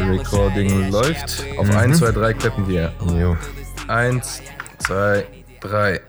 [0.00, 1.44] Recording läuft.
[1.56, 2.92] Auf 1, 2, 3 klappen wir.
[3.18, 3.36] Jo.
[3.88, 4.42] 1,
[4.78, 5.26] 2,
[5.60, 6.00] 3.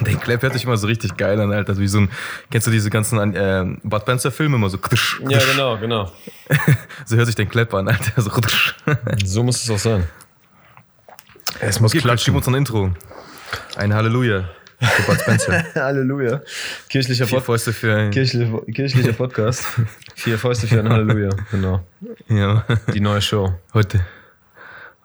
[0.00, 1.78] Der Clap hört sich immer so richtig geil an, Alter.
[1.78, 2.10] Wie so ein,
[2.50, 4.78] kennst du diese ganzen äh, Bud Spencer Filme immer so?
[4.78, 5.52] Ktusch, Ja, ktusch.
[5.52, 6.12] genau, genau.
[7.04, 8.20] So hört sich der Clap an, Alter.
[8.20, 8.30] So.
[9.24, 10.08] So muss es auch sein.
[11.60, 12.34] es muss klatschen.
[12.34, 12.92] Gib uns ein Intro.
[13.76, 14.48] Ein Halleluja.
[14.78, 15.64] Für Bud Spencer.
[15.74, 16.42] Halleluja.
[16.88, 18.10] Kirchlicher, Vier Pod Fäuste für ein.
[18.10, 19.64] Kirchlicher, kirchlicher Podcast.
[20.14, 21.30] Vier Fäuste für ein Halleluja.
[21.50, 21.84] Genau.
[22.28, 22.64] Ja.
[22.92, 23.54] Die neue Show.
[23.72, 24.04] Heute,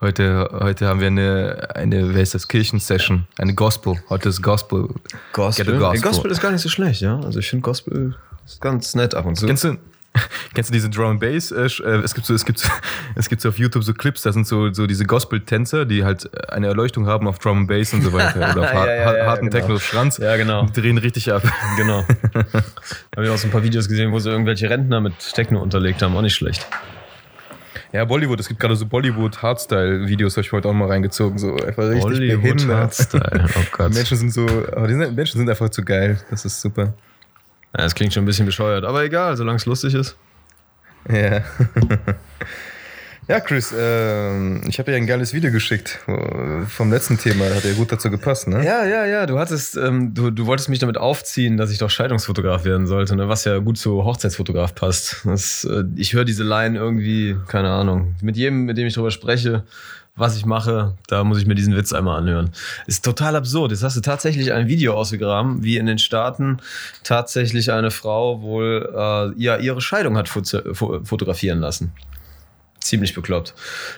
[0.01, 2.47] heute, heute haben wir eine, eine, wer ist das?
[2.47, 3.27] Kirchensession.
[3.37, 3.95] Eine Gospel.
[4.09, 4.89] Heute ist Gospel.
[5.31, 5.65] Gospel.
[5.77, 5.95] Gospel.
[5.95, 7.19] Ey, Gospel ist gar nicht so schlecht, ja.
[7.21, 9.45] Also ich finde Gospel ist ganz nett ab und zu.
[9.45, 9.77] Kennst du,
[10.53, 11.51] kennst du diese Drum and Bass?
[11.51, 12.67] Äh, äh, es gibt so, es gibt,
[13.15, 16.29] es gibt so auf YouTube so Clips, da sind so, so diese Gospel-Tänzer, die halt
[16.51, 18.35] eine Erleuchtung haben auf Drum and Bass und so weiter.
[18.51, 19.57] Oder auf Ja, ja, ja, harten genau.
[19.57, 20.17] Techno auf Schranz.
[20.17, 20.61] Ja, genau.
[20.61, 21.43] Und drehen richtig ab.
[21.77, 22.05] Genau.
[23.15, 26.01] Habe ich auch so ein paar Videos gesehen, wo sie irgendwelche Rentner mit Techno unterlegt
[26.01, 26.15] haben.
[26.15, 26.67] Auch nicht schlecht.
[27.93, 31.37] Ja, Bollywood, es gibt gerade so Bollywood-Hardstyle-Videos, habe ich heute auch mal reingezogen.
[31.37, 32.77] So einfach richtig Hollywood behindert.
[32.77, 33.45] Hardstyle.
[33.49, 33.91] Oh Gott.
[33.91, 36.17] Die Menschen sind so, aber die Menschen sind einfach zu geil.
[36.29, 36.93] Das ist super.
[37.73, 40.17] Das klingt schon ein bisschen bescheuert, aber egal, solange es lustig ist.
[41.09, 41.43] Ja.
[43.27, 45.99] Ja, Chris, ähm, ich habe dir ein geiles Video geschickt
[46.67, 47.45] vom letzten Thema.
[47.45, 48.65] Hat ja gut dazu gepasst, ne?
[48.65, 49.25] Ja, ja, ja.
[49.25, 53.15] Du hattest, ähm, du, du wolltest mich damit aufziehen, dass ich doch Scheidungsfotograf werden sollte,
[53.15, 53.29] ne?
[53.29, 55.21] was ja gut zu Hochzeitsfotograf passt.
[55.23, 58.15] Das, äh, ich höre diese Line irgendwie, keine Ahnung.
[58.21, 59.63] Mit jedem, mit dem ich darüber spreche,
[60.15, 62.51] was ich mache, da muss ich mir diesen Witz einmal anhören.
[62.85, 63.71] Ist total absurd.
[63.71, 66.57] Jetzt hast du tatsächlich ein Video ausgegraben, wie in den Staaten
[67.03, 70.73] tatsächlich eine Frau wohl äh, ja, ihre Scheidung hat foto
[71.03, 71.91] fotografieren lassen.
[72.81, 73.53] Ziemlich bekloppt.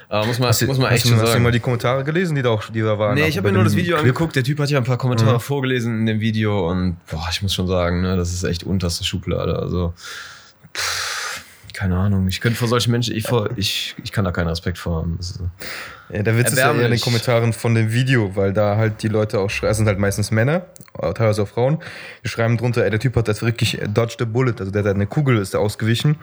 [0.10, 1.44] Aber muss man, Hast muss man hast echt du, schon hast du sagen.
[1.44, 3.16] mal die Kommentare gelesen, die da auch die da waren?
[3.16, 4.08] Nee, ich habe mir nur das Video Clip?
[4.10, 4.36] angeguckt.
[4.36, 5.40] Der Typ hat ja ein paar Kommentare Mhm.
[5.40, 9.06] vorgelesen in dem Video und boah, ich muss schon sagen, ne, das ist echt unterste
[9.06, 9.58] Schublade.
[9.58, 9.94] Also,
[10.76, 11.23] pff,
[11.74, 12.28] keine Ahnung.
[12.28, 15.20] Ich könnte vor solchen Menschen, ich, vor, ich, ich kann da keinen Respekt vor haben.
[16.10, 17.02] Ja, der Witz ist ja eher in den.
[17.02, 20.32] Kommentaren von dem Video, weil da halt die Leute auch schreiben, es sind halt meistens
[20.32, 20.66] Männer,
[21.02, 21.80] äh, teilweise auch Frauen,
[22.24, 24.96] die schreiben drunter, ey, der Typ hat das wirklich dodged a bullet, also der hat
[24.96, 26.18] eine Kugel ist da ausgewichen,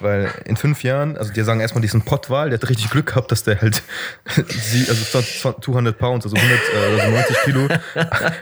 [0.00, 3.30] weil in fünf Jahren, also die sagen erstmal diesen Pottwahl, der hat richtig Glück gehabt,
[3.32, 3.82] dass der halt,
[4.48, 5.20] sie, also
[5.60, 7.68] 200 Pounds, also 100, äh, also 90 Kilo,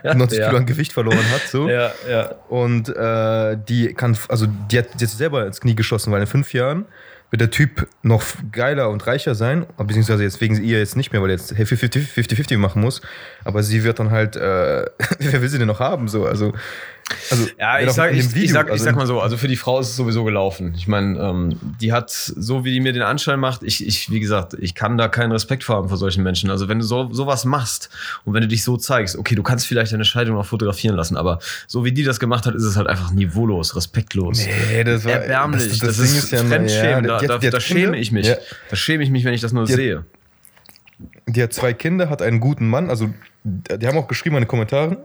[0.14, 0.46] 90 Ja.
[0.46, 1.68] Kilo an Gewicht verloren hat, so.
[1.68, 2.34] ja, ja.
[2.48, 6.52] Und äh, die kann, also die hat jetzt selber ins Knie geschossen, weil in fünf
[6.52, 6.86] Jahren
[7.30, 8.22] wird der Typ noch
[8.52, 12.58] geiler und reicher sein, beziehungsweise jetzt wegen ihr jetzt nicht mehr, weil er jetzt 50-50
[12.58, 13.02] machen muss.
[13.42, 14.84] Aber sie wird dann halt, äh,
[15.18, 16.06] wer will sie denn noch haben?
[16.06, 16.52] So, also,
[17.30, 19.56] also Ja, ich sag, ich, ich, sag, ich also sag mal so, also für die
[19.56, 20.74] Frau ist es sowieso gelaufen.
[20.76, 24.20] Ich meine, ähm, die hat, so wie die mir den Anschein macht, ich, ich, wie
[24.20, 26.50] gesagt, ich kann da keinen Respekt vor haben vor solchen Menschen.
[26.50, 27.90] Also wenn du so sowas machst
[28.24, 31.16] und wenn du dich so zeigst, okay, du kannst vielleicht deine Scheidung auch fotografieren lassen,
[31.16, 34.46] aber so wie die das gemacht hat, ist es halt einfach niveaulos, respektlos.
[34.70, 37.54] Nee, das war, Erbärmlich, das, Ding ist, Fremdschämen, ja, da, die da, hat- die hat
[37.54, 38.26] da schäme ich mich.
[38.26, 38.36] Ja.
[38.70, 40.04] Da schäme ich mich, wenn ich das nur Die hat- sehe.
[41.26, 42.88] Die hat zwei Kinder, hat einen guten Mann.
[42.88, 43.12] Also,
[43.44, 44.96] die haben auch geschrieben in den Kommentaren.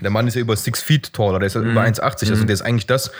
[0.00, 1.70] Der Mann ist ja über six feet taller, der ist ja Mhm.
[1.70, 2.30] über 1,80.
[2.30, 3.10] Also, der ist eigentlich das,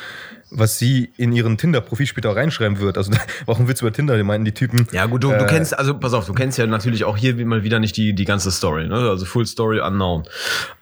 [0.50, 2.96] was sie in ihren Tinder-Profil später reinschreiben wird.
[2.98, 3.10] Also,
[3.46, 4.86] auch ein Witz über Tinder, die meinten die Typen.
[4.92, 7.34] Ja, gut, du, du äh, kennst, also pass auf, du kennst ja natürlich auch hier
[7.46, 8.94] mal wieder nicht die, die ganze Story, ne?
[8.94, 10.24] Also Full Story unknown.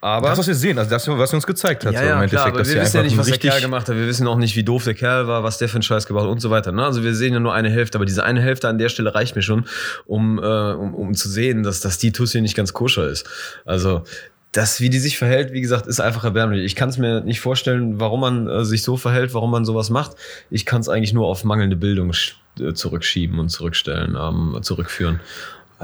[0.01, 0.29] Aber.
[0.29, 1.95] Das, was wir sehen, also das, was er uns gezeigt hat.
[1.95, 3.89] Ja, so im ja, klar, aber wir sie wissen ja nicht, was der Kerl gemacht
[3.89, 3.97] hat.
[3.97, 6.25] Wir wissen auch nicht, wie doof der Kerl war, was der für einen Scheiß gebracht
[6.25, 6.73] hat und so weiter.
[6.73, 6.85] Ne?
[6.85, 9.35] Also wir sehen ja nur eine Hälfte, aber diese eine Hälfte an der Stelle reicht
[9.35, 9.65] mir schon,
[10.07, 13.27] um, äh, um, um zu sehen, dass, dass die Tussi nicht ganz koscher ist.
[13.65, 14.05] Also
[14.55, 16.65] das, wie die sich verhält, wie gesagt, ist einfach erbärmlich.
[16.65, 19.91] Ich kann es mir nicht vorstellen, warum man äh, sich so verhält, warum man sowas
[19.91, 20.13] macht.
[20.49, 22.13] Ich kann es eigentlich nur auf mangelnde Bildung
[22.61, 25.21] äh, zurückschieben und zurückstellen, ähm, zurückführen.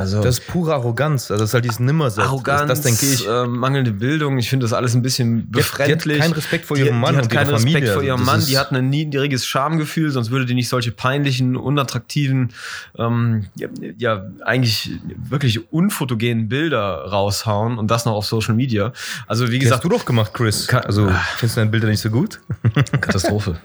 [0.01, 1.31] Also Das ist pure Arroganz.
[1.31, 2.25] Also das ist halt dieses Nimmersatt.
[2.27, 3.29] Arroganz, Das, das denke ich.
[3.29, 4.39] äh, mangelnde Bildung.
[4.39, 6.19] Ich finde das alles ein bisschen Die hat- die hat befremdlich.
[6.19, 7.93] keinen Respekt vor Die- ihrem Mann Die hat keinen Respekt Familie.
[7.93, 8.45] vor ihrem Das Mann.
[8.47, 12.53] Die hat ein niedriges Schamgefühl, sonst würde die nicht solche peinlichen, unattraktiven,
[12.99, 13.69] ähm, ja,
[13.99, 14.93] ja, eigentlich
[15.29, 18.93] wirklich unfotogenen Bilder raushauen und das noch auf Social Media.
[19.27, 20.69] Also wie Die hast gesagt, du doch gemacht, Chris.
[20.71, 22.41] Also findest du deine Bilder nicht so gut?
[23.01, 23.57] Katastrophe.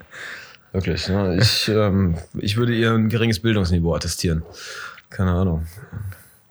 [0.73, 1.07] Wirklich.
[1.07, 1.37] Ne?
[1.41, 4.43] Ich, ähm, ich würde ihr ein geringes Bildungsniveau attestieren.
[5.09, 5.65] Keine Ahnung.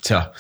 [0.05, 0.33] Tja,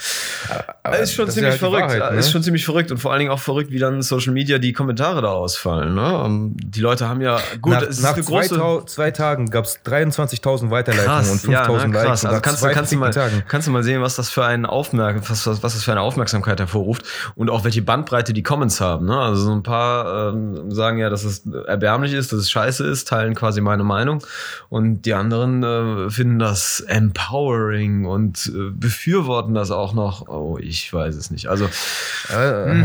[0.82, 1.98] Aber ist schon ziemlich halt die verrückt.
[1.98, 2.18] Wahrheit, ne?
[2.18, 4.74] Ist schon ziemlich verrückt und vor allen Dingen auch verrückt, wie dann Social Media die
[4.74, 5.94] Kommentare da ausfallen.
[5.94, 6.22] Ne?
[6.26, 9.82] Ähm, Die Leute haben ja gut, nach es nach zwei, Tau- zwei Tagen gab es
[9.82, 12.02] 23.000 Weiterleitungen und 5.000 ja, ne, Likes.
[12.04, 12.24] krass.
[12.26, 13.42] Also kannst, kannst, du mal, Tagen.
[13.48, 16.02] kannst du mal sehen, was das für einen Aufmerk was, was, was das für eine
[16.02, 17.02] Aufmerksamkeit hervorruft
[17.34, 19.06] und auch welche Bandbreite die Comments haben.
[19.06, 19.18] Ne?
[19.18, 23.08] Also so ein paar ähm, sagen ja, dass es erbärmlich ist, dass es scheiße ist,
[23.08, 24.22] teilen quasi meine Meinung
[24.68, 30.28] und die anderen äh, finden das empowering und äh, befürworten befürworten das auch noch.
[30.28, 31.46] Oh, ich weiß es nicht.
[31.48, 32.84] Also Äh,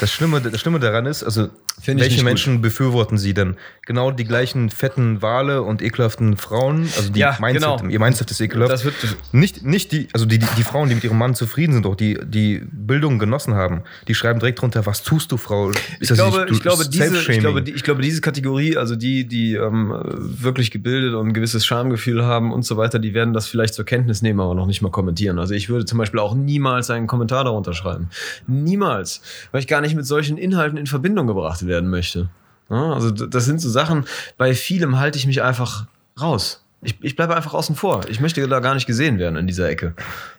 [0.00, 1.48] das, Schlimme, das Schlimme daran ist, also
[1.86, 3.56] welche Menschen befürworten sie denn?
[3.86, 7.88] Genau die gleichen fetten Wale und ekelhaften Frauen, also die Ja, Mindset, genau.
[7.90, 8.70] ihr Mindset ist ekelhaft.
[8.70, 8.94] das wird
[9.32, 11.94] nicht, nicht die, also die, die, die Frauen, die mit ihrem Mann zufrieden sind, auch
[11.96, 15.70] die, die Bildung genossen haben, die schreiben direkt drunter, was tust du, Frau?
[16.00, 19.26] Ich glaube, nicht- ich glaube, diese, ich glaube, die, ich glaube, diese Kategorie, also die,
[19.26, 23.46] die ähm, wirklich gebildet und ein gewisses Schamgefühl haben und so weiter, die werden das
[23.46, 25.38] vielleicht zur Kenntnis nehmen, aber noch nicht mal kommentieren.
[25.38, 28.10] Also ich würde zum Beispiel auch niemals einen Kommentar darunter schreiben.
[28.46, 29.22] Niemals.
[29.52, 32.28] Weil ich gar nicht mit solchen Inhalten in Verbindung gebracht werden möchte.
[32.68, 34.04] Ja, also das sind so Sachen,
[34.38, 35.86] bei vielem halte ich mich einfach
[36.20, 36.64] raus.
[36.82, 38.08] Ich, ich bleibe einfach außen vor.
[38.08, 39.94] Ich möchte da gar nicht gesehen werden in dieser Ecke.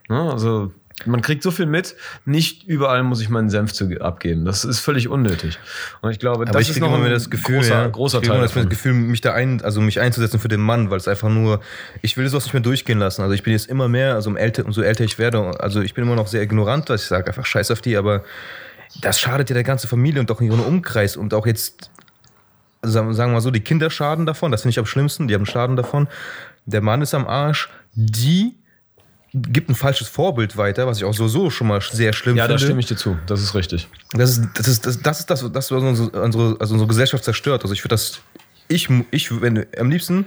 [0.09, 0.71] Ja, also
[1.05, 1.95] man kriegt so viel mit,
[2.25, 4.45] nicht überall muss ich meinen Senf zu abgeben.
[4.45, 5.59] Das ist völlig unnötig.
[6.01, 8.21] Und ich glaube, Aber das ich ist noch immer ein das Gefühl, großer, ja, großer
[8.21, 8.69] ich Teil immer das davon.
[8.69, 11.61] Gefühl, mich da ein, also mich einzusetzen für den Mann, weil es einfach nur,
[12.01, 13.21] ich will sowas nicht mehr durchgehen lassen.
[13.21, 15.93] Also ich bin jetzt immer mehr, also um älter, umso älter ich werde, also ich
[15.93, 18.23] bin immer noch sehr ignorant, was ich sage, einfach scheiß auf die, aber
[19.01, 21.91] das schadet ja der ganzen Familie und auch ihren Umkreis und auch jetzt,
[22.81, 25.35] also sagen wir mal so, die Kinder schaden davon, das finde ich am schlimmsten, die
[25.35, 26.07] haben Schaden davon.
[26.65, 28.55] Der Mann ist am Arsch, die
[29.33, 32.43] gibt ein falsches Vorbild weiter, was ich auch so, so schon mal sehr schlimm Ja,
[32.45, 32.59] finde.
[32.59, 33.17] da stimme ich dir zu.
[33.27, 33.87] Das ist richtig.
[34.11, 37.23] Das ist das, ist, das, das, ist das, das was unsere, unsere, also unsere Gesellschaft
[37.23, 37.63] zerstört.
[37.63, 38.19] Also ich würde das,
[38.67, 40.25] ich, ich, wenn am liebsten,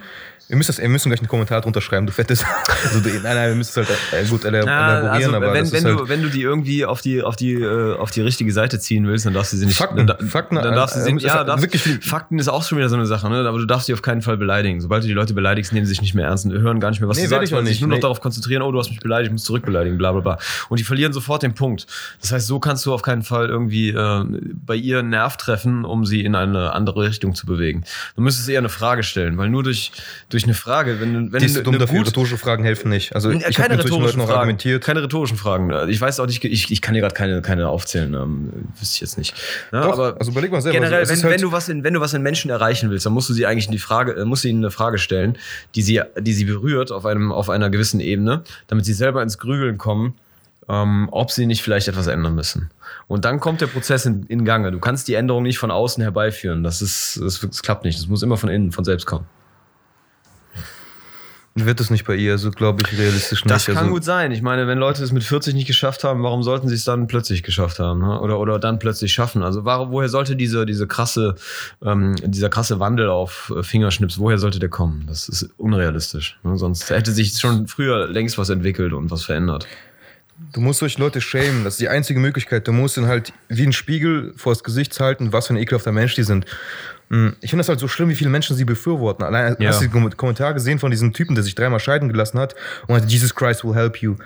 [0.49, 2.44] wir müssen, das, wir müssen gleich einen Kommentar drunter schreiben, du fettes.
[2.85, 4.67] Also, nein, nein, wir müssen es halt äh, gut elaborieren,
[5.05, 7.35] Ja, also, aber wenn, wenn, ist du, halt, wenn du die irgendwie auf die, auf,
[7.35, 9.79] die, äh, auf die richtige Seite ziehen willst, dann darfst du sie nicht.
[9.79, 12.49] Fakten, dann, Fakten, dann darfst du äh, sie, äh, ja, äh, darfst, wirklich- Fakten ist
[12.49, 13.49] auch schon wieder so eine Sache, ne?
[13.49, 14.81] aber du darfst sie auf keinen Fall beleidigen.
[14.82, 17.00] Sobald du die Leute beleidigst, nehmen sie sich nicht mehr ernst und hören gar nicht
[17.00, 17.81] mehr, was Nee, du sagst, weil sie sich nicht.
[17.81, 18.00] nur noch Nee.
[18.02, 20.38] darauf konzentrieren, oh, du hast mich beleidigt, ich muss zurückbeleidigen, bla bla bla.
[20.69, 21.87] Und die verlieren sofort den Punkt.
[22.20, 24.25] Das heißt, so kannst du auf keinen Fall irgendwie äh,
[24.67, 27.85] bei ihr einen Nerv treffen, um sie in eine andere Richtung zu bewegen.
[28.14, 29.93] Du müsstest eher eine Frage stellen, weil nur durch,
[30.35, 33.15] durch eine Frage, wenn, wenn die ist du dumm dafür, gut- rhetorische Fragen helfen nicht.
[33.15, 34.39] Also ich habe keine rhetorischen noch Fragen.
[34.41, 34.83] argumentiert.
[34.85, 35.89] Keine rhetorischen Fragen.
[35.89, 39.01] Ich weiß auch nicht, ich, ich kann dir gerade keine, keine aufzählen, ähm, wüsste ich
[39.01, 39.35] jetzt nicht.
[39.73, 40.79] Ja, Doch, aber also überleg mal selber.
[40.79, 43.13] generell, wenn, ist wenn, du was in, wenn du was in Menschen erreichen willst, dann
[43.13, 45.39] musst du sie eigentlich in die Frage, äh, musst du ihnen eine Frage stellen,
[45.77, 49.39] die sie, die sie berührt auf einem, auf einer gewissen Ebene, damit sie selber ins
[49.39, 50.15] Grübeln kommen,
[50.69, 52.71] ähm, ob sie nicht vielleicht etwas ändern müssen.
[53.07, 54.73] Und dann kommt der Prozess in, in Gange.
[54.73, 56.63] Du kannst die Änderung nicht von außen herbeiführen.
[56.65, 57.99] Das ist, das, das klappt nicht.
[57.99, 59.27] Das muss immer von innen, von selbst kommen.
[61.55, 63.55] Wird es nicht bei ihr, so glaube ich realistisch nicht.
[63.55, 64.33] Das kann also, gut sein.
[64.33, 67.06] Ich meine, wenn Leute es mit 40 nicht geschafft haben, warum sollten sie es dann
[67.06, 68.01] plötzlich geschafft haben?
[68.01, 68.21] Ne?
[68.21, 69.43] Oder, oder dann plötzlich schaffen?
[69.45, 71.37] Also woher sollte diese, diese krasse,
[71.85, 75.05] ähm, dieser krasse Wandel auf äh, Fingerschnips, woher sollte der kommen?
[75.06, 76.39] Das ist unrealistisch.
[76.43, 76.56] Ne?
[76.59, 79.69] Sonst hätte sich schon früher längst was entwickelt und was verändert.
[80.53, 81.62] Du musst solche Leute schämen.
[81.62, 82.67] Das ist die einzige Möglichkeit.
[82.67, 85.93] Du musst ihnen halt wie ein Spiegel vor das Gesicht halten, was für ein ekelhafter
[85.93, 86.47] Mensch die sind.
[87.11, 89.23] Mm, Ich finde das halt so schlimm, wie viele Menschen sie befürworten.
[89.25, 89.71] Allein Ja.
[89.71, 92.55] hast du den Kom- Kommentar gesehen von diesem Typen, der sich dreimal scheiden gelassen hat
[92.87, 94.17] und hat, Jesus Christ will help you.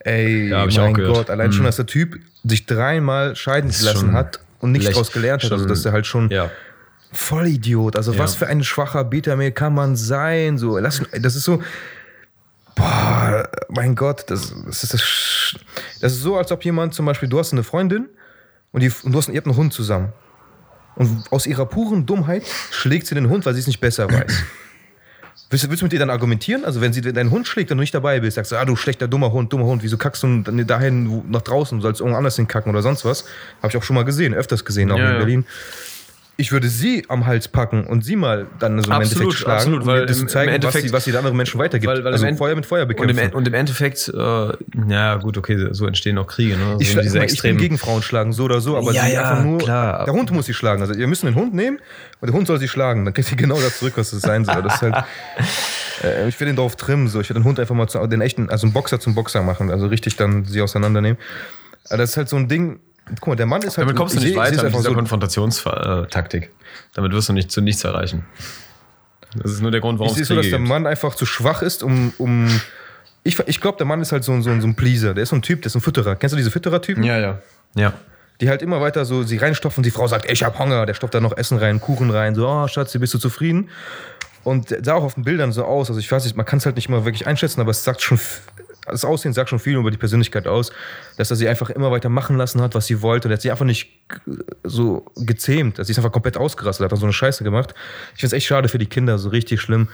[0.00, 0.94] Ey, Ja, mein.
[0.94, 1.66] Gott, allein schon, Mhm.
[1.66, 5.52] dass der Typ sich dreimal scheiden Ist gelassen schon hat und nichts daraus gelernt hat.
[5.52, 6.50] Also, schon- dass er halt schon Ja.
[7.12, 7.96] Vollidiot.
[7.96, 8.18] Also, Ja.
[8.18, 10.58] was für ein schwacher Beta-Mail kann man sein?
[10.58, 11.62] So, lass, das ist so.
[12.74, 15.56] Boah, mein Gott, das, das ist das.
[16.00, 18.08] Das ist so, als ob jemand zum Beispiel, du hast eine Freundin
[18.72, 20.12] und, die, und du hast, ihr habt einen Hund zusammen.
[20.96, 24.32] Und aus ihrer puren Dummheit schlägt sie den Hund, weil sie es nicht besser weiß.
[25.50, 26.64] Willst du, willst du mit ihr dann argumentieren?
[26.64, 28.74] Also, wenn sie deinen Hund schlägt und du nicht dabei bist, sagst du, ah, du
[28.76, 32.34] schlechter, dummer Hund, dummer Hund, wieso kackst du dahin nach draußen, du sollst irgendwo anders
[32.36, 33.24] hinkacken oder sonst was?
[33.62, 35.44] Habe ich auch schon mal gesehen, öfters gesehen, auch Ja, in ja.
[36.36, 39.56] Ich würde sie am Hals packen und sie mal dann so im Absolut, Endeffekt schlagen,
[39.58, 41.18] absolut, um weil ihr das im- zu zeigen, im Endeffekt- was, sie, was sie den
[41.18, 41.92] anderen Menschen weitergibt.
[41.92, 43.18] Weil- weil also End- Feuer mit Feuer Und bekämpfen.
[43.18, 44.48] im, und im Endeffekt, äh,
[44.88, 46.56] ja gut, okay, so entstehen auch Kriege.
[46.56, 46.76] Ne?
[46.80, 49.04] ich, so schlag, diese mal, ich bin gegen Frauen schlagen, so oder so, aber Ja,
[49.04, 49.58] sie ja, einfach nur.
[49.58, 50.04] klar.
[50.06, 50.82] Der Hund muss sie schlagen.
[50.82, 51.78] Also, ihr müsst den Hund nehmen
[52.20, 53.04] und der Hund soll sie schlagen.
[53.04, 54.60] Dann kriegt sie genau das zurück, was es sein soll.
[54.62, 55.04] Das ist halt,
[56.02, 57.06] äh, ich will den drauf trimmen.
[57.06, 57.20] So.
[57.20, 59.70] Ich will den Hund einfach mal zu, den echten, also einen Boxer zum Boxer machen.
[59.70, 61.16] Also richtig dann sie auseinandernehmen.
[61.90, 62.80] Aber das ist halt so ein Ding.
[63.20, 63.86] Guck mal, der Mann ist halt.
[63.86, 66.50] Damit kommst du ich nicht weiter mit dieser so, Konfrontationstaktik.
[66.94, 68.24] Damit wirst du nicht zu nichts erreichen.
[69.36, 70.66] Das ist nur der Grund, warum Ich es so, Kriege dass der.
[70.66, 72.12] Mann einfach zu schwach ist, um.
[72.18, 72.48] um
[73.24, 75.14] ich ich glaube, der Mann ist halt so, ein- so, ein- so ein Pleaser.
[75.14, 76.14] Der ist so ein Typ, der ist ein Fütterer.
[76.16, 77.02] Kennst du diese Fütterer-Typen?
[77.04, 77.38] Ja, ja.
[77.74, 77.92] Ja.
[78.40, 79.82] Die halt immer weiter so sie reinstopfen.
[79.82, 80.86] Die Frau sagt, ich hab Hunger.
[80.86, 82.34] Der stopft da noch Essen rein, Kuchen rein.
[82.34, 83.70] So, oh, Schatzi, bist du zufrieden?
[84.44, 85.88] Und sah auch auf den Bildern so aus.
[85.88, 88.02] Also ich weiß nicht, man kann es halt nicht immer wirklich einschätzen, aber es sagt
[88.02, 88.18] schon,
[88.86, 90.72] das Aussehen sagt schon viel über die Persönlichkeit aus,
[91.16, 93.28] dass er sie einfach immer weiter machen lassen hat, was sie wollte.
[93.28, 94.03] Der hat sie einfach nicht
[94.64, 95.78] so gezähmt.
[95.78, 97.74] Also sie ist einfach komplett ausgerastet, hat dann so eine Scheiße gemacht.
[98.14, 99.88] Ich finde es echt schade für die Kinder, so richtig schlimm.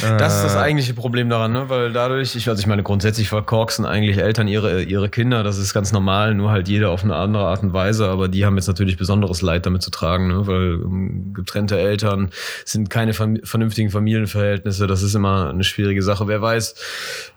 [0.00, 1.68] Das ist das eigentliche Problem daran, ne?
[1.68, 5.72] weil dadurch, ich, also ich meine, grundsätzlich verkorksen eigentlich Eltern ihre, ihre Kinder, das ist
[5.72, 8.66] ganz normal, nur halt jeder auf eine andere Art und Weise, aber die haben jetzt
[8.66, 10.46] natürlich besonderes Leid damit zu tragen, ne?
[10.46, 12.30] weil um, getrennte Eltern
[12.64, 16.28] sind keine vernünftigen Familienverhältnisse, das ist immer eine schwierige Sache.
[16.28, 16.74] Wer weiß,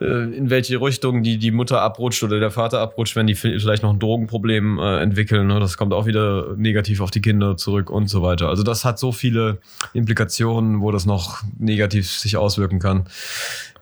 [0.01, 3.83] äh, in welche Richtung die, die Mutter abrutscht oder der Vater abrutscht, wenn die vielleicht
[3.83, 5.59] noch ein Drogenproblem äh, entwickeln, ne?
[5.59, 6.16] das kommt auch wieder
[6.55, 8.49] negativ auf die Kinder zurück und so weiter.
[8.49, 9.59] Also das hat so viele
[9.93, 13.05] Implikationen, wo das noch negativ sich auswirken kann.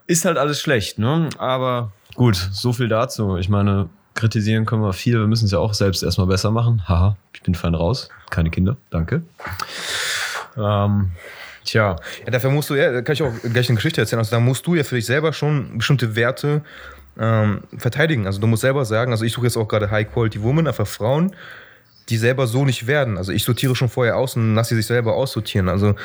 [0.08, 1.30] Ist halt alles schlecht, ne?
[1.38, 3.38] Aber gut, so viel dazu.
[3.38, 6.88] Ich meine, kritisieren können wir viel, wir müssen es ja auch selbst erstmal besser machen.
[6.88, 8.10] Haha, ich bin fein raus.
[8.30, 9.24] Keine Kinder, danke.
[10.58, 11.12] Ähm,
[11.64, 11.98] tja.
[12.24, 14.20] Ja, dafür musst du, ja, da kann ich auch gleich eine Geschichte erzählen.
[14.20, 16.62] Also da musst du ja für dich selber schon bestimmte Werte
[17.20, 18.26] ähm, verteidigen.
[18.26, 20.88] Also du musst selber sagen, also ich suche jetzt auch gerade High Quality Women, einfach
[20.88, 21.36] Frauen,
[22.10, 23.18] die selber so nicht werden.
[23.18, 25.70] Also ich sortiere schon vorher aus und lasse sie sich selber aussortieren.
[25.70, 25.96] Also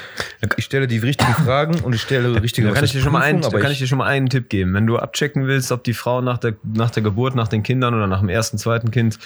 [0.56, 3.22] ich stelle die richtigen Fragen und ich stelle richtige da kann ich dir schon mal
[3.22, 4.72] einen, Da kann ich dir schon mal einen Tipp geben.
[4.72, 7.94] Wenn du abchecken willst, ob die Frau nach der, nach der Geburt, nach den Kindern
[7.94, 9.18] oder nach dem ersten, zweiten Kind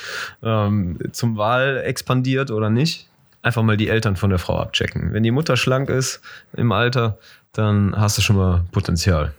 [0.42, 3.08] ähm, zum Wahl expandiert oder nicht,
[3.42, 5.12] einfach mal die Eltern von der Frau abchecken.
[5.12, 6.20] Wenn die Mutter schlank ist
[6.56, 7.18] im Alter,
[7.52, 9.32] dann hast du schon mal Potenzial.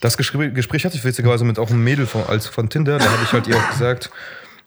[0.00, 2.98] Das Gespräch hatte ich witzigerweise mit auch einem Mädel von, als von Tinder.
[2.98, 4.10] Da habe ich halt ihr auch gesagt,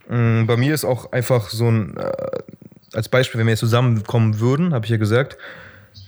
[0.08, 2.12] bei mir ist auch einfach so ein, äh,
[2.94, 5.38] als Beispiel, wenn wir jetzt zusammenkommen würden, habe ich ja gesagt,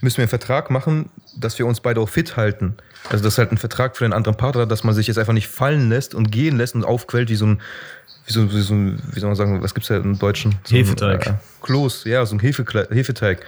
[0.01, 2.75] müssen wir einen Vertrag machen, dass wir uns beide auch fit halten.
[3.09, 5.33] Also das ist halt ein Vertrag für den anderen Partner, dass man sich jetzt einfach
[5.33, 7.61] nicht fallen lässt und gehen lässt und aufquellt wie so ein,
[8.25, 10.55] wie so, wie, so, wie soll man sagen, was gibt es da im Deutschen?
[10.63, 11.27] So Hefeteig.
[11.27, 13.45] Ein, äh, Kloß, ja, so ein Hefekle Hefeteig.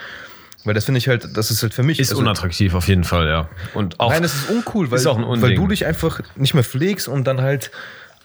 [0.65, 1.99] Weil das finde ich halt, das ist halt für mich.
[1.99, 3.49] Ist also, unattraktiv auf jeden Fall, ja.
[3.73, 7.07] Und auch, Nein, das ist uncool, weil, ist weil du dich einfach nicht mehr pflegst
[7.07, 7.71] und dann halt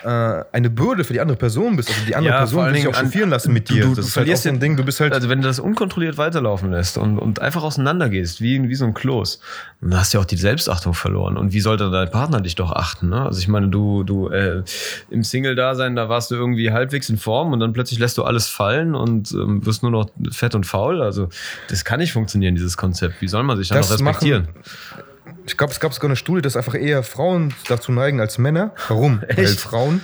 [0.05, 1.89] eine Bürde für die andere Person bist.
[1.89, 3.83] Also die andere ja, Person will sich auch chauffieren lassen mit dir.
[3.83, 5.13] Du, du, das ist halt auch so ein Ding, du bist halt.
[5.13, 8.95] Also wenn du das unkontrolliert weiterlaufen lässt und, und einfach auseinandergehst, wie, wie so ein
[8.95, 9.41] Kloß,
[9.81, 11.37] dann hast du ja auch die Selbstachtung verloren.
[11.37, 13.09] Und wie sollte dein Partner dich doch achten?
[13.09, 13.23] Ne?
[13.23, 14.63] Also ich meine, du, du äh,
[15.11, 18.49] im Single-Dasein, da warst du irgendwie halbwegs in Form und dann plötzlich lässt du alles
[18.49, 21.03] fallen und ähm, wirst nur noch fett und faul.
[21.03, 21.29] Also
[21.69, 23.21] das kann nicht funktionieren, dieses Konzept.
[23.21, 24.43] Wie soll man sich dann noch respektieren?
[24.43, 25.14] Machen
[25.47, 28.73] ich glaube, es gab sogar eine Studie, dass einfach eher Frauen dazu neigen als Männer.
[28.89, 29.23] Warum?
[29.35, 30.01] Weil Frauen,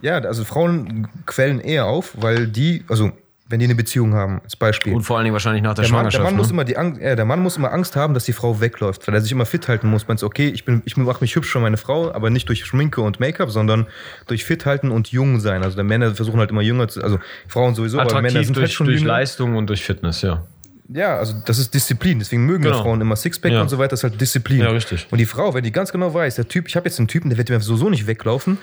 [0.00, 3.12] ja, also Frauen quellen eher auf, weil die, also
[3.50, 4.94] wenn die eine Beziehung haben, als Beispiel.
[4.94, 6.22] Und vor allen Dingen wahrscheinlich nach der, der Schwangerschaft.
[6.22, 6.42] Mann, der, Mann ne?
[6.42, 9.08] muss immer die Angst, ja, der Mann muss immer Angst haben, dass die Frau wegläuft,
[9.08, 10.06] weil er sich immer fit halten muss.
[10.06, 13.00] Man okay, ich, bin, ich mache mich hübsch für meine Frau, aber nicht durch Schminke
[13.00, 13.86] und Make-up, sondern
[14.26, 15.62] durch fit halten und jung sein.
[15.62, 18.56] Also der Männer versuchen halt immer jünger zu, also Frauen sowieso, Attraktiv aber Männer sind
[18.56, 19.12] durch, halt schon durch jünger.
[19.12, 20.44] Leistung und durch Fitness, ja.
[20.90, 22.18] Ja, also das ist Disziplin.
[22.18, 22.82] Deswegen mögen genau.
[22.82, 23.60] Frauen immer Sixpack Ja.
[23.60, 23.90] und so weiter.
[23.90, 24.60] Das ist halt Disziplin.
[24.60, 25.06] Ja, richtig.
[25.10, 27.28] Und die Frau, wenn die ganz genau weiß, der Typ, ich habe jetzt einen Typen,
[27.28, 28.56] der wird mir sowieso nicht weglaufen,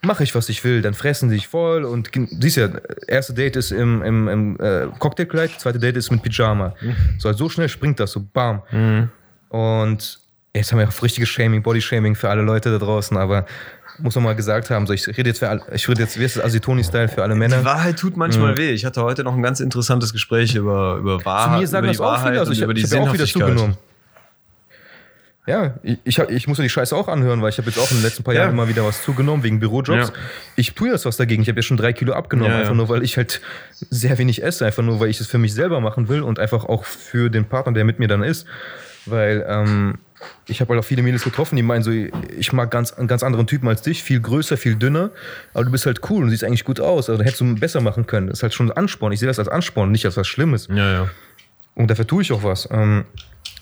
[0.00, 0.80] mache ich, was ich will.
[0.80, 2.10] Dann fressen sie sich voll und
[2.40, 2.68] siehst ja,
[3.08, 6.74] erste Date ist im, im, im äh, Cocktailkleid, zweite Date ist mit Pyjama.
[7.18, 8.62] So, halt so schnell springt das, so bam.
[9.48, 10.18] Und
[10.54, 13.44] jetzt haben wir auch richtiges Shaming, Body-Shaming für alle Leute da draußen, aber
[14.02, 16.24] muss man mal gesagt haben, so ich rede jetzt für alle, ich rede jetzt, wie
[16.24, 17.64] ist das, Asitoni-Style für alle Die Männer.
[17.64, 18.70] Wahrheit tut manchmal weh.
[18.70, 21.88] Ich hatte heute noch ein ganz interessantes Gespräch über, über Zu Wahrheit, mir sagen über
[21.92, 23.76] das die auch viele, also ich, über die ich habe auch wieder zugenommen.
[25.44, 27.90] Ja, ich, ich, ich muss ja die Scheiße auch anhören, weil ich habe jetzt auch
[27.90, 28.42] in den letzten paar Ja.
[28.42, 30.08] Jahren immer wieder was zugenommen wegen Bürojobs.
[30.08, 30.14] Ja.
[30.54, 31.42] Ich tue jetzt was dagegen.
[31.42, 32.60] Ich habe ja schon drei Kilo abgenommen, ja.
[32.60, 33.40] einfach nur, weil ich halt
[33.90, 36.64] sehr wenig esse, einfach nur, weil ich es für mich selber machen will und einfach
[36.66, 38.46] auch für den Partner, der mit mir dann ist.
[39.04, 39.98] Weil ähm,
[40.46, 43.22] ich habe halt auch viele Mädels getroffen, die meinen so, ich mag ganz, einen ganz
[43.22, 45.10] anderen Typen als dich, viel größer, viel dünner,
[45.54, 47.08] aber du bist halt cool und siehst eigentlich gut aus.
[47.08, 48.28] Also hättest du besser machen können.
[48.28, 49.12] Das ist halt schon ein Ansporn.
[49.12, 50.68] Ich sehe das als Ansporn, nicht als was Schlimmes.
[50.68, 51.10] Ja, ja.
[51.74, 52.68] Und dafür tue ich auch was.
[52.70, 53.04] Ähm,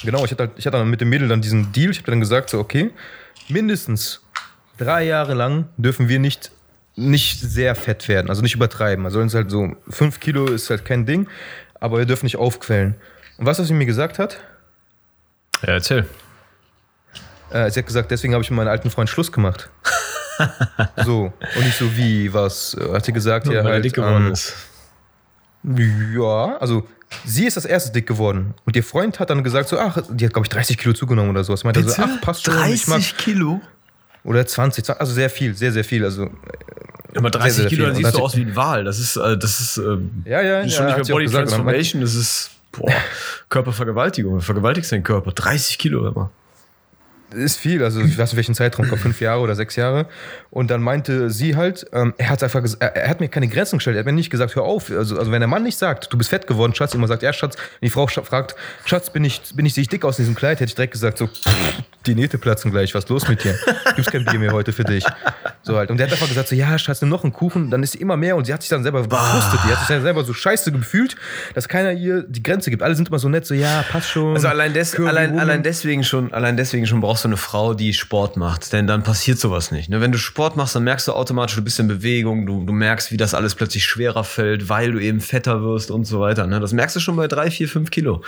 [0.03, 1.91] genau, ich hatte, halt, ich hatte dann mit dem Mädel dann diesen Deal.
[1.91, 2.91] Ich habe dann gesagt, so, okay,
[3.49, 4.23] mindestens
[4.79, 6.51] drei Jahre lang dürfen wir nicht,
[6.97, 9.05] nicht sehr fett werden, also nicht übertreiben.
[9.05, 11.29] Also uns halt so, fünf Kilo ist halt kein Ding,
[11.79, 12.95] aber wir dürfen nicht aufquellen.
[13.39, 14.39] Und was, was sie mir gesagt hat?
[15.63, 16.07] Ja, erzähl.
[17.51, 19.71] Äh, sie hat gesagt, deswegen habe ich mit meinem alten Freund Schluss gemacht.
[21.05, 24.27] so, und nicht so wie, was, äh, hat sie gesagt, ja, er halt, dick geworden
[24.27, 24.55] ähm, ist.
[25.63, 26.87] Ja, also
[27.25, 28.55] sie ist das erste dick geworden.
[28.65, 31.31] Und ihr Freund hat dann gesagt, so, ach, die hat, glaube ich, 30 Kilo zugenommen
[31.31, 31.55] oder so.
[31.65, 32.55] Meinte so, ach, passt schon.
[32.69, 33.61] ich mag, Kilo?
[34.25, 36.05] oder 20, 20, also sehr viel, sehr, sehr viel.
[36.05, 36.31] Also,
[37.17, 38.85] Aber 30 sehr, sehr Kilo, dann siehst du aus wie ein Wal.
[38.85, 41.15] Das ist, äh, das ist, ähm, ja, ja, das ist ja, schon hat nicht mehr
[41.15, 41.49] Body gesagt.
[41.49, 42.93] Transformation, das ist boah,
[43.49, 44.41] Körpervergewaltigung.
[44.41, 45.33] Vergewaltigst deinen Körper.
[45.33, 46.31] 30 Kilo immer.
[47.35, 50.07] Ist viel, also ich weiß nicht welchen Zeitraum, glaub, fünf Jahre oder sechs Jahre.
[50.51, 53.79] Und dann meinte sie halt, ähm, er hat einfach, er, er hat mir keine Grenzen
[53.79, 54.91] gestellt, er hat mir nicht gesagt, hör auf.
[54.91, 57.33] Also, also wenn der Mann nicht sagt, du bist fett geworden, Schatz, immer sagt, ja,
[57.33, 60.25] Schatz, wenn die Frau fragt, Schatz, bin ich, bin ich, sehe ich dick aus in
[60.25, 61.29] diesem Kleid, hätte ich direkt gesagt, so,
[62.07, 63.55] die Nähte platzen gleich, was ist los mit dir?
[63.95, 65.05] Gibt's kein Bier mehr heute für dich.
[65.63, 65.91] So halt.
[65.91, 67.99] Und der hat einfach gesagt, so, ja, Schatz, nimm noch einen Kuchen, dann ist sie
[67.99, 69.61] immer mehr und sie hat sich dann selber gefrustet.
[69.65, 71.17] Die hat sich dann selber so scheiße gefühlt,
[71.55, 72.83] dass keiner ihr die Grenze gibt.
[72.83, 74.35] Alle sind immer so nett, so, ja, passt schon.
[74.35, 77.93] Also allein, des, allein, allein, deswegen schon, allein deswegen schon brauchst du eine Frau, die
[77.93, 78.73] Sport macht.
[78.73, 79.91] Denn dann passiert sowas nicht.
[79.91, 80.01] Ne?
[80.01, 83.13] Wenn du Sport machst, dann merkst du automatisch, du bist in Bewegung, du, du merkst,
[83.13, 86.47] wie das alles plötzlich schwerer fällt, weil du eben fetter wirst und so weiter.
[86.47, 86.61] Ne?
[86.61, 88.23] Das merkst du schon bei drei, vier, fünf Kilo.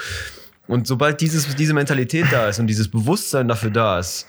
[0.66, 4.26] Und sobald dieses, diese Mentalität da ist und dieses Bewusstsein dafür da ist,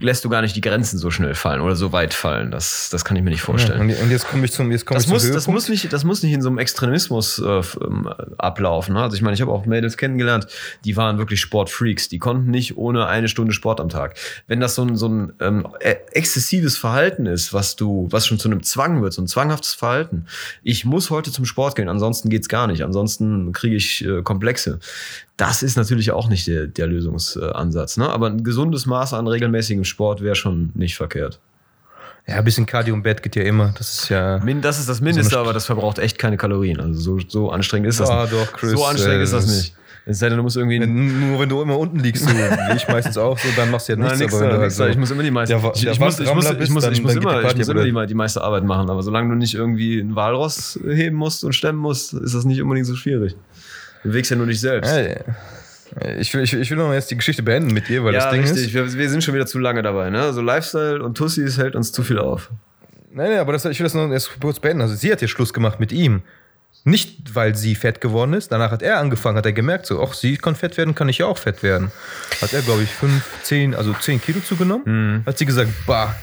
[0.00, 2.50] lässt du gar nicht die Grenzen so schnell fallen oder so weit fallen.
[2.50, 3.80] Das, das kann ich mir nicht Ja, vorstellen.
[3.80, 5.48] und, und jetzt komme ich zum, jetzt komme Das ich zum muss, das, Höhepunkt.
[5.54, 8.08] muss nicht, das muss nicht in so einem Extremismus äh, ähm,
[8.38, 8.94] ablaufen.
[8.94, 9.02] Ne?
[9.02, 10.46] Also ich meine, ich habe auch Mädels kennengelernt,
[10.84, 12.08] die waren wirklich Sportfreaks.
[12.08, 14.16] Die konnten nicht ohne eine Stunde Sport am Tag.
[14.46, 18.38] Wenn das so ein, so ein ähm, äh, exzessives Verhalten ist, was du, was schon
[18.38, 20.26] zu einem Zwang wird, so ein zwanghaftes Verhalten.
[20.62, 22.84] Ich muss heute zum Sport gehen, ansonsten geht's gar nicht.
[22.84, 24.78] Ansonsten kriege ich äh, Komplexe.
[25.36, 27.96] Das ist natürlich auch nicht der, der Lösungsansatz.
[27.98, 28.08] Ne?
[28.08, 31.40] Aber ein gesundes Maß an regelmäßigem Sport wäre schon nicht verkehrt.
[32.26, 33.72] Ja, ein bisschen Cardio im Bett geht ja immer.
[33.78, 34.38] Das ist ja.
[34.42, 36.80] Min, das ist das Mindeste, So aber das verbraucht echt keine Kalorien.
[36.80, 38.32] Also so, so anstrengend ist das Ah, nicht.
[38.32, 39.74] doch, Chris, so anstrengend äh, ist das das- nicht.
[40.08, 40.80] Es sei denn, du musst irgendwie.
[40.80, 43.88] Wenn, nur wenn du immer unten liegst, so, wie ich meistens auch, so, dann machst
[43.88, 44.12] du ja nichts.
[44.12, 44.92] Nein, nix aber da, nix halt da.
[44.92, 46.84] Ich muss immer die meiste, Wa- ich, ich muss, ich muss, Wandrammler ich bist, muss,
[46.84, 48.62] dann- ich muss dann geht die immer, ich Party muss aber immer die, meiste Arbeit
[48.64, 48.88] machen.
[48.88, 52.62] Aber solange du nicht irgendwie einen Walross heben musst und stemmen musst, ist das nicht
[52.62, 53.34] unbedingt so schwierig.
[54.06, 54.92] Du bewegst ja nur dich selbst.
[56.20, 58.20] Ich will, ich, will- ich will noch jetzt die Geschichte beenden mit dir, weil ja,
[58.20, 58.66] das Ding richtig.
[58.66, 58.74] ist.
[58.74, 60.10] Wir, wir sind schon wieder zu lange dabei.
[60.10, 60.32] Ne?
[60.32, 62.50] So Lifestyle und Tussis hält uns zu viel auf.
[63.12, 64.82] Nein, nein, aber das, ich will das noch erst kurz beenden.
[64.82, 66.22] Also sie hat ja Schluss gemacht mit ihm.
[66.84, 68.52] Nicht, weil sie fett geworden ist.
[68.52, 71.18] Danach hat er angefangen, hat er gemerkt, so, ach, sie kann fett werden, kann ich
[71.18, 71.90] ja auch fett werden.
[72.40, 74.84] Hat er, glaube ich, fünf, zehn, also zehn Kilo zugenommen.
[75.16, 75.26] Mhm.
[75.26, 76.14] Hat sie gesagt, bah,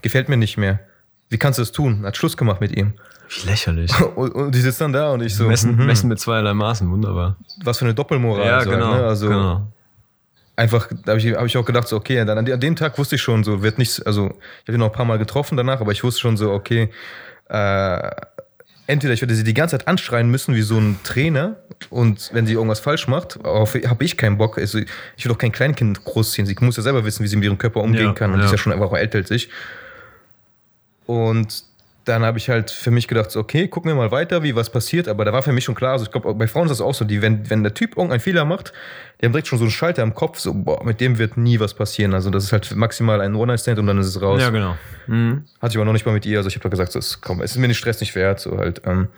[0.00, 0.80] gefällt mir nicht mehr.
[1.28, 2.06] Wie kannst du das tun?
[2.06, 2.94] Hat Schluss gemacht mit ihm.
[3.28, 3.92] Wie lächerlich.
[4.16, 6.90] Und, und die sitzt dann da und ich so, Messen, mhm, messen mit zweierlei Maßen,
[6.90, 7.36] wunderbar.
[7.62, 8.64] was für eine Doppelmoral.
[8.64, 8.94] so, genau.
[8.94, 9.04] Ne?
[9.06, 9.66] Also genau.
[10.56, 12.74] einfach, da habe ich, hab ich auch gedacht, so, okay, dann an, de- an dem
[12.74, 14.26] Tag wusste ich schon, so wird nichts, also
[14.62, 16.90] ich habe ihn noch ein paar Mal getroffen danach, aber ich wusste schon so, okay,
[17.50, 18.10] äh,
[18.86, 21.56] entweder ich werde sie die ganze Zeit anschreien müssen wie so ein Trainer
[21.90, 24.56] und wenn sie irgendwas falsch macht, habe ich keinen Bock.
[24.56, 26.46] Also ich will doch kein Kleinkind großziehen.
[26.46, 28.46] Sie muss ja selber wissen, wie sie mit ihrem Körper umgehen Ja, kann und ja.
[28.46, 29.50] ist ja schon einfach auch älter als ich.
[31.06, 31.64] Und
[32.08, 34.70] dann habe ich halt für mich gedacht, so, okay, gucken wir mal weiter, wie was
[34.70, 35.08] passiert.
[35.08, 36.94] Aber da war für mich schon klar, also ich glaube, bei Frauen ist das auch
[36.94, 38.72] so, die, wenn, wenn der Typ irgendeinen Fehler macht,
[39.20, 41.60] die haben direkt schon so einen Schalter im Kopf, so, boah, mit dem wird nie
[41.60, 42.14] was passieren.
[42.14, 44.40] Also das ist halt maximal ein One-Night-Stand und dann ist es raus.
[44.40, 44.76] Ja, genau.
[45.06, 45.44] Mhm.
[45.60, 46.38] Hatte ich aber noch nicht mal mit ihr.
[46.38, 48.40] Also ich habe gesagt, so, es, komm, es ist mir den Stress nicht wert.
[48.40, 48.82] So halt.
[48.86, 49.08] Ähm,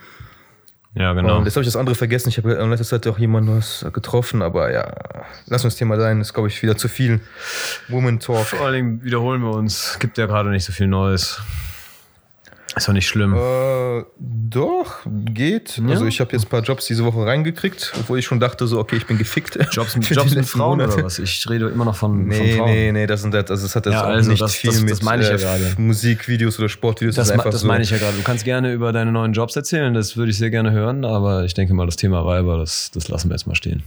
[0.95, 1.38] Ja, genau.
[1.38, 2.31] Und jetzt habe ich das andere vergessen.
[2.31, 4.93] Ich habe in letzter Zeit auch jemanden was getroffen, aber ja,
[5.47, 6.19] lass uns das Thema sein.
[6.19, 7.21] Das ist, glaube ich, wieder zu viel
[7.88, 8.45] Woman Talk.
[8.47, 9.99] Vor allen Dingen wiederholen wir uns.
[10.01, 11.41] Gibt ja gerade nicht so viel Neues.
[12.77, 13.35] Ist doch nicht schlimm.
[13.35, 15.79] Äh, doch, geht.
[15.79, 15.89] Ja?
[15.89, 18.79] Also ich habe jetzt ein paar Jobs diese Woche reingekriegt, obwohl ich schon dachte, so,
[18.79, 19.59] okay, ich bin gefickt.
[19.73, 20.95] Jobs, Jobs mit Frauen Monate.
[20.95, 21.19] oder was?
[21.19, 22.71] Ich rede immer noch von, Nee, von Frauen.
[22.71, 24.71] nee, nee, das sind das, also es hat jetzt Ja, auch also nicht das- viel
[24.71, 25.59] das- mit das meine ich ja äh.
[25.79, 27.17] Musikvideos oder Sportvideos.
[27.17, 27.67] Das, einfach das so.
[27.67, 28.17] meine ich ja gerade.
[28.17, 31.45] Du kannst gerne über deine neuen Jobs erzählen, das würde ich sehr gerne hören, aber
[31.45, 33.83] ich denke mal, das Thema Weiber, das, das lassen wir jetzt mal stehen.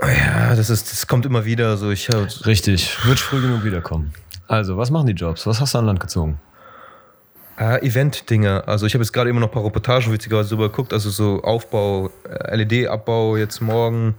[0.00, 1.76] Ja, das ist, das kommt immer wieder.
[1.76, 4.12] So, ich hab, Richtig, wird früh genug wiederkommen.
[4.48, 5.46] Also, was machen die Jobs?
[5.46, 6.40] Was hast du an Land gezogen?
[7.58, 8.66] Äh, Event-Dinge.
[8.66, 10.92] Also ich habe jetzt gerade immer noch ein paar Reportagen witzigerweise drüber geguckt.
[10.92, 14.14] Also so Aufbau, äh, LED-Abbau jetzt morgen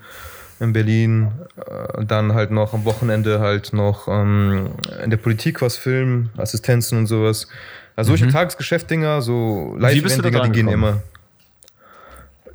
[0.60, 1.32] in Berlin.
[1.58, 4.72] Äh, dann halt noch am Wochenende halt noch ähm,
[5.04, 7.48] in der Politik was filmen, Assistenzen und sowas.
[7.96, 9.82] Also solche Tagesgeschäft-Dinger, so Mhm.
[9.82, 10.74] Live-Event-Dinger, die gehen gekommen?
[10.84, 11.04] immer.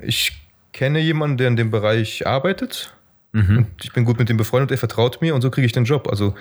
[0.01, 0.41] Ich
[0.73, 2.93] kenne jemanden, der in dem Bereich arbeitet.
[3.31, 3.57] Mhm.
[3.57, 5.83] Und ich bin gut mit dem befreundet, er vertraut mir und so kriege ich den
[5.85, 6.07] Job.
[6.09, 6.33] Also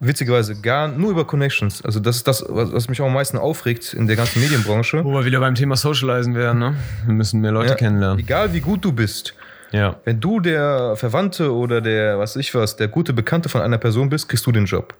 [0.00, 1.82] witzigerweise gar nur über Connections.
[1.84, 5.02] Also das ist das, was mich auch am meisten aufregt in der ganzen Medienbranche.
[5.04, 6.76] Wo wir wieder beim Thema Socializen wären, ne?
[7.06, 8.18] Wir müssen mehr Leute Ja, kennenlernen.
[8.18, 9.34] Egal wie gut du bist,
[9.72, 9.96] Ja.
[10.04, 14.08] wenn du der Verwandte oder der, was ich was, der gute Bekannte von einer Person
[14.10, 14.94] bist, kriegst du den Job.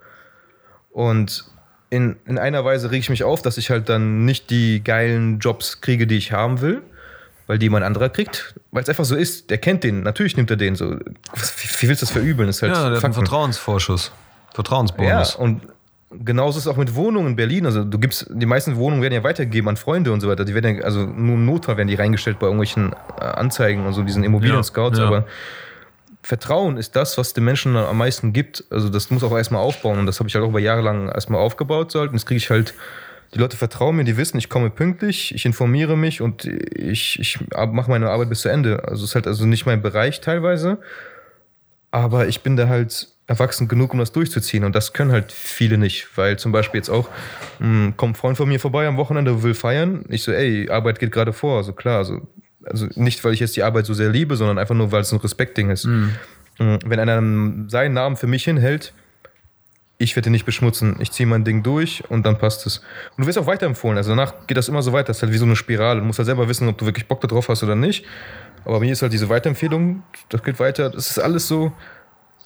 [0.90, 1.44] Und
[1.90, 5.38] in, in einer Weise reg ich mich auf, dass ich halt dann nicht die geilen
[5.38, 6.82] Jobs kriege, die ich haben will,
[7.46, 9.50] weil die jemand anderer kriegt, weil es einfach so ist.
[9.50, 10.90] Der kennt den, natürlich nimmt er den so.
[10.96, 10.98] Wie,
[11.80, 12.48] wie willst du das verübeln?
[12.48, 13.30] Das ist halt Ja, der hat einen Fakten.
[14.56, 15.08] Vertrauensvorschuss.
[15.08, 15.36] Ja, Vertrauensbonus.
[15.36, 17.66] und genauso ist es auch mit Wohnungen in Berlin.
[17.66, 20.44] Also du gibst, die meisten Wohnungen werden ja weitergegeben an Freunde und so weiter.
[20.44, 23.92] Die werden ja, also nur im Notfall werden die reingestellt bei irgendwelchen äh, Anzeigen und
[23.92, 24.98] so, diesen Immobilien-Scouts.
[24.98, 25.08] Ja, ja.
[25.08, 25.26] Aber
[26.22, 28.64] Vertrauen ist das, was den Menschen am meisten gibt.
[28.70, 29.98] Also das muss auch erstmal aufbauen.
[29.98, 31.92] Und das habe ich halt auch über Jahre lang erstmal aufgebaut.
[31.92, 32.10] So halt.
[32.10, 32.72] Und jetzt kriege ich halt,
[33.34, 37.40] die Leute vertrauen mir, die wissen, ich komme pünktlich, ich informiere mich und ich, ich
[37.52, 38.84] mache meine Arbeit bis zu Ende.
[38.84, 40.78] Also es ist halt also nicht mein Bereich teilweise.
[41.90, 44.64] Aber ich bin da halt erwachsen genug, um das durchzuziehen.
[44.64, 46.08] Und das können halt viele nicht.
[46.16, 47.08] Weil zum Beispiel jetzt auch,
[47.58, 50.04] mh, kommt ein Freund von mir vorbei am Wochenende, will feiern.
[50.08, 51.56] Ich so, ey, Arbeit geht gerade vor.
[51.58, 52.20] Also klar, also,
[52.64, 55.12] also nicht, weil ich jetzt die Arbeit so sehr liebe, sondern einfach nur, weil es
[55.12, 55.86] ein Respektding ist.
[55.86, 56.10] Mh,
[56.58, 58.92] Wenn einer seinen Namen für mich hinhält,
[59.98, 62.78] ich werde nicht beschmutzen, ich ziehe mein Ding durch und dann passt es.
[63.16, 63.96] Und du wirst auch weiterempfohlen.
[63.96, 65.08] Also danach geht das immer so weiter.
[65.08, 66.00] Das ist halt wie so eine Spirale.
[66.00, 68.04] Du musst halt selber wissen, ob du wirklich Bock darauf hast oder nicht.
[68.64, 70.90] Aber bei mir ist halt diese Weiterempfehlung, das geht weiter.
[70.90, 71.72] Das ist alles so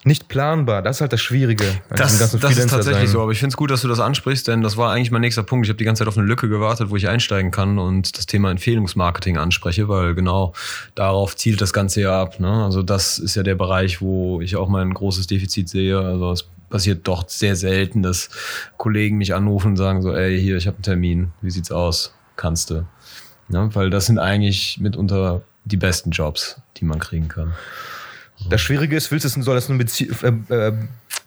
[0.03, 0.81] nicht planbar.
[0.81, 1.65] Das ist halt das Schwierige.
[1.91, 3.09] Das, das ist tatsächlich sein.
[3.09, 5.21] so, aber ich finde es gut, dass du das ansprichst, denn das war eigentlich mein
[5.21, 5.67] nächster Punkt.
[5.67, 8.25] Ich habe die ganze Zeit auf eine Lücke gewartet, wo ich einsteigen kann und das
[8.25, 10.55] Thema Empfehlungsmarketing anspreche, weil genau
[10.95, 12.41] darauf zielt das Ganze ja ab.
[12.41, 12.65] Ne?
[12.65, 15.99] Also das ist ja der Bereich, wo ich auch mein großes Defizit sehe.
[15.99, 18.31] Also es passiert doch sehr selten, dass
[18.79, 22.15] Kollegen mich anrufen und sagen so, ey, hier, ich habe einen Termin, wie sieht's aus?
[22.37, 22.87] Kannst du?
[23.49, 23.69] Ne?
[23.75, 27.53] Weil das sind eigentlich mitunter die besten Jobs, die man kriegen kann.
[28.49, 30.73] Das Schwierige ist, willst du, es- soll das eine Bezie äh, äh,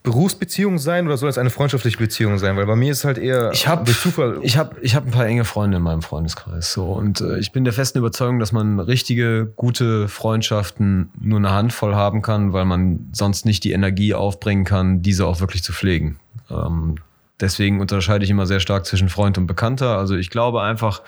[0.03, 2.57] Berufsbeziehung sein oder soll das eine freundschaftliche Beziehung sein?
[2.57, 4.39] Weil bei mir ist halt eher Ich habe durch Zufall.
[4.41, 6.73] ich hab, ich hab ein paar enge Freunde in meinem Freundeskreis.
[6.73, 11.51] So, und äh, ich bin der festen Überzeugung, dass man richtige, gute Freundschaften nur eine
[11.51, 15.71] Handvoll haben kann, weil man sonst nicht die Energie aufbringen kann, diese auch wirklich zu
[15.71, 16.19] pflegen.
[16.49, 16.95] Ähm,
[17.39, 19.97] deswegen unterscheide ich immer sehr stark zwischen Freund und Bekannter.
[19.97, 21.01] Also ich glaube einfach,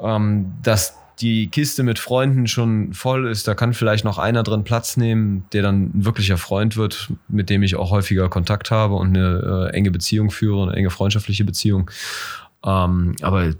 [0.00, 4.64] ähm, dass die Kiste mit Freunden schon voll ist, da kann vielleicht noch einer drin
[4.64, 8.94] Platz nehmen, der dann ein wirklicher Freund wird, mit dem ich auch häufiger Kontakt habe
[8.94, 11.90] und eine äh, enge Beziehung führe, eine enge freundschaftliche Beziehung.
[12.64, 13.52] Ähm, aber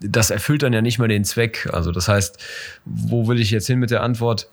[0.00, 1.68] das erfüllt dann ja nicht mehr den Zweck.
[1.72, 2.38] Also das heißt,
[2.84, 4.48] wo will ich jetzt hin mit der Antwort?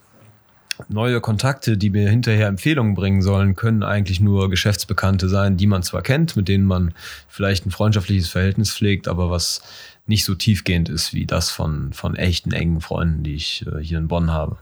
[0.90, 5.82] Neue Kontakte, die mir hinterher Empfehlungen bringen sollen, können eigentlich nur Geschäftsbekannte sein, die man
[5.82, 6.94] zwar kennt, mit denen man
[7.28, 9.64] vielleicht ein freundschaftliches Verhältnis pflegt, aber was
[10.08, 13.98] nicht so tiefgehend ist wie das von, von echten engen Freunden, die ich äh, hier
[13.98, 14.58] in Bonn habe.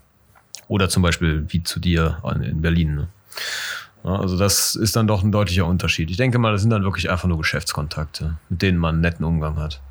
[0.68, 2.96] Oder zum Beispiel wie zu dir in- in Berlin.
[2.96, 3.08] Ne?
[4.04, 6.10] Ja, also das ist dann doch ein deutlicher Unterschied.
[6.12, 9.26] Ich denke mal, das sind dann wirklich einfach nur Geschäftskontakte, mit denen man einen netten
[9.26, 9.82] Umgang hat.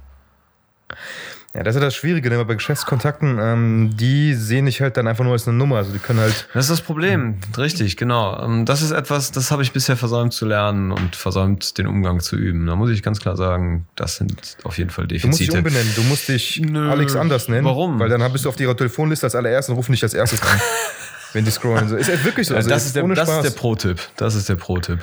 [1.54, 5.06] Ja, das ist ja das Schwierige, denn bei Geschäftskontakten, ähm, die sehen dich halt dann
[5.06, 5.76] einfach nur als eine Nummer.
[5.76, 6.48] Also die können halt.
[6.52, 8.42] Das ist das Problem, richtig, genau.
[8.42, 12.18] Ähm, Das ist etwas, das habe ich bisher versäumt zu lernen und versäumt, den Umgang
[12.18, 12.66] zu üben.
[12.66, 15.58] Da muss ich ganz klar sagen, das sind auf jeden Fall Du musst dich Defizite.
[15.58, 16.90] umbenennen, du musst dich Nö.
[16.90, 17.64] Alex anders nennen.
[17.64, 18.00] Warum?
[18.00, 20.60] Weil dann bist du auf ihrer Telefonliste als allererstes und rufen dich als erstes an.
[21.34, 21.88] wenn die scrollen.
[21.88, 21.96] So.
[21.96, 22.54] Ist halt wirklich so.
[22.54, 24.00] Äh, Also das, ist der, das ist der Pro-Tipp.
[24.16, 24.98] Das ist der Pro-Tipp.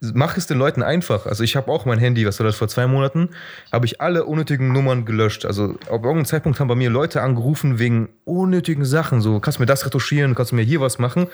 [0.00, 1.26] Mach es den Leuten einfach.
[1.26, 3.30] Also ich habe auch mein Handy, was war das, vor zwei Monaten,
[3.72, 5.44] habe ich alle unnötigen Nummern gelöscht.
[5.44, 9.20] Also auf irgendeinem Zeitpunkt haben bei mir Leute angerufen wegen unnötigen Sachen.
[9.20, 11.26] So, kannst du mir das retuschieren, kannst du mir hier was machen.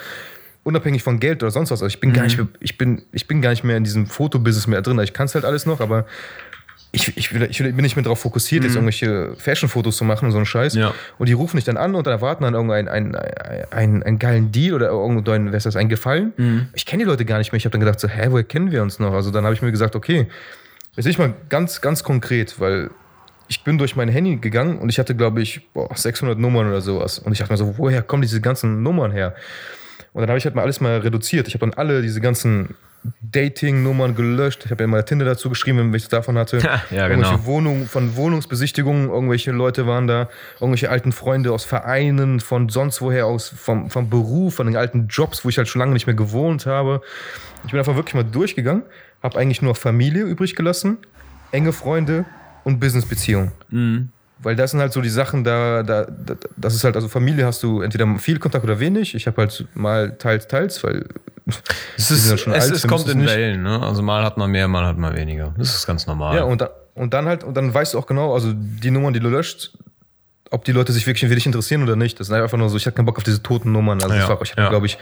[0.62, 1.83] Unabhängig von Geld oder sonst was.
[1.83, 4.07] Also ich bin, gar, nicht, mehr- ich bin, ich bin gar nicht mehr in diesem
[4.07, 4.98] Fotobusiness mehr drin.
[5.00, 6.07] Ich kann es halt alles noch, aber
[6.94, 10.26] ich, ich, will, ich will, bin nicht mehr darauf fokussiert, jetzt irgendwelche Fashion-Fotos zu machen
[10.26, 10.74] und so einen Scheiß.
[10.74, 10.94] Ja.
[11.18, 13.16] Und die rufen dich dann an und dann erwarten dann irgendeinen einen,
[13.70, 16.33] einen, einen geilen Deal oder irgendeinen, wer ist das, einen Gefallen.
[16.74, 17.57] Ich kenne die Leute gar nicht mehr.
[17.57, 19.12] Ich habe dann gedacht, so, hä, woher kennen wir uns noch?
[19.12, 20.28] Also dann habe ich mir gesagt, okay,
[20.96, 22.90] jetzt nicht mal ganz, ganz konkret, weil
[23.48, 26.80] ich bin durch mein Handy gegangen und ich hatte, glaube ich, boah, 600 Nummern oder
[26.80, 27.18] sowas.
[27.18, 29.35] Und ich dachte mir so, woher kommen diese ganzen Nummern her?
[30.12, 31.48] Und dann habe ich halt mal alles mal reduziert.
[31.48, 32.74] Ich habe dann alle diese ganzen
[33.20, 34.62] Dating-Nummern gelöscht.
[34.64, 36.59] Ich habe ja mal Tinder dazu geschrieben, wenn ich davon hatte.
[36.90, 37.46] Ja, irgendwelche genau.
[37.46, 40.28] Wohnungen, von Wohnungsbesichtigungen, irgendwelche Leute waren da,
[40.61, 45.09] irgendwelche alten Freunde aus Vereinen, von sonst woher aus, vom, vom Beruf, von den alten
[45.09, 47.00] Jobs, wo ich halt schon lange nicht mehr gewohnt habe.
[47.64, 48.83] Ich bin einfach wirklich mal durchgegangen,
[49.22, 50.98] habe eigentlich nur Familie übrig gelassen,
[51.52, 52.24] enge Freunde
[52.64, 53.52] und Businessbeziehungen.
[53.70, 54.11] Mhm.
[54.38, 57.47] Weil das sind halt so die Sachen, da, da, da, das ist halt, also Familie
[57.47, 59.14] hast du entweder viel Kontakt oder wenig.
[59.14, 61.07] Ich habe halt mal teils, teils, weil
[61.97, 63.62] Es, ist, ja schon es, alt, es kommt in Wellen.
[63.62, 63.81] Ne?
[63.81, 65.55] Also mal hat man mehr, mal hat man weniger.
[65.57, 66.37] Das ist ganz normal.
[66.37, 69.14] Ja, und, da, und dann halt, und dann weißt du auch genau, also die Nummern,
[69.14, 69.70] die du löscht,
[70.51, 72.18] ob die Leute sich wirklich für dich interessieren oder nicht.
[72.20, 74.03] Das ist einfach nur so, ich hatte keinen Bock auf diese toten Nummern.
[74.03, 74.68] Also Ja, ich, war- ich habe, ja.
[74.68, 74.99] glaube ich,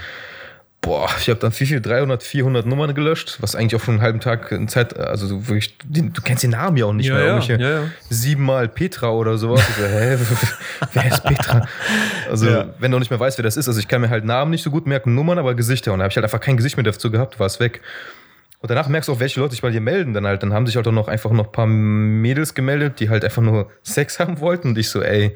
[0.82, 4.02] boah, ich habe dann viel, viel, 300, 400 Nummern gelöscht, was eigentlich auch schon einen
[4.02, 7.14] halben Tag in Zeit, also so wirklich, du kennst den Namen ja auch nicht Ja,
[7.14, 7.24] mehr.
[7.38, 7.84] ja, ja, ja.
[8.10, 9.62] Siebenmal Petra oder sowas.
[9.68, 10.18] Ich so, hä,
[10.92, 11.68] wer ist Petra?
[12.28, 12.66] Also, Ja.
[12.80, 14.62] wenn du nicht mehr weißt, wer das ist, also ich kann mir halt Namen nicht
[14.64, 15.92] so gut merken, Nummern, aber Gesichter.
[15.92, 17.80] Und da habe ich halt einfach kein Gesicht mehr dazu gehabt, war es weg.
[18.58, 20.42] Und danach merkst du auch, welche Leute sich bei dir melden dann halt.
[20.42, 23.42] Dann haben sich halt auch noch einfach noch ein paar Mädels gemeldet, die halt einfach
[23.42, 24.68] nur Sex haben wollten.
[24.70, 25.34] Und ich so, ey,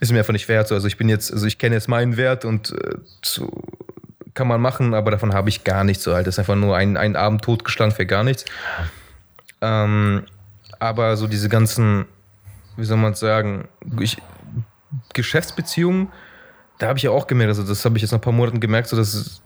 [0.00, 0.68] ist mir einfach nicht wert.
[0.68, 3.50] So, Also ich bin jetzt, also ich kenne jetzt meinen Wert und äh, so
[4.36, 6.04] kann man machen, aber davon habe ich gar nichts.
[6.04, 6.26] So halt.
[6.28, 8.44] Das ist einfach nur ein, ein Abend totgeschlagen für gar nichts.
[9.60, 10.22] Ähm,
[10.78, 12.04] aber so diese ganzen,
[12.76, 13.66] wie soll man es sagen,
[13.98, 14.18] ich,
[15.14, 16.08] Geschäftsbeziehungen,
[16.78, 18.60] da habe ich ja auch gemerkt, also das habe ich jetzt nach ein paar Monaten
[18.60, 19.42] gemerkt, so dass es-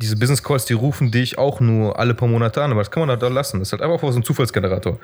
[0.00, 3.00] diese Business Calls, die rufen dich auch nur alle paar Monate an, aber das kann
[3.00, 3.58] man halt da lassen.
[3.58, 4.98] Das ist halt einfach so ein Zufallsgenerator.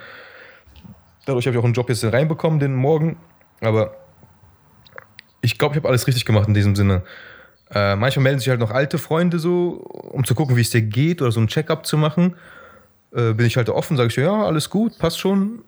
[1.27, 3.17] Dadurch habe ich auch einen Job jetzt reinbekommen, den morgen,
[3.61, 3.97] aber
[5.41, 7.03] ich glaube, ich habe alles richtig gemacht in diesem Sinne.
[7.75, 10.83] Äh, manchmal melden sich halt noch alte Freunde so, um zu gucken, wie es dir
[10.83, 12.37] geht oder so ein Check-up zu machen.
[13.15, 15.63] Äh, bin ich halt offen, sage ich, ja, alles gut, passt schon.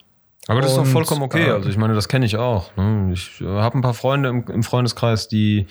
[0.48, 1.50] Aber das ist doch Und, vollkommen okay.
[1.50, 2.76] Also ich meine, das kenne ich auch.
[2.76, 3.10] Ne?
[3.12, 5.66] Ich äh, habe ein paar Freunde im, im Freundeskreis, die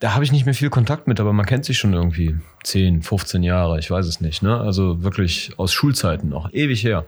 [0.00, 3.02] da habe ich nicht mehr viel Kontakt mit, aber man kennt sich schon irgendwie 10,
[3.02, 4.42] 15 Jahre, ich weiß es nicht.
[4.42, 4.58] Ne?
[4.58, 7.04] Also wirklich aus Schulzeiten noch, ewig her.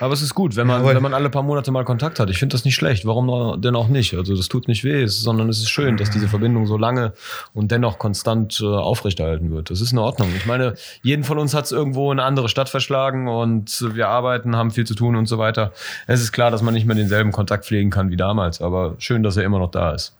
[0.00, 2.30] Aber es ist gut, wenn man, Ja, wenn man alle paar Monate mal Kontakt hat.
[2.30, 3.06] Ich finde das nicht schlecht.
[3.06, 4.14] Warum denn auch nicht?
[4.14, 7.12] Also das tut nicht weh, sondern es ist schön, dass diese Verbindung so lange
[7.52, 9.70] und dennoch konstant äh, aufrechterhalten wird.
[9.70, 10.28] Das ist in Ordnung.
[10.36, 14.08] Ich meine, jeden von uns hat es irgendwo in eine andere Stadt verschlagen und wir
[14.08, 15.72] arbeiten, haben viel zu tun und so weiter.
[16.06, 19.22] Es ist klar, dass man nicht mehr denselben Kontakt pflegen kann wie damals, aber schön,
[19.22, 20.14] dass er immer noch da ist.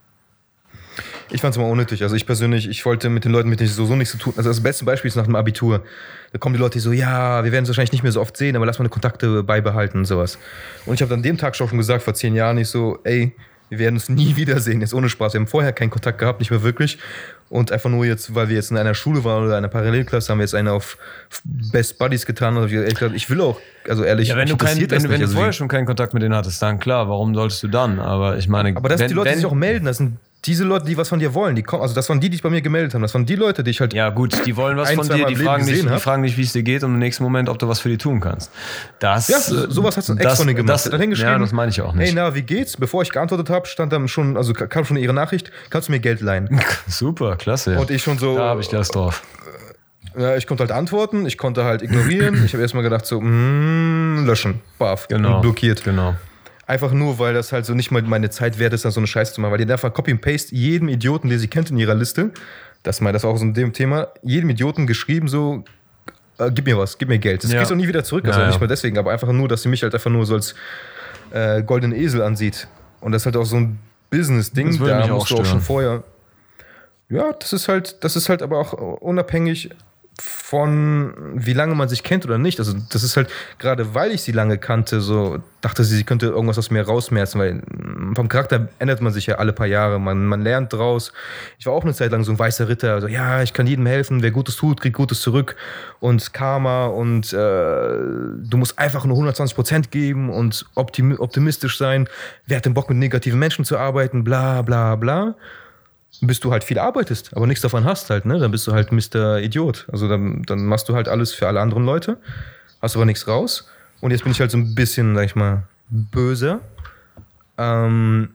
[1.30, 2.02] Ich fand es immer unnötig.
[2.02, 4.34] Also ich persönlich, ich wollte mit den Leuten, mit denen ich sowieso nichts zu tun.
[4.36, 5.82] Also das beste Beispiel ist nach dem Abitur.
[6.32, 8.36] Da kommen die Leute, die so, ja, wir werden es wahrscheinlich nicht mehr so oft
[8.36, 10.38] sehen, aber lass mal eine Kontakte beibehalten und sowas.
[10.86, 13.32] Und ich habe dann dem Tag schon gesagt, vor zehn Jahren, ich so, ey,
[13.70, 15.32] wir werden uns nie wiedersehen, jetzt ohne Spaß.
[15.34, 16.98] Wir haben vorher keinen Kontakt gehabt, nicht mehr wirklich.
[17.50, 20.38] Und einfach nur jetzt, weil wir jetzt in einer Schule waren oder einer Parallelklasse, haben
[20.38, 20.98] wir jetzt eine auf
[21.44, 22.56] Best Buddies getan.
[22.56, 25.20] Und ich, gesagt, ich will auch, also ehrlich, Ja, wenn du, kein, wenn, wenn nicht.
[25.20, 28.00] du Also vorher schon keinen Kontakt mit denen hattest, dann klar, warum solltest du dann?
[28.00, 29.84] Aber ich meine, aber das sind wenn, die Leute, wenn, die sich auch melden.
[29.84, 31.56] Das sind diese Leute, die was von dir wollen.
[31.56, 33.02] Die kommen, also das waren die, die sich bei mir gemeldet haben.
[33.02, 35.26] Das waren die Leute, die ich halt Ja, gut, die wollen was ein, von dir,
[35.26, 37.58] die fragen, gesehen die fragen nicht, wie es dir geht und im nächsten Moment, ob
[37.58, 38.50] du was für die tun kannst.
[38.98, 40.68] Das, Ja, so- sowas hat's ein Ex von dir gemacht.
[40.74, 42.08] Das, Hat hingeschrieben, ja, das meine ich auch nicht.
[42.08, 42.76] Hey, na, wie geht's?
[42.76, 46.00] Bevor ich geantwortet habe, stand dann schon, also kam schon ihre Nachricht, kannst du mir
[46.00, 46.60] Geld leihen?
[46.86, 47.78] Super, klasse.
[47.78, 49.22] Und ich schon so, da habe ich das drauf.
[50.18, 52.44] ja, ich konnte halt antworten, ich konnte halt ignorieren.
[52.44, 55.40] ich habe erstmal gedacht so, mm, löschen, baff, Genau.
[55.40, 55.82] blockiert.
[55.84, 56.14] Genau.
[56.66, 59.06] Einfach nur, weil das halt so nicht mal meine Zeit wert ist, da so eine
[59.06, 59.52] Scheiße zu machen.
[59.52, 62.30] Weil die einfach Copy and Paste jedem Idioten, den sie kennt in ihrer Liste,
[62.82, 65.64] das mal, das auch so ein dem Thema, jedem Idioten geschrieben so,
[66.38, 67.44] äh, gib mir was, gib mir Geld.
[67.44, 67.58] Das Ja.
[67.58, 69.62] kriegst du auch nie wieder zurück, also Ja, nicht mal deswegen, aber einfach nur, dass
[69.62, 70.54] sie mich halt einfach nur so als
[71.30, 72.66] äh, goldenen Esel ansieht.
[73.00, 73.78] Und das ist halt auch so ein
[74.10, 76.04] Business-Ding, da mich auch musst du auch schon vorher.
[77.08, 79.70] Ja, das ist halt, das ist halt aber auch unabhängig
[80.20, 82.60] von wie lange man sich kennt oder nicht.
[82.60, 86.26] Also das ist halt, gerade weil ich sie lange kannte, so dachte sie, sie könnte
[86.26, 87.62] irgendwas aus mir rausmerzen, weil
[88.14, 89.98] vom Charakter ändert man sich ja alle paar Jahre.
[89.98, 91.12] Man, man lernt draus.
[91.58, 92.94] Ich war auch eine Zeit lang so ein weißer Ritter.
[92.94, 95.56] Also ja, ich kann jedem helfen, wer Gutes tut, kriegt Gutes zurück.
[95.98, 102.08] Und Karma und äh, du musst einfach nur 120 Prozent geben und optimi optimistisch sein.
[102.46, 104.22] Wer hat den Bock, mit negativen Menschen zu arbeiten?
[104.22, 105.34] Bla bla bla
[106.20, 108.38] bis du halt viel arbeitest, aber nichts davon hast halt, ne?
[108.38, 109.40] Dann bist du halt Mr.
[109.40, 109.86] Idiot.
[109.92, 112.18] Also dann, dann machst du halt alles für alle anderen Leute,
[112.80, 113.68] hast aber nichts raus.
[114.00, 116.60] Und jetzt bin ich halt so ein bisschen, sag ich mal, böser.
[117.58, 118.30] Ähm,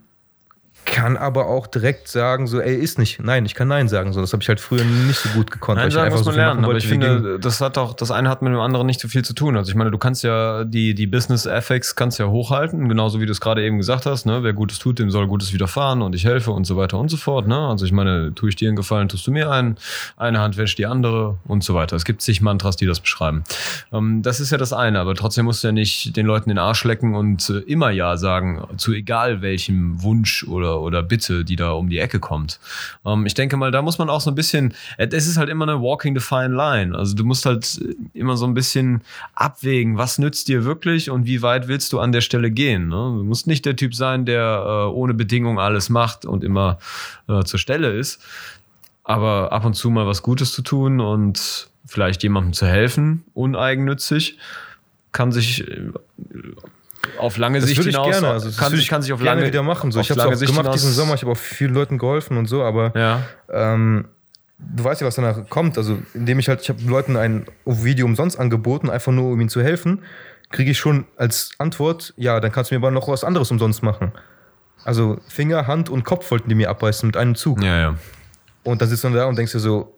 [0.91, 3.21] kann aber auch direkt sagen, so, ey, ist nicht.
[3.21, 4.13] Nein, ich kann Nein sagen.
[4.13, 5.77] So, das habe ich halt früher nicht so gut gekonnt.
[5.77, 7.77] weil Nein, ich sagen einfach muss so man viel lernen, aber ich finde, das hat
[7.77, 9.57] auch, das eine hat mit dem anderen nicht so viel zu tun.
[9.57, 13.25] Also ich meine, du kannst ja die, die Business Ethics kannst ja hochhalten, genauso wie
[13.25, 14.43] du es gerade eben gesagt hast, ne?
[14.43, 17.17] Wer Gutes tut, dem soll Gutes widerfahren und ich helfe und so weiter und so
[17.17, 17.57] fort, ne?
[17.57, 19.77] Also ich meine, tue ich dir einen Gefallen, tust du mir einen,
[20.17, 21.95] eine Hand wäscht die andere und so weiter.
[21.95, 23.43] Es gibt zig Mantras, die das beschreiben.
[23.91, 26.57] Ähm, das ist ja das eine, aber trotzdem musst du ja nicht den Leuten den
[26.57, 31.55] Arsch lecken und äh, immer Ja sagen, zu egal welchem Wunsch oder, oder Bitte, die
[31.55, 32.59] da um die Ecke kommt.
[33.05, 35.67] Ähm, ich denke mal, da muss man auch so ein bisschen, es ist halt immer
[35.67, 36.97] eine walking the fine line.
[36.97, 39.01] Also du musst halt äh, immer so ein bisschen
[39.33, 42.89] abwägen, was nützt dir wirklich und wie weit willst du an der Stelle gehen.
[42.89, 42.95] Ne?
[42.95, 46.79] Du musst nicht der Typ sein, der äh, ohne Bedingung alles macht und immer
[47.27, 48.21] äh, zur Stelle ist.
[49.03, 54.37] Aber ab und zu mal was Gutes zu tun und vielleicht jemandem zu helfen, uneigennützig,
[55.11, 55.91] kann sich äh,
[57.17, 59.63] auf lange Das Sicht hinaus, gerne, also das kann, ich kann sich auf lange wieder
[59.63, 59.91] machen.
[59.91, 61.15] So, ich habe es auch gemacht diesen Sommer.
[61.15, 63.23] Ich habe auch vielen Leuten geholfen und so, aber Ja.
[63.51, 64.05] ähm,
[64.59, 65.77] du weißt ja, was danach kommt.
[65.77, 69.49] Also, indem ich halt, ich habe Leuten ein Video umsonst angeboten, einfach nur, um ihnen
[69.49, 70.03] zu helfen,
[70.51, 73.83] kriege ich schon als Antwort, ja, dann kannst du mir aber noch was anderes umsonst
[73.83, 74.11] machen.
[74.83, 77.61] Also Finger, Hand und Kopf wollten die mir abbeißen mit einem Zug.
[77.61, 77.95] Ja, ja.
[78.63, 79.95] Und dann sitzt du da und denkst dir so,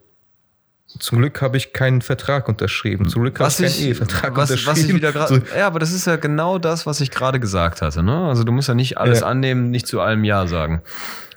[0.99, 3.08] zum Glück habe ich keinen Vertrag unterschrieben.
[3.10, 4.71] Zum Glück habe ich keinen ich, Ehevertrag was, unterschrieben.
[4.77, 7.82] was ich wieder so, Ja, aber das ist ja genau das, was ich gerade gesagt
[7.82, 8.04] hatte.
[8.04, 8.15] Ne?
[8.27, 9.27] Also du musst ja nicht alles Ja.
[9.27, 10.82] annehmen, nicht zu allem Ja sagen.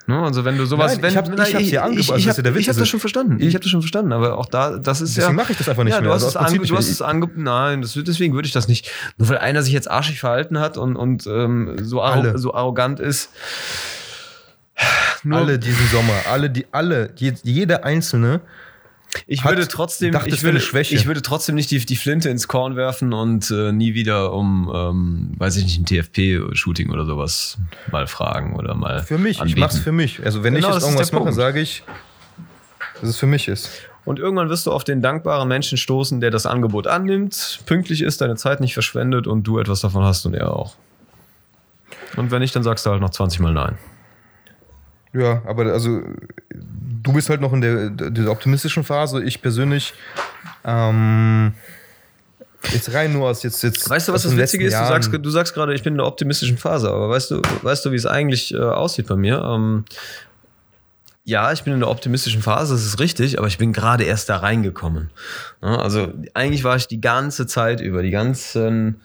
[0.06, 0.20] Ne?
[0.20, 1.28] Also wenn du sowas, Nein, wenn ich hab-
[1.60, 3.36] ich ja ich, also ich, ja der hab- ich habe also das schon verstanden.
[3.40, 5.42] Ich, ich- habe das schon verstanden, aber auch da, das ist Deswegen ja.
[5.42, 6.10] mache ich das einfach nicht ja, mehr.
[6.10, 7.42] Du hast Also es, ange, du hast es angeboten.
[7.42, 8.90] Nein, das, deswegen würde ich das nicht.
[9.16, 13.00] Nur weil einer sich jetzt arschig verhalten hat und, und ähm, so, arro so arrogant
[13.00, 13.30] ist.
[15.22, 18.40] Nur, alle diesen Sommer, alle, die, alle, je- jeder Einzelne
[19.26, 22.76] Ich würde trotzdem, gedacht, ich würde, ich würde trotzdem nicht die, die Flinte ins Korn
[22.76, 27.58] werfen und äh, nie wieder um, ähm, weiß ich nicht, ein TFP-Shooting oder sowas
[27.90, 29.02] mal fragen oder mal.
[29.02, 29.58] Für mich, anbieten.
[29.58, 30.24] ich mach's für mich.
[30.24, 31.82] Also wenn Genau, ich jetzt irgendwas mache, sage ich,
[33.00, 33.70] dass es für mich ist.
[34.04, 38.20] Und irgendwann wirst du auf den dankbaren Menschen stoßen, der das Angebot annimmt, pünktlich ist,
[38.20, 40.74] deine Zeit nicht verschwendet und du etwas davon hast und er auch.
[42.16, 43.78] Und wenn nicht, dann sagst du halt noch 20 Mal Nein.
[45.14, 46.02] Ja, aber also
[47.02, 49.22] du bist halt noch in der, der optimistischen Phase.
[49.22, 49.94] Ich persönlich
[50.64, 51.52] ähm,
[52.72, 53.88] jetzt rein nur aus jetzt jetzt.
[53.88, 54.74] Weißt du, was das Witzige ist?
[54.74, 57.84] Du sagst, du sagst gerade, ich bin in der optimistischen Phase, aber weißt du, weißt
[57.84, 59.40] du, wie es eigentlich äh, aussieht bei mir?
[59.42, 59.84] Ähm,
[61.26, 64.28] ja, ich bin in der optimistischen Phase, das ist richtig, aber ich bin gerade erst
[64.28, 65.10] da reingekommen.
[65.62, 69.00] Also eigentlich war ich die ganze Zeit über, die ganzen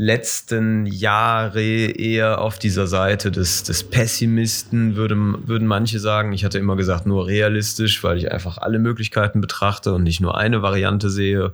[0.00, 6.32] letzten Jahre eher auf dieser Seite des, des Pessimisten, würde, würden manche sagen.
[6.32, 10.38] Ich hatte immer gesagt, nur realistisch, weil ich einfach alle Möglichkeiten betrachte und nicht nur
[10.38, 11.52] eine Variante sehe.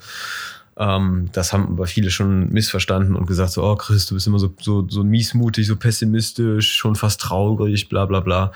[0.77, 4.39] Ähm, das haben aber viele schon missverstanden und gesagt so, oh Chris, du bist immer
[4.39, 8.53] so, so, so miesmutig, so pessimistisch, schon fast traurig, bla bla bla.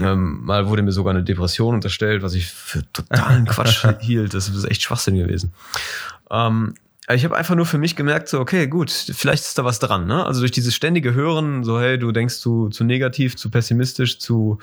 [0.00, 4.34] Ähm, mal wurde mir sogar eine Depression unterstellt, was ich für totalen Quatsch hielt.
[4.34, 5.52] Das ist echt Schwachsinn gewesen.
[6.30, 6.74] Ähm,
[7.14, 10.06] ich habe einfach nur für mich gemerkt, so, okay, gut, vielleicht ist da was dran.
[10.06, 10.24] Ne?
[10.26, 14.58] Also durch dieses ständige Hören, so, hey, du denkst zu, zu negativ, zu pessimistisch, zu,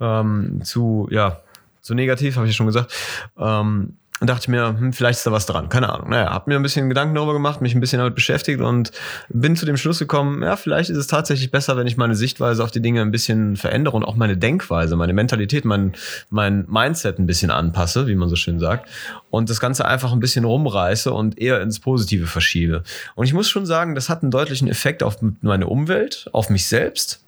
[0.00, 1.40] ähm, zu, ja,
[1.80, 2.92] zu negativ, habe ich ja schon gesagt.
[3.38, 6.10] Ähm, und dachte mir, hm, vielleicht ist da was dran, keine Ahnung.
[6.10, 8.90] Naja, habe mir ein bisschen Gedanken darüber gemacht, mich ein bisschen damit beschäftigt und
[9.28, 12.64] bin zu dem Schluss gekommen, ja, vielleicht ist es tatsächlich besser, wenn ich meine Sichtweise
[12.64, 15.92] auf die Dinge ein bisschen verändere und auch meine Denkweise, meine Mentalität, mein,
[16.30, 18.88] mein Mindset ein bisschen anpasse, wie man so schön sagt,
[19.30, 22.82] und das Ganze einfach ein bisschen rumreiße und eher ins Positive verschiebe.
[23.14, 26.66] Und ich muss schon sagen, das hat einen deutlichen Effekt auf meine Umwelt, auf mich
[26.66, 27.20] selbst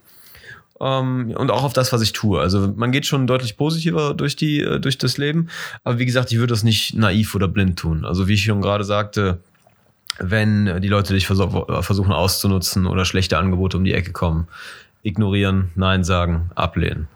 [0.81, 2.41] ähm, und auch auf das, was ich tue.
[2.41, 5.49] Also man geht schon deutlich positiver durch die äh, durch das Leben,
[5.85, 8.05] aber wie gesagt, ich würde das nicht naiv oder blind tun.
[8.05, 9.41] Also wie ich schon gerade sagte,
[10.19, 11.41] wenn die Leute dich vers
[11.81, 14.49] versuchen auszunutzen oder schlechte Angebote um die Ecke kommen,
[15.03, 17.09] ignorieren, nein sagen, ablehnen.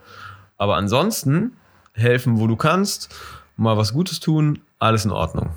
[0.57, 1.53] Aber ansonsten
[1.93, 3.13] helfen, wo du kannst,
[3.57, 5.51] mal was Gutes tun, alles in Ordnung.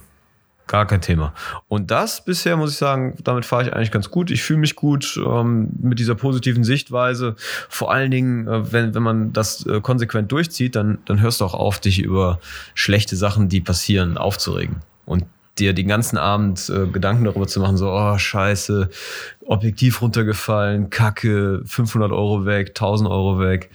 [0.69, 1.33] Gar kein Thema.
[1.67, 4.31] Und das bisher, muss ich sagen, damit fahre ich eigentlich ganz gut.
[4.31, 7.37] Ich fühle mich gut ähm, mit dieser positiven Sichtweise.
[7.71, 11.47] Vor allen Dingen, äh, wenn, wenn man das äh, konsequent durchzieht, dann, dann hörst du
[11.47, 12.39] auch auf, dich über
[12.75, 14.77] schlechte Sachen, die passieren, aufzuregen.
[15.07, 15.25] Und
[15.57, 18.91] dir den ganzen Abend äh, Gedanken darüber zu machen, so, oh, scheiße,
[19.47, 23.71] Objektiv runtergefallen, Kacke, 500 Euro weg, 1000 Euro weg,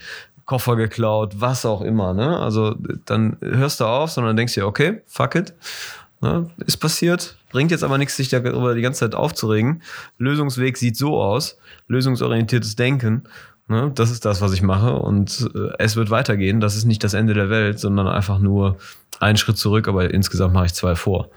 [0.45, 2.37] Koffer geklaut, was auch immer, ne?
[2.37, 2.75] Also,
[3.05, 5.55] dann hörst du auf, sondern denkst dir, okay, fuck it
[6.23, 6.49] Ne?
[6.65, 9.81] Ist passiert, bringt jetzt aber nichts, sich darüber die ganze Zeit aufzuregen.
[10.17, 11.57] Lösungsweg sieht so aus,
[11.89, 13.23] lösungsorientiertes Denken.
[13.67, 13.91] Ne?
[13.93, 16.61] Das ist das, was ich mache und äh, es wird weitergehen.
[16.61, 18.77] Das ist nicht das Ende der Welt, sondern einfach nur
[19.19, 21.29] einen Schritt zurück, aber insgesamt mache ich zwei vor.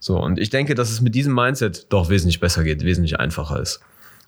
[0.00, 3.58] So, und ich denke, dass es mit diesem Mindset doch wesentlich besser geht, wesentlich einfacher
[3.58, 3.80] ist.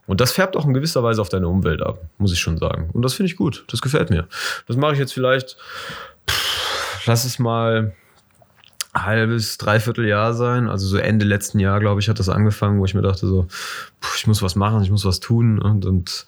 [0.06, 2.88] Und das färbt auch in gewisser Weise auf deine Umwelt ab, muss ich schon sagen.
[2.94, 3.66] Und das finde ich gut.
[3.68, 4.26] Das gefällt mir.
[4.66, 5.58] Das mache ich jetzt vielleicht,
[6.26, 7.92] pff, lass es mal
[9.04, 10.68] halbes, dreiviertel Jahr sein.
[10.68, 13.46] Also so Ende letzten Jahr, glaube ich, hat das angefangen, wo ich mir dachte so,
[14.00, 15.58] puh, ich muss was machen, ich muss was tun.
[15.58, 16.26] Und, und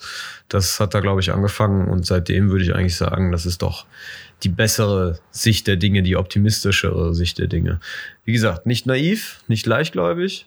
[0.48, 1.88] das hat da, glaube ich, angefangen.
[1.88, 3.87] Und seitdem würde ich eigentlich sagen, das ist doch
[4.42, 7.80] die bessere Sicht der Dinge, die optimistischere Sicht der Dinge.
[8.24, 10.46] Wie gesagt, nicht naiv, nicht leichtgläubig,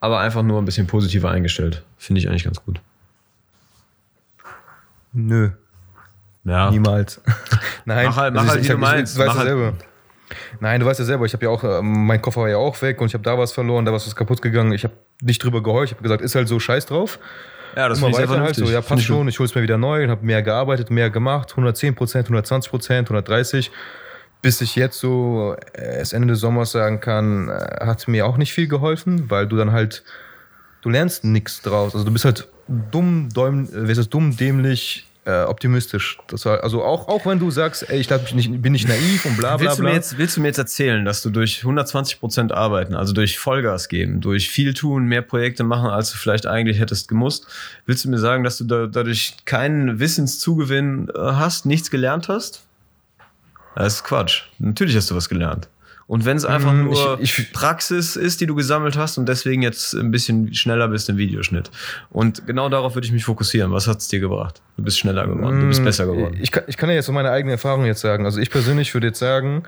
[0.00, 1.82] aber einfach nur ein bisschen positiver eingestellt.
[1.98, 2.80] Finde ich eigentlich ganz gut.
[5.12, 5.50] Nö.
[6.44, 6.70] Ja.
[6.70, 7.20] Niemals.
[7.84, 9.18] Nein, mach halt, mach halt wie du meinst.
[9.18, 9.74] Mach halt, selber.
[10.60, 12.80] Nein, du weißt ja selber, ich habe ja auch, äh, mein Koffer war ja auch
[12.82, 14.72] weg und ich habe da was verloren, da war was kaputt gegangen.
[14.72, 17.18] Ich habe nicht drüber geheult, ich habe gesagt, ist halt so scheiß drauf.
[17.76, 20.10] Ja, das ist halt so, ja, passt schon, ich hole es mir wieder neu und
[20.10, 23.72] habe mehr gearbeitet, mehr gemacht, 110 Prozent, 120 Prozent, 130,
[24.42, 28.36] bis ich jetzt so äh, das Ende des Sommers sagen kann, äh, hat mir auch
[28.36, 30.04] nicht viel geholfen, weil du dann halt,
[30.82, 31.94] du lernst nichts draus.
[31.94, 33.68] Also du bist halt dumm, däum,
[34.10, 36.18] dumm, dämlich, äh, optimistisch.
[36.26, 38.88] Das war, also auch, auch wenn du sagst, ey, ich glaub, ich nicht, bin nicht
[38.88, 39.86] naiv und bla bla willst bla.
[39.86, 43.12] Du mir jetzt, willst du mir jetzt erzählen, dass du durch 120 Prozent arbeiten, also
[43.12, 47.46] durch Vollgas geben, durch viel tun, mehr Projekte machen, als du vielleicht eigentlich hättest gemusst,
[47.86, 52.62] willst du mir sagen, dass du da, dadurch keinen Wissenszugewinn äh, hast, nichts gelernt hast?
[53.76, 54.42] Das ist Quatsch.
[54.58, 55.68] Natürlich hast du was gelernt.
[56.06, 59.28] Und wenn es einfach mm, nur ich, ich, Praxis ist, die du gesammelt hast und
[59.28, 61.70] deswegen jetzt ein bisschen schneller bist im Videoschnitt.
[62.10, 63.72] Und genau darauf würde ich mich fokussieren.
[63.72, 64.60] Was hat es dir gebracht?
[64.76, 66.36] Du bist schneller geworden, du bist mm, besser geworden.
[66.40, 68.26] Ich kann, ich kann ja jetzt so meine eigene Erfahrung jetzt sagen.
[68.26, 69.62] Also ich persönlich würde jetzt sagen,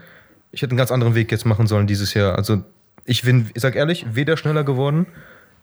[0.52, 2.36] ich hätte einen ganz anderen Weg jetzt machen sollen dieses Jahr.
[2.36, 2.62] Also
[3.06, 5.06] ich bin, ich sag ehrlich, weder schneller geworden,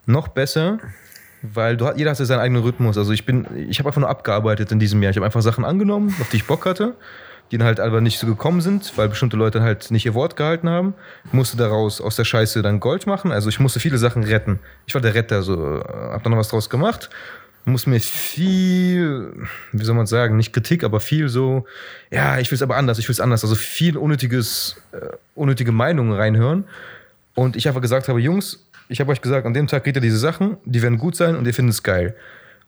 [0.06, 0.78] noch besser,
[1.42, 2.98] weil du, jeder hat ja seinen eigenen Rhythmus.
[2.98, 5.10] Also ich bin, ich habe einfach nur abgearbeitet in diesem Jahr.
[5.10, 6.96] Ich habe einfach Sachen angenommen, auf die ich Bock hatte
[7.50, 10.36] die dann halt aber nicht so gekommen sind, weil bestimmte Leute halt nicht ihr Wort
[10.36, 10.94] gehalten haben.
[11.26, 13.32] Ich musste daraus aus der Scheiße dann Gold machen.
[13.32, 14.60] Also ich musste viele Sachen retten.
[14.86, 17.10] Ich war der Retter, so hab dann noch was draus gemacht.
[17.66, 19.32] Muss mir viel,
[19.72, 21.64] wie soll man sagen, nicht Kritik, aber viel so,
[22.10, 23.42] ja, ich will es aber anders, ich will es anders.
[23.42, 26.64] Also viel unnötiges, äh, unnötige Meinungen reinhören.
[27.34, 30.02] Und ich einfach gesagt habe, Jungs, ich habe euch gesagt, an dem Tag geht ihr
[30.02, 32.14] diese Sachen, die werden gut sein und ihr findet es geil.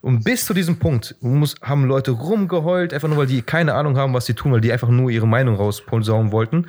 [0.03, 3.97] Und bis zu diesem Punkt muss, haben Leute rumgeheult, einfach nur, weil die keine Ahnung
[3.97, 6.67] haben, was sie tun, weil die einfach nur ihre Meinung rausposaunen wollten.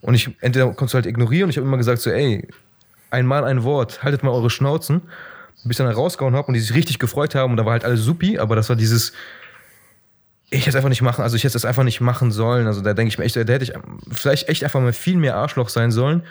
[0.00, 2.48] Und ich, entweder konntest du halt ignorieren und ich habe immer gesagt so, ey,
[3.10, 5.02] ein Mal ein Wort, haltet mal eure Schnauzen.
[5.64, 7.84] Bis ich dann rausgehauen habe und die sich richtig gefreut haben und da war halt
[7.84, 9.12] alles supi, aber das war dieses,
[10.52, 12.66] ich hätte es einfach nicht machen, also ich hätte es einfach nicht machen sollen.
[12.66, 13.72] Also da denke ich mir echt, da hätte ich
[14.10, 16.24] vielleicht echt einfach mal viel mehr Arschloch sein sollen.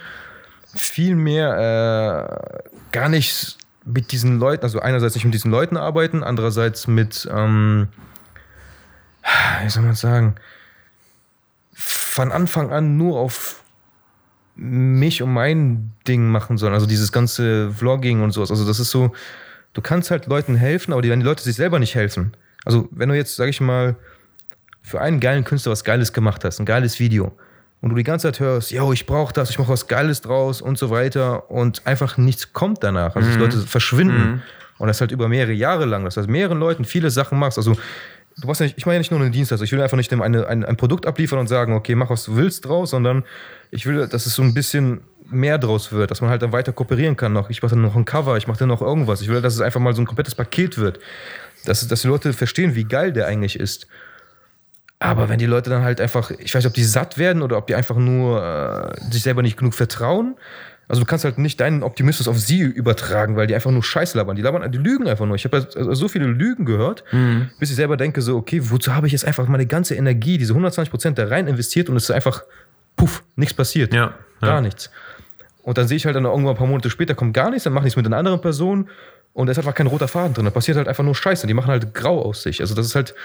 [0.76, 6.24] Viel mehr äh, gar nicht mit diesen Leuten, also einerseits nicht mit diesen Leuten arbeiten,
[6.24, 7.88] andererseits mit, ähm,
[9.64, 10.36] wie soll man sagen,
[11.74, 13.64] von Anfang an nur auf
[14.56, 16.74] mich und mein Ding machen sollen.
[16.74, 18.52] Also dieses ganze Vlogging und sowas.
[18.52, 19.14] Also das ist so,
[19.74, 22.36] du kannst halt Leuten helfen, aber die, wenn die Leute sich selber nicht helfen.
[22.66, 23.96] Also wenn du jetzt, sag ich mal,
[24.82, 27.36] für einen geilen Künstler was Geiles gemacht hast, ein geiles Video,
[27.82, 30.62] und du die ganze Zeit hörst, yo, ich brauche das, ich mache was Geiles draus
[30.62, 33.16] und so weiter und einfach nichts kommt danach.
[33.16, 33.34] Also mhm.
[33.34, 34.32] die Leute verschwinden.
[34.32, 34.42] Mhm.
[34.78, 37.60] Und das halt über mehrere Jahre lang, dass du mehreren Leuten viele Sachen machst.
[37.60, 37.76] Also
[38.38, 40.12] du machst ja nicht, ich meine ja nicht nur einen Dienstleister, ich will einfach nicht
[40.12, 43.24] eine, ein, ein Produkt abliefern und sagen, okay, mach was du willst draus, sondern
[43.70, 46.74] ich will, dass es so ein bisschen mehr draus wird, dass man halt dann weiter
[46.74, 47.50] kooperieren kann noch.
[47.50, 49.22] Ich mache dann noch ein Cover, ich mache dann noch irgendwas.
[49.22, 51.00] Ich will, dass es einfach mal so ein komplettes Paket wird.
[51.66, 53.88] Dass, dass die Leute verstehen, wie geil der eigentlich ist.
[55.02, 57.58] Aber wenn die Leute dann halt einfach, ich weiß nicht, ob die satt werden oder
[57.58, 60.36] ob die einfach nur äh, sich selber nicht genug vertrauen.
[60.88, 64.16] Also du kannst halt nicht deinen Optimismus auf sie übertragen, weil die einfach nur Scheiße
[64.16, 64.36] labern.
[64.36, 65.36] Die labern, die lügen einfach nur.
[65.36, 67.49] Ich habe also so viele Lügen gehört, mhm.
[67.60, 70.54] bis ich selber denke so, okay, wozu habe ich jetzt einfach meine ganze Energie, diese
[70.54, 72.43] 120 Prozent da rein investiert und es ist einfach,
[72.95, 73.95] puff, nichts passiert.
[73.95, 74.62] Ja, gar ja.
[74.62, 74.91] nichts.
[75.64, 77.74] Und dann sehe ich halt dann irgendwann ein paar Monate später kommt gar nichts, dann
[77.74, 78.88] mache ich es mit einer anderen Person
[79.34, 80.45] und da ist einfach kein roter Faden drin.
[80.45, 81.47] Da passiert halt einfach nur Scheiße.
[81.47, 82.62] Die machen halt grau aus sich.
[82.62, 83.16] Also das ist halt,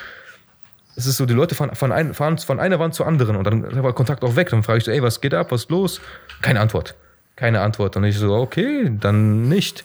[0.97, 3.45] es ist so, die Leute fahren von, ein, fahren von einer Wand zur anderen und
[3.45, 4.49] dann aber Kontakt auch weg.
[4.49, 6.01] Dann frage ich so, ey, was geht ab, was ist los?
[6.41, 6.97] Keine Antwort.
[7.37, 7.97] Keine Antwort.
[7.97, 9.85] Und ich so, okay, dann nicht.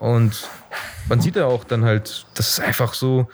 [0.00, 0.48] Und
[1.08, 3.30] man sieht ja auch dann halt, das ist einfach so,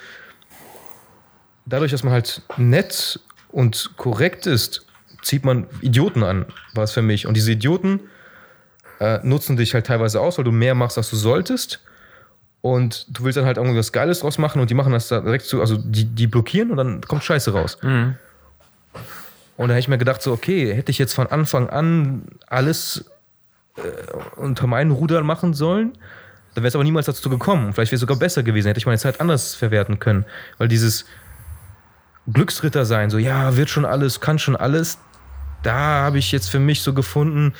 [1.64, 4.86] dadurch, dass man halt nett und korrekt ist,
[5.22, 6.44] zieht man Idioten an,
[6.74, 7.26] war es für mich.
[7.26, 8.00] Und diese Idioten
[9.00, 11.80] äh, nutzen dich halt teilweise aus, weil du mehr machst, als du solltest
[12.74, 15.60] und du willst dann halt irgendwas Geiles draus machen und die machen das direkt zu,
[15.60, 17.78] also die, die blockieren und dann kommt Scheiße raus.
[17.82, 18.16] Mhm.
[19.56, 23.04] Und da hätte ich mir gedacht, so, okay, hätte ich jetzt von Anfang an alles
[23.76, 23.82] äh,
[24.36, 25.92] unter meinen Rudern machen sollen,
[26.54, 27.72] dann wäre es aber niemals dazu gekommen.
[27.72, 30.24] Vielleicht wäre es sogar besser gewesen, hätte ich meine Zeit anders verwerten können.
[30.58, 31.04] Weil dieses
[32.26, 34.98] Glücksritter sein, so, ja, wird schon alles, kann schon alles,
[35.62, 37.54] da habe ich jetzt für mich so gefunden,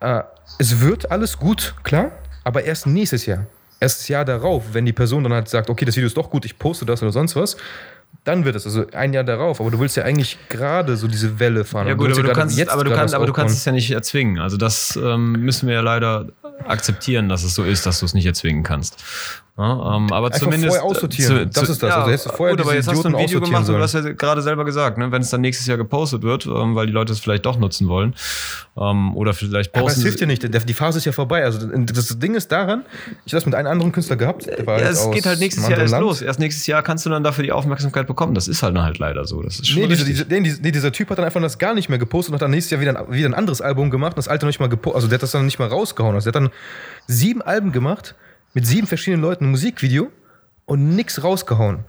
[0.00, 0.22] äh,
[0.58, 2.10] es wird alles gut, klar,
[2.42, 3.46] aber erst nächstes Jahr
[3.82, 6.30] erst das Jahr darauf, wenn die Person dann halt sagt, okay, das Video ist doch
[6.30, 7.56] gut, ich poste das oder sonst was,
[8.24, 9.60] dann wird es, also ein Jahr darauf.
[9.60, 11.88] Aber du willst ja eigentlich gerade so diese Welle fahren.
[11.88, 14.38] Ja, gut, aber du, kannst, aber, du kannst, aber du kannst es ja nicht erzwingen.
[14.38, 16.28] Also das ähm, müssen wir ja leider
[16.64, 19.02] akzeptieren, dass es so ist, dass du es nicht erzwingen kannst.
[19.62, 20.74] Ja, ähm, aber Einfach zumindest.
[20.74, 21.52] Vorher aussortieren.
[21.52, 21.90] Zu, das ist das.
[21.90, 23.80] Ja, also jetzt vorher gut, aber jetzt hast du ein Video gemacht sollen.
[23.80, 26.46] und du hast ja gerade selber gesagt, ne, wenn es dann nächstes Jahr gepostet wird,
[26.46, 28.14] ähm, weil die Leute es vielleicht doch nutzen wollen.
[28.76, 29.86] Ähm, oder vielleicht posten.
[29.86, 30.42] Aber es hilft dir nicht.
[30.42, 31.44] Die Phase ist ja vorbei.
[31.44, 32.84] Also das Ding ist daran,
[33.24, 34.46] ich habe das mit einem anderen Künstler gehabt.
[34.46, 36.22] ja, es geht halt nächstes Jahr erst los.
[36.22, 38.34] Erst nächstes Jahr kannst du dann dafür die Aufmerksamkeit bekommen.
[38.34, 39.42] Das ist halt, halt leider so.
[39.42, 41.98] Das ist nee, diese, diese, nee, dieser Typ hat dann einfach das gar nicht mehr
[41.98, 44.28] gepostet und hat dann nächstes Jahr wieder ein, wieder ein anderes Album gemacht und das
[44.28, 44.96] alte noch nicht mal gepostet.
[44.96, 46.16] Also der hat das dann nicht mal rausgehauen.
[46.16, 46.52] Also der hat dann
[47.06, 48.16] sieben Alben gemacht
[48.54, 50.10] mit sieben verschiedenen Leuten ein Musikvideo
[50.66, 51.84] und nichts rausgehauen.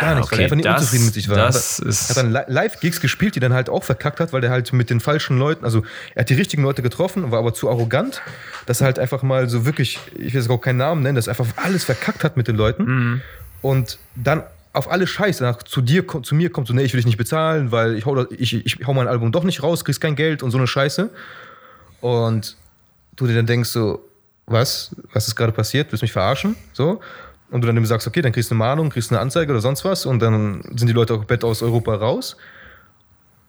[0.00, 1.36] Gar nichts, okay, weil er einfach nicht das, unzufrieden mit sich war.
[1.36, 4.50] Das er ist hat dann Live-Gigs gespielt, die dann halt auch verkackt hat, weil der
[4.50, 5.82] halt mit den falschen Leuten, also
[6.14, 8.22] er hat die richtigen Leute getroffen, war aber zu arrogant,
[8.66, 11.26] dass er halt einfach mal so wirklich, ich will jetzt auch keinen Namen nennen, dass
[11.26, 13.22] er einfach alles verkackt hat mit den Leuten mhm.
[13.60, 16.98] und dann auf alle Scheiße nach zu dir, zu mir kommt so, nee, ich will
[16.98, 20.00] dich nicht bezahlen, weil ich hau, ich, ich hau mein Album doch nicht raus, kriegst
[20.00, 21.10] kein Geld und so eine Scheiße.
[22.00, 22.56] Und
[23.16, 24.02] du dir dann denkst so,
[24.46, 26.56] was, was ist gerade passiert, willst du mich verarschen?
[26.72, 27.00] So
[27.52, 29.60] und du dann dem sagst, okay, dann kriegst du eine Mahnung, kriegst eine Anzeige oder
[29.60, 32.36] sonst was und dann sind die Leute auch komplett aus Europa raus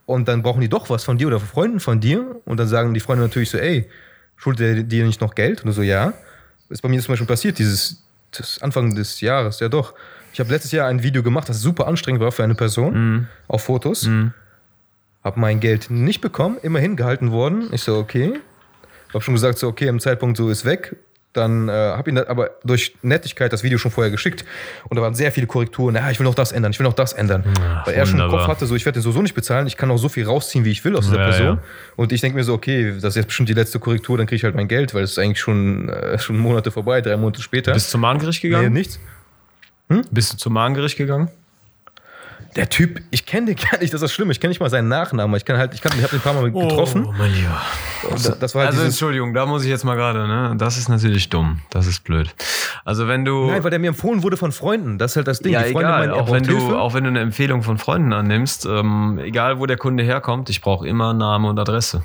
[0.05, 2.67] und dann brauchen die doch was von dir oder von Freunden von dir und dann
[2.67, 3.89] sagen die Freunde natürlich so, ey,
[4.35, 5.61] schuldet ihr dir nicht noch Geld?
[5.61, 6.13] Und du so, ja.
[6.69, 8.03] ist bei mir zum Beispiel passiert, dieses
[8.59, 9.93] Anfang des Jahres, ja doch.
[10.33, 13.27] Ich habe letztes Jahr ein Video gemacht, das super anstrengend war für eine Person, mhm.
[13.47, 14.07] auf Fotos.
[14.07, 14.33] Mhm.
[15.23, 17.69] Habe mein Geld nicht bekommen, immerhin gehalten worden.
[17.71, 18.41] Ich so, okay.
[19.13, 20.95] Habe schon gesagt, so, okay, im Zeitpunkt so ist weg
[21.33, 24.45] dann äh, habe ihn aber durch Nettigkeit das Video schon vorher geschickt
[24.87, 25.95] und da waren sehr viele Korrekturen.
[25.95, 27.43] Ja, ich will noch das ändern, ich will noch das ändern.
[27.59, 29.75] Ach, Weil er schon im Kopf hatte, so ich werde den so nicht bezahlen, ich
[29.75, 31.47] kann auch so viel rausziehen, wie ich will aus dieser ja, Person.
[31.47, 31.63] Ja.
[31.95, 34.37] Und ich denke mir so, okay, das ist jetzt bestimmt die letzte Korrektur, dann kriege
[34.37, 37.41] ich halt mein Geld, weil es ist eigentlich schon, äh, schon Monate vorbei, drei Monate
[37.41, 37.73] später.
[37.73, 38.71] Bist du zum Mahngericht gegangen?
[38.71, 38.99] Nee, nichts.
[39.89, 40.03] Hm?
[40.11, 41.29] Bist du zum Mahngericht gegangen?
[42.55, 44.69] Der Typ, ich kenne den gar nicht, das ist das Schlimme, ich kenne nicht mal
[44.69, 45.35] seinen Nachnamen.
[45.35, 47.05] Ich kann halt, ich, kann, ich habe ihn ein paar Mal getroffen.
[47.07, 47.61] Oh, mein Lieber.
[48.09, 50.55] Das, das war halt also Entschuldigung, da muss ich jetzt mal gerade, ne?
[50.57, 51.59] Das ist natürlich dumm.
[51.69, 52.33] Das ist blöd.
[52.85, 53.47] Also wenn du.
[53.47, 54.97] Nein, weil der mir empfohlen wurde von Freunden.
[54.97, 55.53] Das ist halt das Ding.
[55.53, 56.07] Ja, egal.
[56.07, 59.65] Meinen, auch, wenn du, auch wenn du eine Empfehlung von Freunden annimmst, ähm, egal wo
[59.65, 62.03] der Kunde herkommt, ich brauche immer Name und Adresse.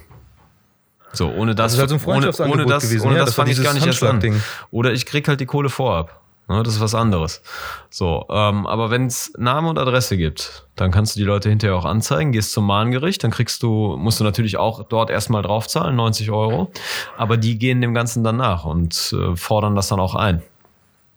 [1.13, 3.07] So, ohne das, das ist halt so ein ohne, ohne das, gewesen.
[3.07, 4.43] ohne ja, das, das fange ich gar nicht erst an.
[4.71, 6.21] Oder ich krieg halt die Kohle vorab.
[6.49, 7.43] Ne, das ist was anderes.
[7.91, 11.77] So, ähm, aber wenn es Name und Adresse gibt, dann kannst du die Leute hinterher
[11.77, 15.95] auch anzeigen, gehst zum Mahngericht, dann kriegst du, musst du natürlich auch dort erstmal draufzahlen,
[15.95, 16.73] 90 Euro.
[17.19, 20.43] Aber die gehen dem Ganzen dann nach und äh, fordern das dann auch ein.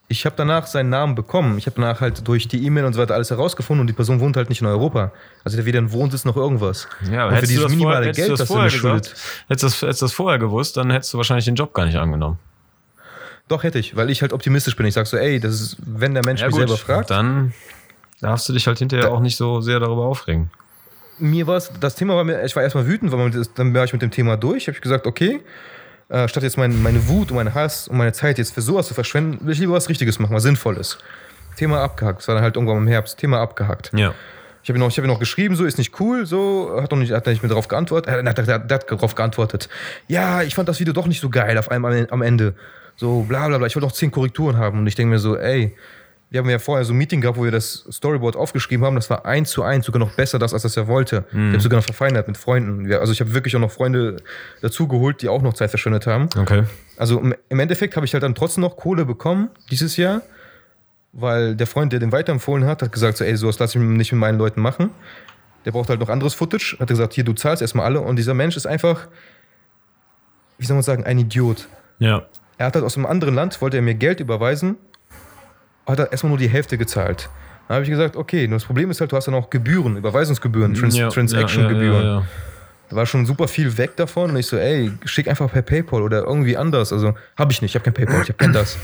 [0.10, 1.58] Ich habe danach seinen Namen bekommen.
[1.58, 4.20] Ich habe danach halt durch die E-Mail und so weiter alles herausgefunden und die Person
[4.20, 5.14] wohnt halt nicht in Europa.
[5.46, 6.90] Also der weder ein Wohnsitz noch irgendwas.
[7.10, 9.16] Ja, aber und für dieses minimale vorher, Geld, das das du mir schuldet.
[9.48, 11.86] hättest du das, hättest du das vorher gewusst, dann hättest du wahrscheinlich den Job gar
[11.86, 12.38] nicht angenommen.
[13.52, 14.86] Doch hätte ich, weil ich halt optimistisch bin.
[14.86, 17.10] Ich sag so, ey, das ist, wenn der Mensch mich selber fragt.
[17.10, 17.54] dann
[18.22, 20.50] darfst du dich halt hinterher Da- auch nicht so sehr darüber aufregen.
[21.20, 23.84] mir war es, das Thema war mir, ich war erstmal wütend, weil man dann war
[23.84, 24.68] ich mit dem Thema durch.
[24.68, 25.42] Habe ich gesagt, okay,
[26.10, 28.88] äh, statt jetzt mein, meine Wut und meinen Hass und meine Zeit jetzt für sowas
[28.88, 30.98] zu verschwenden, will ich lieber was Richtiges machen, was Sinnvolles.
[31.58, 32.20] Thema abgehakt.
[32.20, 33.18] Das war dann halt irgendwann im Herbst.
[33.18, 33.92] Thema abgehakt.
[33.94, 34.14] Ja.
[34.64, 37.12] Ich habe ihm, hab ihm noch geschrieben, so ist nicht cool, so, hat, noch nicht,
[37.12, 38.08] hat er nicht mehr darauf geantwortet.
[38.14, 39.68] Er hat, er hat, er hat darauf geantwortet.
[40.08, 42.54] Ja, ich fand das Video doch nicht so geil auf einmal am Ende.
[43.02, 43.66] So, bla bla bla.
[43.66, 44.78] Ich wollte noch zehn Korrekturen haben.
[44.78, 45.76] Und ich denke mir so, ey,
[46.30, 48.94] wir haben ja vorher so ein Meeting gehabt, wo wir das Storyboard aufgeschrieben haben.
[48.94, 51.26] Das war eins zu eins, sogar noch besser das, als das er wollte.
[51.32, 52.94] Ich habe sogar noch verfeinert mit Freunden.
[52.94, 54.18] Also ich habe wirklich auch noch Freunde
[54.62, 56.30] dazugeholt, die auch noch Zeit verschwendet haben.
[56.38, 56.66] Okay.
[56.96, 60.22] Also im, im Endeffekt habe ich halt dann trotzdem noch Kohle bekommen dieses Jahr,
[61.12, 64.12] weil der Freund, der den weiterempfohlen hat, hat gesagt so, ey, sowas lasse ich nicht
[64.12, 64.92] mit meinen Leuten machen.
[65.66, 66.78] Der braucht halt noch anderes Footage.
[66.80, 68.00] Hat gesagt, hier, du zahlst erstmal alle.
[68.00, 69.08] Und dieser Mensch ist einfach,
[70.60, 71.68] wie soll man sagen, ein Idiot.
[71.98, 72.28] Ja.
[72.62, 74.78] Er hat halt aus einem anderen Land, wollte er mir Geld überweisen,
[75.88, 77.28] hat er erstmal nur die Hälfte gezahlt.
[77.68, 79.98] Dann habe ich gesagt, okay, nur das Problem ist halt, du hast dann auch Gebühren,
[79.98, 82.04] Überweisungsgebühren, Trans ja, Transaction-Gebühren.
[82.04, 82.26] Ja, ja,
[82.92, 86.04] Da war schon super viel weg davon und ich so, ey, schick einfach per PayPal
[86.04, 86.94] oder irgendwie anders.
[86.94, 88.78] Also, habe ich nicht, ich habe kein PayPal, ich habe kein das.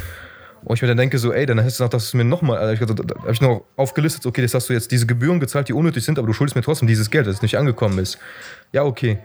[0.64, 2.58] Und ich mir dann denke so, ey, dann hättest du noch, dass du mir nochmal,
[2.58, 5.70] also ich, da habe ich noch aufgelistet, okay, jetzt hast du jetzt diese Gebühren gezahlt,
[5.70, 8.18] die unnötig sind, aber du schuldest mir trotzdem dieses Geld, das nicht angekommen ist.
[8.72, 9.20] Ja, okay.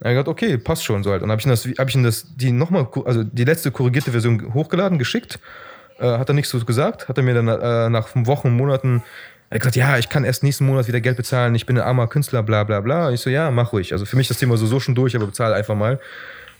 [0.00, 1.22] Hab ich gesagt, okay, passt schon so halt.
[1.22, 3.70] Und dann habe ich ihm das, hab ich ihm das, die nochmal, also die letzte
[3.70, 5.38] korrigierte Version hochgeladen, geschickt.
[5.98, 9.02] Äh, hat er nichts so gesagt, hat er mir dann äh, nach Wochen, Monaten
[9.50, 11.84] er hat gesagt, ja, ich kann erst nächsten Monat wieder Geld bezahlen, ich bin ein
[11.84, 13.08] armer Künstler, bla bla bla.
[13.08, 13.92] Und ich so, ja, mach ruhig.
[13.92, 16.00] Also für mich ist das Thema so schon durch, aber bezahle einfach mal.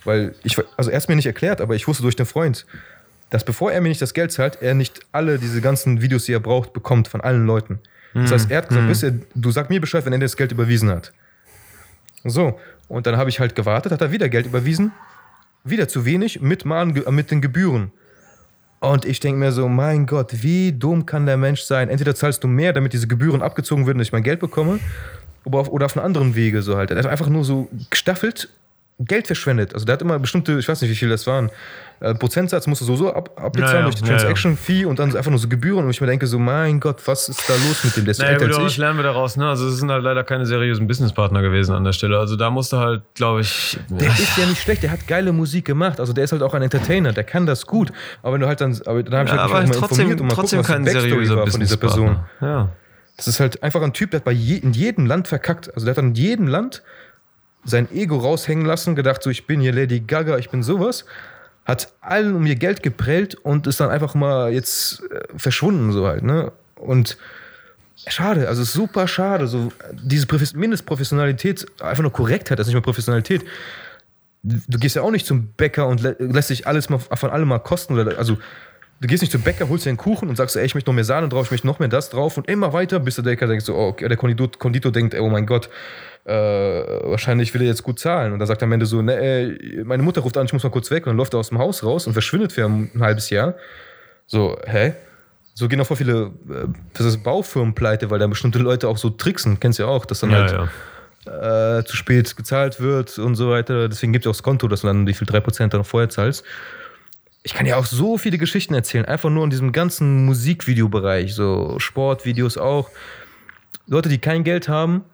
[0.05, 2.67] Weil ich, also er hat mir nicht erklärt, aber ich wusste durch den Freund,
[3.31, 6.35] dass bevor er mir nicht das Geld zahlt, er nicht alle diese ganzen Videos, die
[6.35, 7.81] er braucht, bekommt von allen Leuten.
[8.15, 10.37] Das heißt, er hat gesagt, bis er, du sag mir Bescheid, wenn er dir das
[10.37, 11.13] Geld überwiesen hat.
[12.23, 12.61] So,
[12.95, 14.93] und dann habe ich halt gewartet, hat er wieder Geld überwiesen,
[15.65, 17.91] wieder zu wenig, mit, Mahn, mit den Gebühren.
[18.81, 21.89] Und ich denke mir so, mein Gott, wie dumm kann der Mensch sein?
[21.89, 24.79] Entweder zahlst du mehr, damit diese Gebühren abgezogen werden, dass ich mein Geld bekomme,
[25.45, 26.91] oder auf, oder auf einen anderen Wege so halt.
[26.91, 28.49] Er hat einfach nur so gestaffelt
[29.01, 29.75] Geld verschwendet.
[29.75, 31.51] Also der hat immer bestimmte, ich weiß nicht, wie viel das waren,
[31.99, 34.19] äh, Prozentsatz musst du sowieso ab, abbezahlen Ja, ja, durch die ja, ja.
[34.19, 35.85] Transaction-Fee und dann einfach nur so Gebühren.
[35.85, 38.05] Und ich mir denke so, mein Gott, was ist da los mit dem?
[38.05, 39.37] Der ist Naja, gut, was lernen wir daraus?
[39.37, 39.49] Ne?
[39.49, 42.19] Also es sind halt leider keine seriösen Businesspartner gewesen an der Stelle.
[42.19, 45.65] Also da musste halt, glaube ich, Der ist ja nicht schlecht, der hat geile Musik
[45.65, 45.99] gemacht.
[45.99, 47.93] Also der ist halt auch ein Entertainer, der kann das gut.
[48.23, 50.11] Aber wenn du halt dann, aber dann habe ich ja, halt mich aber auch trotzdem,
[50.11, 52.07] informiert und mal trotzdem gucken, was kein seriöser war von dieser Person.
[52.07, 52.49] Businesspartner.
[52.49, 52.69] Ja.
[53.17, 55.73] Das ist halt einfach ein Typ, der hat bei je, in jedem Land verkackt.
[55.75, 56.83] Also der hat dann in jedem Land
[57.65, 61.05] sein Ego raushängen lassen, gedacht, so ich bin hier Lady Gaga, ich bin sowas.
[61.65, 66.07] Hat allen um ihr Geld geprellt und ist dann einfach mal jetzt äh, verschwunden, so
[66.07, 66.53] halt, ne?
[66.77, 67.17] Und
[68.07, 69.47] schade, also super schade.
[69.47, 73.45] So, diese Profes- Mindestprofessionalität, einfach nur Korrektheit, das ist nicht mehr Professionalität.
[74.43, 77.49] Du gehst ja auch nicht zum Bäcker und lä lässt dich alles mal von allem
[77.49, 77.99] mal kosten.
[77.99, 78.37] Oder, also
[79.01, 80.95] Du gehst nicht zum Bäcker, holst dir einen Kuchen und sagst, ey, ich möchte noch
[80.95, 83.47] mehr Sahne drauf, ich möchte noch mehr das drauf und immer weiter, bis der Bäcker
[83.47, 85.69] denkt so, oh, der Konditor, Konditor denkt, ey, oh mein Gott,
[86.25, 88.33] äh, wahrscheinlich will er jetzt gut zahlen.
[88.33, 90.63] Und dann sagt er am Ende so, ne, ey, meine Mutter ruft an, ich muss
[90.63, 92.91] mal kurz weg und dann läuft er aus dem Haus raus und verschwindet für ein
[93.01, 93.55] halbes Jahr.
[94.27, 94.95] So, hä?
[95.53, 98.97] So gehen auch voll viele, äh, das ist Baufirmen pleite, weil da bestimmte Leute auch
[98.97, 100.69] so tricksen, kennst du ja auch, dass dann Ja, halt
[101.27, 101.79] ja.
[101.79, 103.89] äh, zu spät gezahlt wird und so weiter.
[103.89, 106.45] Deswegen gibt es auch das Konto, dass du dann wie viel 3% dann vorher zahlst.
[107.43, 111.79] Ich kann ja auch so viele Geschichten erzählen, einfach nur in diesem ganzen Musikvideobereich, so
[111.79, 112.89] Sportvideos auch.
[113.87, 115.05] Leute, die kein Geld haben,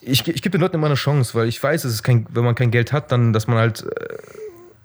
[0.00, 2.44] ich, ich gebe den Leuten immer eine Chance, weil ich weiß, es ist kein, wenn
[2.44, 4.14] man kein Geld hat, dann, dass man halt äh,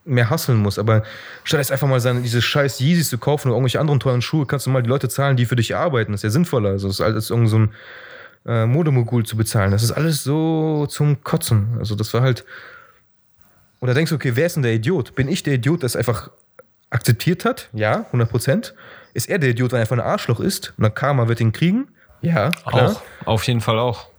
[0.03, 0.79] mehr hasseln muss.
[0.79, 1.03] Aber
[1.43, 4.45] statt jetzt einfach mal seine, diese scheiß Yeezys zu kaufen oder irgendwelche anderen teuren Schuhe,
[4.45, 6.11] kannst du mal die Leute zahlen, die für dich arbeiten.
[6.11, 6.69] Das ist ja sinnvoller.
[6.69, 7.67] Also, als irgend so
[8.45, 9.71] äh, Modemogul zu bezahlen.
[9.71, 11.75] Das ist alles so zum Kotzen.
[11.77, 12.45] Also, das war halt.
[13.79, 15.15] Oder denkst du, okay, wer ist denn der Idiot?
[15.15, 16.29] Bin ich der Idiot, der es einfach
[16.91, 17.69] akzeptiert hat?
[17.73, 18.75] Ja, 100 Prozent.
[19.13, 20.73] Ist er der Idiot, weil er einfach ein Arschloch ist?
[20.77, 21.87] Und dann Karma wird ihn kriegen?
[22.21, 22.91] Ja, klar.
[22.91, 23.01] Auch.
[23.25, 24.10] Auf jeden Fall auch.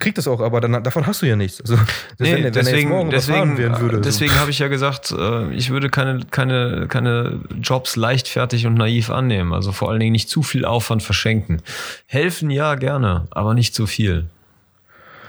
[0.00, 1.60] Kriegt das auch, aber dann, davon hast du ja nichts.
[1.60, 1.74] Also,
[2.18, 4.00] Nee, wenn, er- wenn deswegen, morgen überfahren deswegen, würde.
[4.00, 9.10] deswegen habe ich ja gesagt, äh, ich würde keine, keine, keine Jobs leichtfertig und naiv
[9.10, 9.52] annehmen.
[9.52, 11.62] Also vor allen Dingen nicht zu viel Aufwand verschenken.
[12.06, 14.26] Helfen ja gerne, aber nicht zu viel.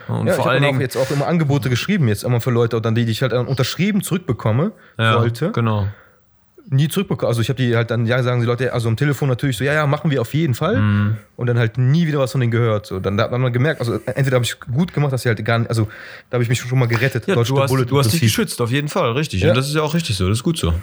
[0.08, 0.82] Und ja, vor ich allen habe auch Dingen.
[0.82, 4.04] jetzt auch immer Angebote geschrieben, jetzt immer für Leute, dann die, die ich halt unterschrieben
[4.04, 5.52] zurückbekomme, ja, wollte.
[5.52, 5.88] Genau.
[6.70, 7.28] Nie zurückbekommen.
[7.28, 9.64] Also ich habe die halt dann, ja, sagen die Leute, also am Telefon natürlich so,
[9.64, 10.78] ja, ja, machen wir auf jeden Fall.
[10.78, 11.18] Mhm.
[11.36, 12.86] Und dann halt nie wieder was von denen gehört.
[12.86, 15.60] So, dann hat man gemerkt, also entweder habe ich gut gemacht, dass sie halt gar
[15.60, 15.88] nicht, also
[16.30, 17.28] da habe ich mich schon mal gerettet.
[17.28, 19.42] Ja, du hast, bullet du hast dich geschützt, auf jeden Fall, richtig.
[19.42, 19.50] Ja.
[19.50, 20.74] Und das ist ja auch richtig so, das ist gut so.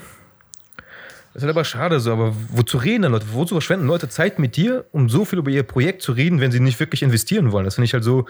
[1.35, 3.27] Das ist halt aber schade so, aber wozu reden dann Leute?
[3.33, 6.53] Wozu verschwenden Leute Zeit mit dir, um so viel über ihr Projekt zu reden, wenn
[6.53, 7.65] sie nicht wirklich investieren wollen?
[7.65, 8.27] Das finde ich halt so.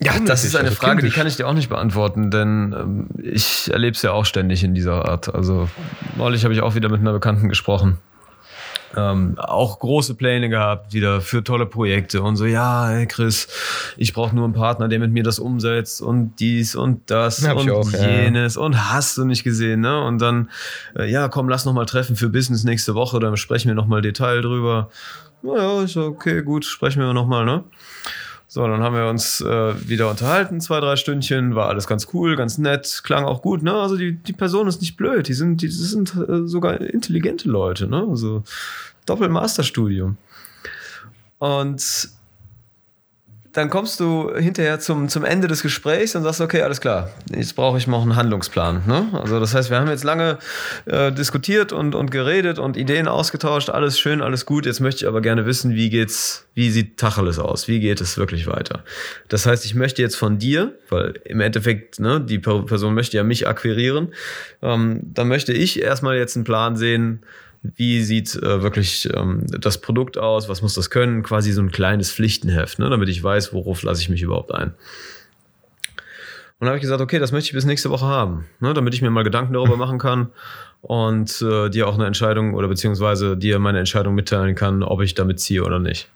[0.00, 1.14] Ja, das ist eine also Frage, die kindisch.
[1.14, 4.74] kann ich dir auch nicht beantworten, denn ähm, ich erlebe es ja auch ständig in
[4.74, 5.32] dieser Art.
[5.32, 5.68] Also
[6.16, 7.98] neulich habe ich auch wieder mit einer Bekannten gesprochen.
[8.96, 13.48] Ähm, auch große Pläne gehabt, wieder für tolle Projekte und so, ja, hey Chris,
[13.96, 17.56] ich brauche nur einen Partner, der mit mir das umsetzt und dies und das Hab
[17.56, 18.08] und auch, ja.
[18.08, 20.00] jenes und hast du nicht gesehen, ne?
[20.00, 20.48] Und dann,
[20.96, 23.86] äh, ja, komm, lass noch mal treffen für Business nächste Woche, dann sprechen wir noch
[23.86, 24.90] mal Detail drüber.
[25.42, 27.64] Naja, ist okay, gut, sprechen wir noch mal, ne?
[28.54, 32.36] So, dann haben wir uns äh, wieder unterhalten, zwei, drei Stündchen, war alles ganz cool,
[32.36, 33.72] ganz nett, klang auch gut, ne?
[33.72, 37.88] Also die, die Person ist nicht blöd, die sind, die sind äh, sogar intelligente Leute,
[37.88, 38.06] ne?
[38.08, 38.44] Also
[39.06, 40.18] Doppel-Masterstudium.
[41.38, 42.08] Und
[43.54, 47.54] dann kommst du hinterher zum, zum Ende des Gesprächs und sagst, okay, alles klar, jetzt
[47.54, 48.82] brauche ich noch einen Handlungsplan.
[48.86, 49.06] Ne?
[49.12, 50.38] Also das heißt, wir haben jetzt lange
[50.86, 54.66] äh, diskutiert und, und geredet und Ideen ausgetauscht, alles schön, alles gut.
[54.66, 57.68] Jetzt möchte ich aber gerne wissen, wie geht's, wie sieht Tacheles aus?
[57.68, 58.82] Wie geht es wirklich weiter?
[59.28, 63.16] Das heißt, ich möchte jetzt von dir, weil im Endeffekt, ne, die Per- Person möchte
[63.16, 64.12] ja mich akquirieren,
[64.62, 67.22] ähm, dann möchte ich erstmal jetzt einen Plan sehen,
[67.76, 71.70] wie sieht äh, wirklich ähm, das Produkt aus, was muss das können, quasi so ein
[71.70, 74.74] kleines Pflichtenheft, ne, damit ich weiß, worauf lasse ich mich überhaupt ein.
[76.58, 78.94] Und dann habe ich gesagt, okay, das möchte ich bis nächste Woche haben, ne, damit
[78.94, 80.28] ich mir mal Gedanken darüber machen kann
[80.82, 85.14] und äh, dir auch eine Entscheidung oder beziehungsweise dir meine Entscheidung mitteilen kann, ob ich
[85.14, 86.10] damit ziehe oder nicht.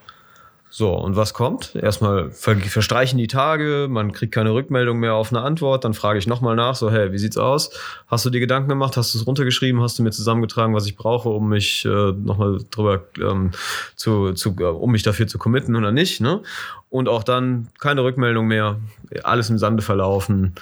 [0.70, 1.74] So, und was kommt?
[1.74, 6.18] Erstmal ver verstreichen die Tage, man kriegt keine Rückmeldung mehr auf eine Antwort, dann frage
[6.18, 7.70] ich nochmal nach, so, hey, wie sieht's aus?
[8.06, 10.96] Hast du dir Gedanken gemacht, hast du es runtergeschrieben, hast du mir zusammengetragen, was ich
[10.96, 13.52] brauche, um mich äh, nochmal drüber ähm,
[13.96, 16.42] zu, zu, äh, um mich dafür zu committen oder nicht, ne?
[16.90, 18.78] Und auch dann keine Rückmeldung mehr,
[19.22, 20.54] alles im Sande verlaufen,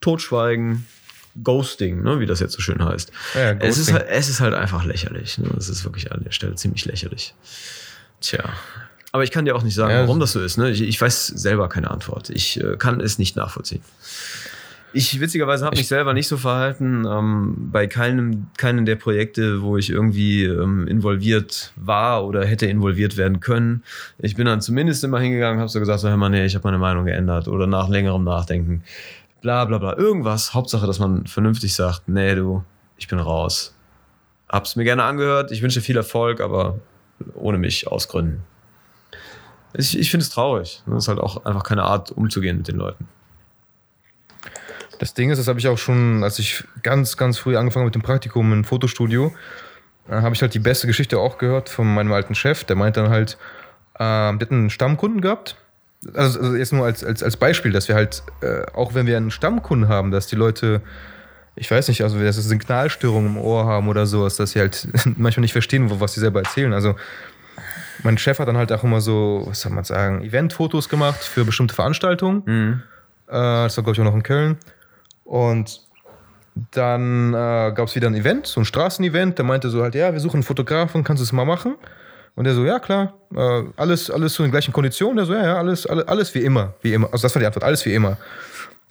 [0.00, 0.86] Totschweigen,
[1.42, 3.12] Ghosting, ne, wie das jetzt so schön heißt.
[3.34, 5.38] Ja, es, ist halt, es ist halt einfach lächerlich.
[5.38, 5.50] Ne?
[5.56, 7.34] Es ist wirklich an der Stelle ziemlich lächerlich.
[8.20, 8.44] Tja.
[9.16, 10.58] Aber ich kann dir auch nicht sagen, Ja, warum das so ist.
[10.58, 10.68] Ne?
[10.68, 12.28] Ich, ich weiß selber keine Antwort.
[12.28, 13.80] Ich äh, kann es nicht nachvollziehen.
[14.92, 17.06] Ich witzigerweise habe mich selber nicht so verhalten.
[17.08, 23.16] Ähm, bei keinem, keinem der Projekte, wo ich irgendwie ähm, involviert war oder hätte involviert
[23.16, 23.84] werden können.
[24.18, 26.68] Ich bin dann zumindest immer hingegangen, habe so gesagt, so, hör mal, nee, ich habe
[26.68, 28.82] meine Meinung geändert oder nach längerem Nachdenken.
[29.40, 29.96] Bla bla bla.
[29.96, 30.52] Irgendwas.
[30.52, 32.64] Hauptsache, dass man vernünftig sagt, nee, du,
[32.98, 33.74] ich bin raus.
[34.50, 35.52] Hab's mir gerne angehört.
[35.52, 36.80] Ich wünsche dir viel Erfolg, aber
[37.32, 38.42] ohne mich aus Gründen.
[39.78, 40.82] Ich, ich finde es traurig.
[40.86, 43.06] Das ist halt auch einfach keine Art, umzugehen mit den Leuten.
[44.98, 47.88] Das Ding ist, das habe ich auch schon, als ich ganz, ganz früh angefangen habe
[47.88, 49.34] mit dem Praktikum im Fotostudio,
[50.08, 52.64] dann habe ich halt die beste Geschichte auch gehört von meinem alten Chef.
[52.64, 53.36] Der meint dann halt,
[53.98, 55.56] ähm, der hat einen Stammkunden gehabt.
[56.14, 59.16] Also, also jetzt nur als, als, als Beispiel, dass wir halt, äh, auch wenn wir
[59.16, 60.80] einen Stammkunden haben, dass die Leute,
[61.56, 64.88] ich weiß nicht, also dass sie Signalstörungen im Ohr haben oder sowas, dass sie halt
[65.16, 66.72] manchmal nicht verstehen, was sie selber erzählen.
[66.72, 66.94] Also
[68.02, 71.44] mein Chef hat dann halt auch immer so, was soll man sagen, Eventfotos gemacht für
[71.44, 72.42] bestimmte Veranstaltungen.
[72.44, 72.82] Mhm.
[73.28, 74.58] Äh, das war, glaube ich, auch noch in Köln.
[75.24, 75.80] Und
[76.72, 79.38] dann äh, gab es wieder ein Event, so ein Straßenevent.
[79.38, 81.76] Der meinte so halt, ja, wir suchen einen Fotografen, kannst du es mal machen?
[82.34, 85.16] Und der so, ja, klar, äh, alles, alles so in gleichen Konditionen.
[85.16, 87.08] Der so, ja, ja, alles, alles, alles wie immer, wie immer.
[87.12, 88.18] Also das war die Antwort, alles wie immer.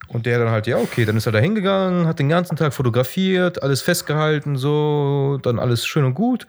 [0.08, 2.74] Und der dann halt, ja, okay, dann ist er da hingegangen, hat den ganzen Tag
[2.74, 6.48] fotografiert, alles festgehalten, so, dann alles schön und gut.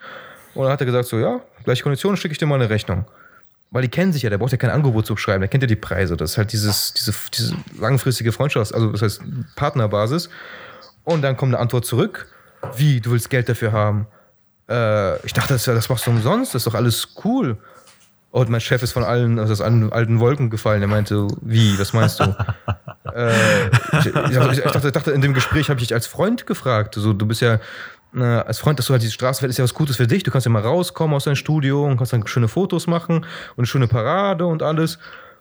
[0.56, 3.04] Und dann hat er gesagt, so, ja, gleiche Konditionen, schicke ich dir mal eine Rechnung.
[3.70, 5.66] Weil die kennen sich ja, der braucht ja kein Angebot zu schreiben, der kennt ja
[5.66, 6.16] die Preise.
[6.16, 9.22] Das ist halt dieses, diese, diese langfristige Freundschaft, also das heißt
[9.54, 10.30] Partnerbasis.
[11.04, 12.26] Und dann kommt eine Antwort zurück.
[12.76, 14.06] Wie, du willst Geld dafür haben?
[14.68, 17.58] Äh, ich dachte, das, das machst du umsonst, das ist doch alles cool.
[18.30, 20.82] Und mein Chef ist von allen, also aus allen alten Wolken gefallen.
[20.82, 22.24] Er meinte, wie, was meinst du?
[23.14, 23.66] äh,
[23.98, 24.12] ich, ich,
[24.62, 26.96] dachte, ich dachte, in dem Gespräch habe ich dich als Freund gefragt.
[26.96, 27.60] So, du bist ja
[28.22, 30.22] als Freund, dass du halt diese Straße fährst, ist ja was Gutes für dich.
[30.22, 33.58] Du kannst ja mal rauskommen aus deinem Studio und kannst dann schöne Fotos machen und
[33.58, 34.98] eine schöne Parade und alles.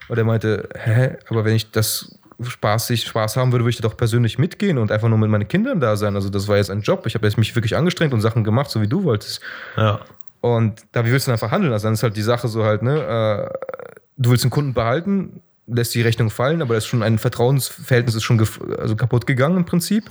[0.07, 3.77] Und er meinte, hä, aber wenn ich das Spaß, ich Spaß haben würde, würde ich
[3.77, 6.15] da doch persönlich mitgehen und einfach nur mit meinen Kindern da sein.
[6.15, 7.05] Also das war jetzt ein Job.
[7.05, 9.41] Ich habe jetzt mich wirklich angestrengt und Sachen gemacht, so wie du wolltest.
[9.77, 10.01] Ja.
[10.41, 11.73] Und da, wie willst du dann verhandeln?
[11.73, 13.69] Also dann ist halt die Sache so halt, ne, äh,
[14.17, 18.15] du willst den Kunden behalten, lässt die Rechnung fallen, aber das ist schon ein Vertrauensverhältnis
[18.15, 18.39] ist schon
[18.77, 20.05] also kaputt gegangen im Prinzip.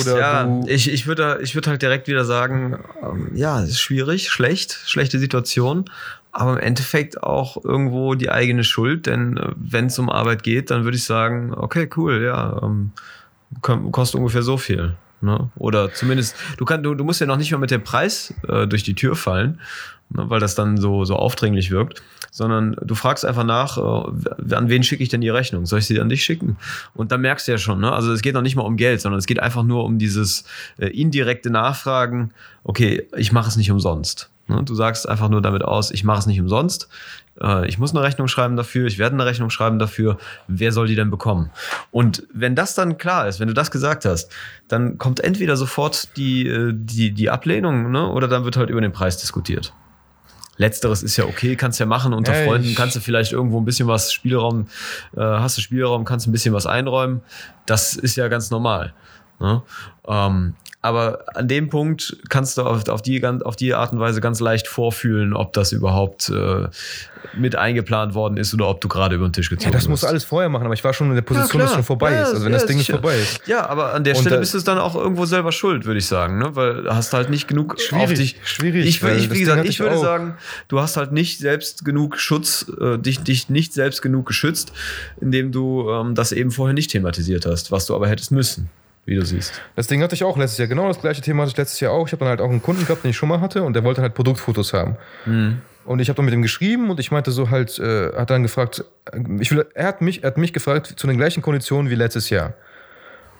[0.00, 3.80] Oder ja, ich, ich würde ich würd halt direkt wieder sagen, ähm, ja, es ist
[3.80, 5.86] schwierig, schlecht, schlechte Situation,
[6.32, 10.70] aber im Endeffekt auch irgendwo die eigene Schuld, denn äh, wenn es um Arbeit geht,
[10.70, 12.92] dann würde ich sagen, okay, cool, ja, ähm,
[13.62, 14.96] kostet ungefähr so viel.
[15.20, 15.50] Ne?
[15.56, 18.66] Oder zumindest, du, kann, du, du musst ja noch nicht mal mit dem Preis äh,
[18.66, 19.60] durch die Tür fallen,
[20.10, 20.28] ne?
[20.28, 22.02] weil das dann so, so aufdringlich wirkt,
[22.36, 25.64] sondern du fragst einfach nach, äh, an wen schicke ich denn die Rechnung?
[25.64, 26.58] Soll ich sie an dich schicken?
[26.92, 27.90] Und dann merkst du ja schon, ne?
[27.90, 30.44] also es geht noch nicht mal um Geld, sondern es geht einfach nur um dieses
[30.76, 32.32] äh, indirekte Nachfragen,
[32.62, 34.28] okay, ich mache es nicht umsonst.
[34.48, 34.62] Ne?
[34.64, 36.90] Du sagst einfach nur damit aus, ich mache es nicht umsonst.
[37.40, 40.18] Äh, ich muss eine Rechnung schreiben dafür, ich werde eine Rechnung schreiben dafür.
[40.46, 41.50] Wer soll die denn bekommen?
[41.90, 44.30] Und wenn das dann klar ist, wenn du das gesagt hast,
[44.68, 48.06] dann kommt entweder sofort die, die, die Ablehnung ne?
[48.10, 49.72] oder dann wird halt über den Preis diskutiert.
[50.56, 53.64] Letzteres ist ja okay, kannst ja machen unter Ja, Freunden, kannst du vielleicht irgendwo ein
[53.64, 54.68] bisschen was Spielraum,
[55.16, 57.22] äh, hast du Spielraum, kannst ein bisschen was einräumen.
[57.66, 58.94] Das ist ja ganz normal.
[59.38, 59.62] Ne?
[60.08, 60.54] Ähm,
[60.86, 64.40] aber an dem Punkt kannst du auf, auf, die, auf die Art und Weise ganz
[64.40, 66.68] leicht vorfühlen, ob das überhaupt äh,
[67.36, 70.04] mit eingeplant worden ist oder ob du gerade über den Tisch gezogen Ja, das musst
[70.04, 72.12] du alles vorher machen, aber ich war schon in der Position, dass es schon vorbei
[72.12, 72.28] Ja, ist.
[72.30, 72.94] Also wenn ja, das Ding sicher.
[72.94, 73.40] vorbei ist.
[73.46, 75.98] Ja, aber an der Und Stelle bist du es dann auch irgendwo selber schuld, würde
[75.98, 76.54] ich sagen, ne?
[76.54, 78.36] Weil du hast halt nicht genug auf Schwierig, dich.
[78.44, 80.02] schwierig, Ich, ich, wie gesagt, ich würde auch.
[80.02, 80.36] sagen,
[80.68, 84.72] du hast halt nicht selbst genug Schutz, äh, dich, dich nicht selbst genug geschützt,
[85.20, 88.70] indem du ähm, das eben vorher nicht thematisiert hast, was du aber hättest müssen,
[89.06, 89.62] wie du siehst.
[89.74, 90.68] Das Ding hatte ich auch letztes Jahr.
[90.68, 92.06] Genau das gleiche Thema hatte ich letztes Jahr auch.
[92.06, 93.84] Ich habe dann halt auch einen Kunden gehabt, den ich schon mal hatte und der
[93.84, 94.96] wollte halt Produktfotos haben.
[95.86, 98.42] Und ich habe dann mit ihm geschrieben und ich meinte so halt, äh, hat dann
[98.42, 101.90] gefragt, äh, ich will, er hat mich, er hat mich gefragt zu den gleichen Konditionen
[101.90, 102.54] wie letztes Jahr.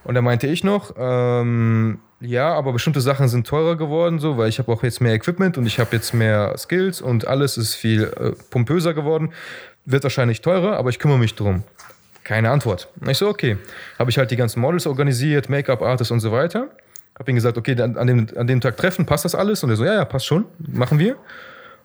[0.04, 4.48] Und da meinte ich noch, ähm, ja, aber bestimmte Sachen sind teurer geworden, so, weil
[4.48, 7.74] ich habe auch jetzt mehr Equipment und ich habe jetzt mehr Skills und alles ist
[7.74, 9.32] viel äh, pompöser geworden.
[9.84, 11.64] Wird wahrscheinlich teurer, aber ich kümmere mich drum.
[12.26, 12.88] Keine Antwort.
[13.06, 13.56] Ich so, okay.
[14.00, 16.66] Habe ich halt die ganzen Models organisiert, Make-up-Artists und so weiter.
[17.16, 19.62] Habe ihm gesagt, okay, an dem, an dem Tag treffen, passt das alles?
[19.62, 21.14] Und er so, ja, ja, passt schon, machen wir.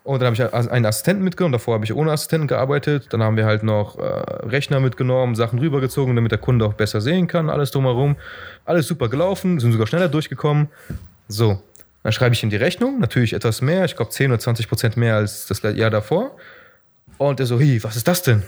[0.03, 1.51] Und dann habe ich einen Assistenten mitgenommen.
[1.51, 3.09] Davor habe ich ohne Assistenten gearbeitet.
[3.11, 4.01] Dann haben wir halt noch äh,
[4.47, 8.15] Rechner mitgenommen, Sachen rübergezogen, damit der Kunde auch besser sehen kann, alles drumherum.
[8.65, 10.69] Alles super gelaufen, sind sogar schneller durchgekommen.
[11.27, 11.61] So,
[12.01, 14.97] dann schreibe ich ihm die Rechnung, natürlich etwas mehr, ich glaube 10 oder 20 Prozent
[14.97, 16.35] mehr als das Jahr davor.
[17.19, 18.41] Und er so, hi, was ist das denn?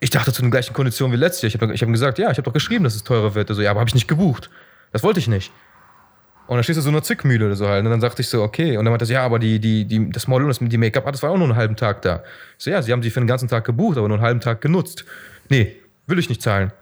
[0.00, 1.48] Ich dachte zu den gleichen Konditionen wie letztes Jahr.
[1.48, 3.48] Ich habe ich hab gesagt, ja, ich habe doch geschrieben, dass es teurer wird.
[3.50, 4.50] Er so, ja, aber habe ich nicht gebucht.
[4.92, 5.52] Das wollte ich nicht.
[6.46, 7.84] Und dann stehst du so in einer Zwickmühle oder so halt.
[7.84, 8.76] Und dann sagte ich so, okay.
[8.76, 11.10] Und dann meinte so, ja, aber die, die, die, das Model und das, die Make-up,
[11.10, 12.22] das war auch nur einen halben Tag da.
[12.58, 14.40] Ich so, ja, sie haben sie für den ganzen Tag gebucht, aber nur einen halben
[14.40, 15.04] Tag genutzt.
[15.48, 15.76] Nee,
[16.06, 16.72] will ich nicht zahlen.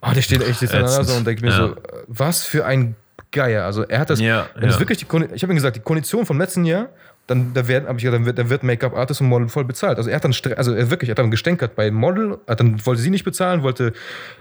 [0.00, 1.08] Oh, der steht echt jetzt Ätzend.
[1.08, 1.56] so und denkt mir Ja.
[1.56, 1.76] so,
[2.06, 2.94] was für ein
[3.32, 3.64] Geier.
[3.64, 4.78] Also er hat das, Ja, wenn ja.
[4.78, 6.88] wirklich die Kondi- ich habe ihm gesagt, die Kondition vom letzten Jahr,
[7.26, 9.98] dann da werden, habe ich gesagt, dann wird, dann wird Make-up-Artist und Model voll bezahlt.
[9.98, 12.84] Also er hat dann, also er wirklich, er hat dann gestänkert bei Model, hat dann
[12.86, 13.92] wollte sie nicht bezahlen, wollte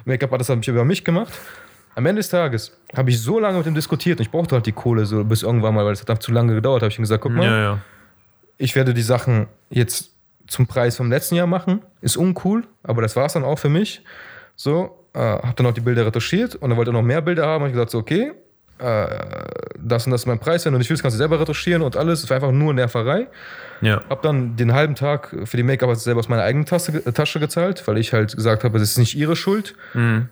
[0.05, 1.33] Make-up-Artist habe ich über mich gemacht.
[1.95, 4.65] Am Ende des Tages habe ich so lange mit ihm diskutiert und ich brauchte halt
[4.65, 6.81] die Kohle so bis irgendwann mal, weil es hat dann zu lange gedauert.
[6.83, 7.79] Habe ich ihm gesagt, guck mal, Ja, ja.
[8.57, 10.11] ich werde die Sachen jetzt
[10.47, 11.81] zum Preis vom letzten Jahr machen.
[12.01, 14.03] Ist uncool, aber das war es dann auch für mich.
[14.55, 17.47] So, äh, habe dann auch die Bilder retuschiert und dann wollte er noch mehr Bilder
[17.47, 17.63] haben.
[17.63, 18.33] Hab ich gesagt, so, okay,
[18.79, 19.07] äh,
[19.79, 20.65] das und das ist mein Preis.
[20.65, 22.23] Wenn du nicht willst, kannst du selber retuschieren und alles.
[22.23, 23.27] Es war einfach nur Nerverei.
[23.81, 24.01] ja.
[24.09, 27.87] Hab dann den halben Tag für die Make-up selber aus meiner eigenen Tasche, Tasche gezahlt,
[27.87, 29.75] weil ich halt gesagt habe, es ist nicht ihre Schuld.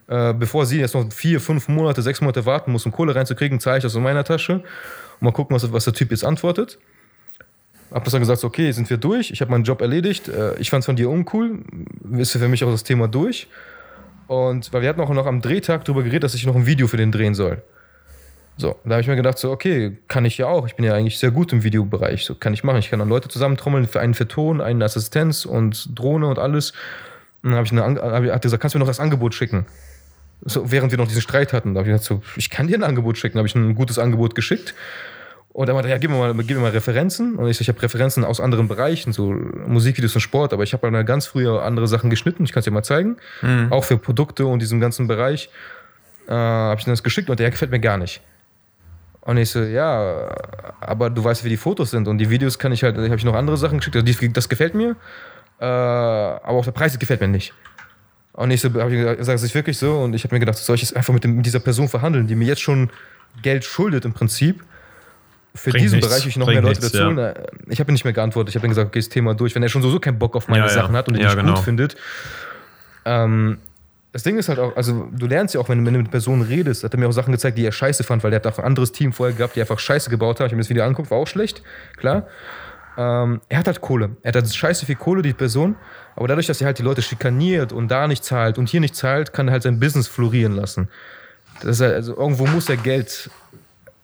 [0.08, 3.60] Äh, bevor sie jetzt noch vier, fünf Monate, sechs Monate warten muss, um Kohle reinzukriegen,
[3.60, 4.54] zahle ich das aus meiner Tasche.
[4.56, 4.64] Und
[5.22, 6.80] mal gucken, was, was der Typ jetzt antwortet.
[7.92, 9.30] Hab das dann gesagt, okay, sind wir durch.
[9.30, 10.28] Ich habe meinen Job erledigt.
[10.28, 11.60] Äh, Ich fand's von dir uncool.
[12.18, 13.48] Ist für mich auch das Thema durch.
[14.28, 16.88] Und weil wir hatten auch noch am Drehtag darüber geredet, dass ich noch ein Video
[16.88, 17.62] für den drehen soll.
[18.58, 20.68] So, da habe ich mir gedacht, so, okay, kann ich ja auch.
[20.68, 22.24] Ich bin ja eigentlich sehr gut im Videobereich.
[22.24, 22.78] So kann ich machen.
[22.78, 26.72] Ich kann dann Leute zusammentrommeln für einen für Ton, einen Assistenz und Drohne und alles.
[27.42, 29.66] Und dann habe ich, eine, hab hat gesagt, kannst du mir noch das Angebot schicken?
[30.46, 32.78] So, während wir noch diesen Streit hatten, da habe ich gesagt, so, ich kann dir
[32.78, 33.36] ein Angebot schicken.
[33.36, 34.76] Da habe ich ein gutes Angebot geschickt.
[35.52, 37.36] Und er meinte, ja, gib mir mal, gib mir mal Referenzen.
[37.36, 40.74] Und ich so, ich habe Referenzen aus anderen Bereichen, so Musikvideos und Sport, aber ich
[40.74, 42.44] habe halt ganz früher andere Sachen geschnitten.
[42.44, 43.18] Ich kann es dir mal zeigen.
[43.72, 45.50] Auch für Produkte und diesem ganzen Bereich.
[46.28, 48.22] Äh, habe ich ihm das geschickt und der gefällt mir gar nicht.
[49.26, 50.30] Und ich so, ja,
[50.82, 53.24] aber du weißt, wie die Fotos sind und die Videos kann ich halt, habe ich
[53.24, 54.96] noch andere Sachen geschickt, also die, das gefällt mir,
[55.60, 57.54] äh, aber auch der Preis gefällt mir nicht.
[58.34, 60.58] Und ich so, habe ich gesagt, das ist wirklich so und ich habe mir gedacht,
[60.58, 62.90] soll ich jetzt einfach mit, dem, mit dieser Person verhandeln, die mir jetzt schon
[63.42, 64.62] Geld schuldet im Prinzip,
[65.56, 67.12] für Bringt diesen nichts, Bereich ich noch mehr Leute nichts, dazu.
[67.12, 67.30] ja.
[67.30, 68.50] Äh, Ich habe nicht mehr geantwortet.
[68.50, 69.54] Ich habe dann gesagt, okay, das Thema durch.
[69.54, 70.74] Wenn er schon sowieso keinen Bock auf meine Ja, ja.
[70.74, 71.54] Sachen hat und die Ja, nicht genau.
[71.54, 71.96] gut findet.
[73.06, 73.60] Ähm,
[74.14, 76.44] das Ding ist halt auch, also du lernst ja auch, wenn du mit einer Person
[76.44, 78.60] redest, hat er mir auch Sachen gezeigt, die er scheiße fand, weil der hat auch
[78.60, 80.46] ein anderes Team vorher gehabt, die einfach scheiße gebaut haben.
[80.46, 81.64] Ich habe mir das Video angeguckt, war auch schlecht,
[81.98, 82.28] klar.
[82.96, 84.12] Ähm, er hat halt Kohle.
[84.22, 85.76] Er hat halt scheiße viel Kohle, die Person.
[86.16, 88.96] Aber dadurch, dass er halt die Leute schikaniert und da nicht zahlt und hier nicht
[88.96, 90.90] zahlt, kann er halt sein Business florieren lassen.
[91.64, 93.32] Das halt, also irgendwo muss er Geld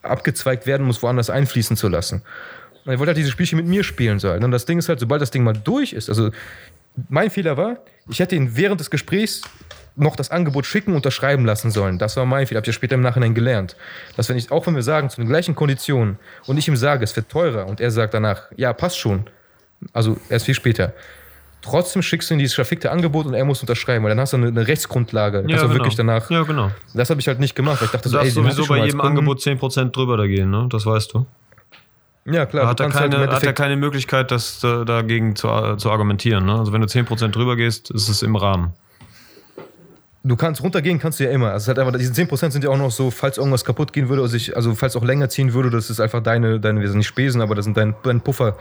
[0.02, 2.24] abgezweigt werden, muss woanders einfließen zu lassen.
[2.84, 4.44] Und er wollte halt diese Spielchen mit mir spielen sollen.
[4.44, 6.32] Und das Ding ist halt, sobald das Ding mal durch ist, also
[7.10, 7.78] mein Fehler war,
[8.10, 9.44] ich hätte ihn während des Gesprächs
[9.96, 11.98] noch das Angebot schicken, unterschreiben lassen sollen.
[11.98, 13.76] Das war mein Fehler, habe ich ja später im Nachhinein gelernt.
[14.16, 16.18] Dass wenn ich, auch wenn wir sagen, zu den gleichen Konditionen
[16.48, 19.26] und ich ihm sage, es wird teurer und er sagt danach, ja, passt schon,
[19.94, 20.94] also erst viel später,
[21.62, 24.38] trotzdem schickst du ihm dieses verfickte Angebot und er muss unterschreiben, weil dann hast du
[24.38, 25.42] eine, eine Rechtsgrundlage.
[25.42, 25.74] Dann Ja, genau.
[25.74, 26.30] wirklich danach.
[26.30, 26.72] Ja, genau.
[26.94, 28.68] Das habe ich halt nicht gemacht, weil ich dachte Du so, ey, darfst ich sowieso
[28.68, 29.18] bei jedem Kunden.
[29.18, 30.68] Angebot 10% drüber da gehen, ne?
[30.70, 31.26] Das weißt du.
[32.26, 32.68] Ja, klar.
[32.68, 36.46] hat, er halt keine, im hat er keine Möglichkeit, das äh, dagegen zu, zu argumentieren.
[36.46, 36.54] Ne?
[36.54, 38.74] Also wenn du 10% drüber gehst, ist es im Rahmen.
[40.30, 41.52] Du kannst runtergehen, kannst du ja immer.
[41.54, 44.10] Also es halt einfach, diese 10% sind ja auch noch so, falls irgendwas kaputt gehen
[44.10, 46.88] würde oder sich, also falls auch länger ziehen würde, das ist einfach deine, deine, wir
[46.88, 48.56] sind nicht Spesen, aber das sind dein, dein Puffer,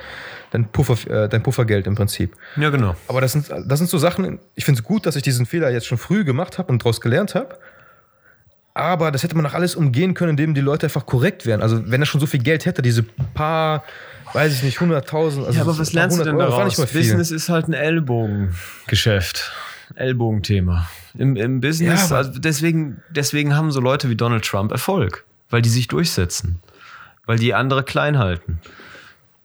[0.50, 2.34] dein Puffer, äh, dein Puffergeld im Prinzip.
[2.56, 2.96] Ja, genau.
[3.06, 5.68] Aber das sind, das sind so Sachen, ich finde es gut, dass ich diesen Fehler
[5.70, 7.58] jetzt schon früh gemacht habe und daraus gelernt habe.
[8.72, 11.60] Aber das hätte man auch alles umgehen können, indem die Leute einfach korrekt wären.
[11.60, 13.84] Also wenn er schon so viel Geld hätte, diese paar,
[14.32, 15.44] weiß ich nicht, 100.000.
[15.44, 16.92] Also Ja, aber was lernst du denn 100 Euro war daraus?
[16.92, 19.52] Business ist halt ein Ellbogengeschäft.
[19.96, 20.88] Ellbogenthema.
[21.18, 25.60] Im, im Business, Ja, also deswegen, deswegen haben so Leute wie Donald Trump Erfolg, weil
[25.62, 26.60] die sich durchsetzen,
[27.26, 28.60] weil die andere klein halten.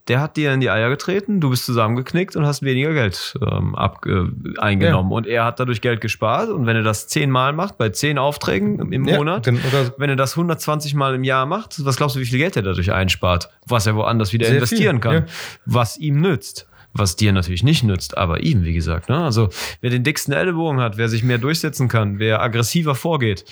[0.10, 3.74] Der hat dir in die Eier getreten, du bist zusammengeknickt und hast weniger Geld ähm,
[3.74, 4.26] ab, äh,
[4.60, 5.14] eingenommen.
[5.14, 6.50] Und er hat dadurch Geld gespart.
[6.50, 10.10] Und wenn er das zehnmal macht, bei zehn Aufträgen im Ja, Monat, gen- oder- wenn
[10.10, 12.92] er das 120 Mal im Jahr macht, was glaubst du, wie viel Geld er dadurch
[12.92, 13.50] einspart?
[13.66, 15.14] Was er woanders wieder Sehr investieren viel, kann.
[15.14, 15.26] ja.
[15.66, 16.68] Was ihm nützt.
[16.94, 19.10] Was dir natürlich nicht nützt, aber ihm, wie gesagt.
[19.10, 19.18] Ne?
[19.18, 19.50] Also,
[19.82, 23.46] wer den dicksten Ellenbogen hat, wer sich mehr durchsetzen kann, wer aggressiver vorgeht,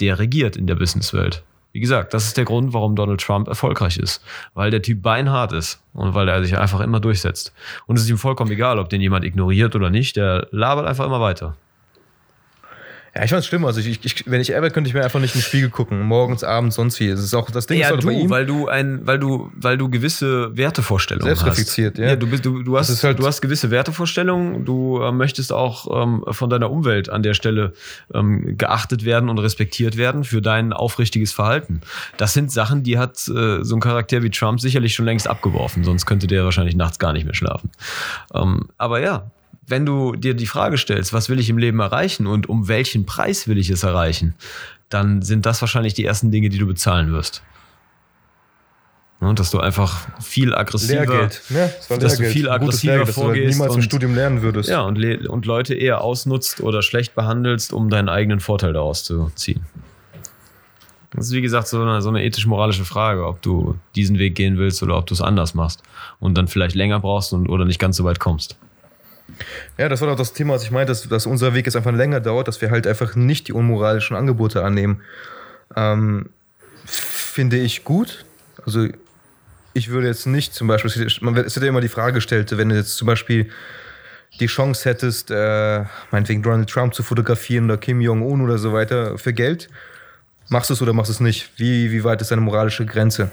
[0.00, 1.42] der regiert in der Businesswelt.
[1.72, 4.22] Wie gesagt, das ist der Grund, warum Donald Trump erfolgreich ist.
[4.52, 7.54] Weil der Typ beinhart ist und weil er sich einfach immer durchsetzt.
[7.86, 10.16] Und es ist ihm vollkommen egal, ob den jemand ignoriert oder nicht.
[10.16, 11.56] Der labert einfach immer weiter.
[13.14, 13.66] Ja, ich fand's schlimm.
[13.66, 16.00] Also ich, ich, wenn ich ever könnte ich mir einfach nicht in den Spiegel gucken.
[16.00, 17.10] Morgens, abends, sonst wie.
[17.10, 18.30] Das ist auch das Ding ist Ja, halt du, bei ihm.
[18.30, 22.02] weil du ein, weil du, weil du gewisse Wertevorstellungen Selbstreflektiert, hast.
[22.02, 22.08] ja.
[22.08, 22.16] ja.
[22.16, 24.64] Du bist, du, du hast, ist halt- du hast gewisse Wertevorstellungen.
[24.64, 27.74] Du äh, möchtest auch ähm, von deiner Umwelt an der Stelle
[28.14, 31.82] ähm, geachtet werden und respektiert werden für dein aufrichtiges Verhalten.
[32.16, 35.84] Das sind Sachen, die hat äh, so ein Charakter wie Trump sicherlich schon längst abgeworfen.
[35.84, 37.70] Sonst könnte der wahrscheinlich nachts gar nicht mehr schlafen.
[38.34, 39.30] Ähm, aber ja.
[39.72, 43.06] Wenn du dir die Frage stellst, was will ich im Leben erreichen und um welchen
[43.06, 44.34] Preis will ich es erreichen,
[44.90, 47.42] dann sind das wahrscheinlich die ersten Dinge, die du bezahlen wirst.
[49.22, 51.40] Ne, dass du einfach viel aggressiver, Lehrgeld.
[51.48, 54.14] Ja, das dass du viel aggressiver Lehrgeld, das du halt vorgehst niemals im und- Studium
[54.14, 54.68] lernen würdest.
[54.68, 59.32] ja, und, und Leute eher ausnutzt oder schlecht behandelst, um deinen eigenen Vorteil daraus zu
[59.36, 59.64] ziehen.
[61.12, 64.58] Das ist wie gesagt so eine, so eine ethisch-moralische Frage, ob du diesen Weg gehen
[64.58, 65.82] willst oder ob du es anders machst
[66.20, 68.58] und dann vielleicht länger brauchst und, oder nicht ganz so weit kommst.
[69.78, 71.92] Ja, das war doch das Thema, was ich meinte, dass, dass unser Weg jetzt einfach
[71.92, 75.02] länger dauert, dass wir halt einfach nicht die unmoralischen Angebote annehmen.
[75.76, 76.30] Ähm,
[76.84, 78.24] finde ich gut.
[78.64, 78.88] Also
[79.74, 82.68] ich würde jetzt nicht zum Beispiel, man es wird ja immer die Frage gestellt, wenn
[82.68, 83.50] du jetzt zum Beispiel
[84.40, 89.18] die Chance hättest, äh, meinetwegen Donald Trump zu fotografieren oder Kim Jong-un oder so weiter
[89.18, 89.68] für Geld,
[90.48, 91.50] machst du es oder machst du es nicht?
[91.56, 93.30] Wie, wie weit ist deine moralische Grenze?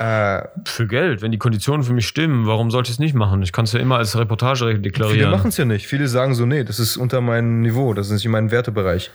[0.00, 3.42] Äh, Für Geld, wenn die Konditionen für mich stimmen, warum sollte ich es nicht machen?
[3.42, 5.30] Ich kann es ja immer als Reportage viele deklarieren.
[5.30, 5.86] machen es ja nicht.
[5.86, 9.10] Viele sagen so, nee, das ist unter meinem Niveau, das ist nicht in meinem Wertebereich.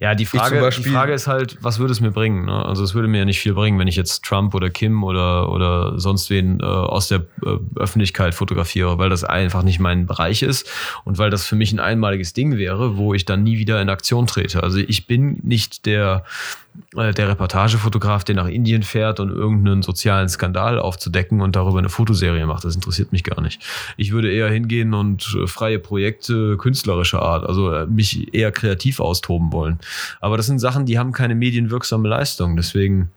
[0.00, 2.44] Ja, die Frage, die Beispiel- Frage ist halt, was würde es mir bringen?
[2.44, 2.64] Ne?
[2.66, 5.50] Also es würde mir ja nicht viel bringen, wenn ich jetzt Trump oder Kim oder,
[5.50, 10.42] oder sonst wen äh, aus der äh, Öffentlichkeit fotografiere, weil das einfach nicht mein Bereich
[10.42, 10.68] ist
[11.04, 13.88] und weil das für mich ein einmaliges Ding wäre, wo ich dann nie wieder in
[13.88, 14.62] Aktion trete.
[14.62, 16.24] Also ich bin nicht der,
[16.94, 22.46] der Reportagefotograf, der nach Indien fährt und irgendeinen sozialen Skandal aufzudecken und darüber eine Fotoserie
[22.46, 22.64] macht.
[22.64, 23.62] Das interessiert mich gar nicht.
[23.96, 29.00] Ich würde eher hingehen und äh, freie Projekte künstlerischer Art, also äh, mich eher kreativ
[29.00, 29.78] austoben wollen.
[30.20, 32.56] Aber das sind Sachen, die haben keine medienwirksame Leistung.
[32.56, 33.10] Deswegen,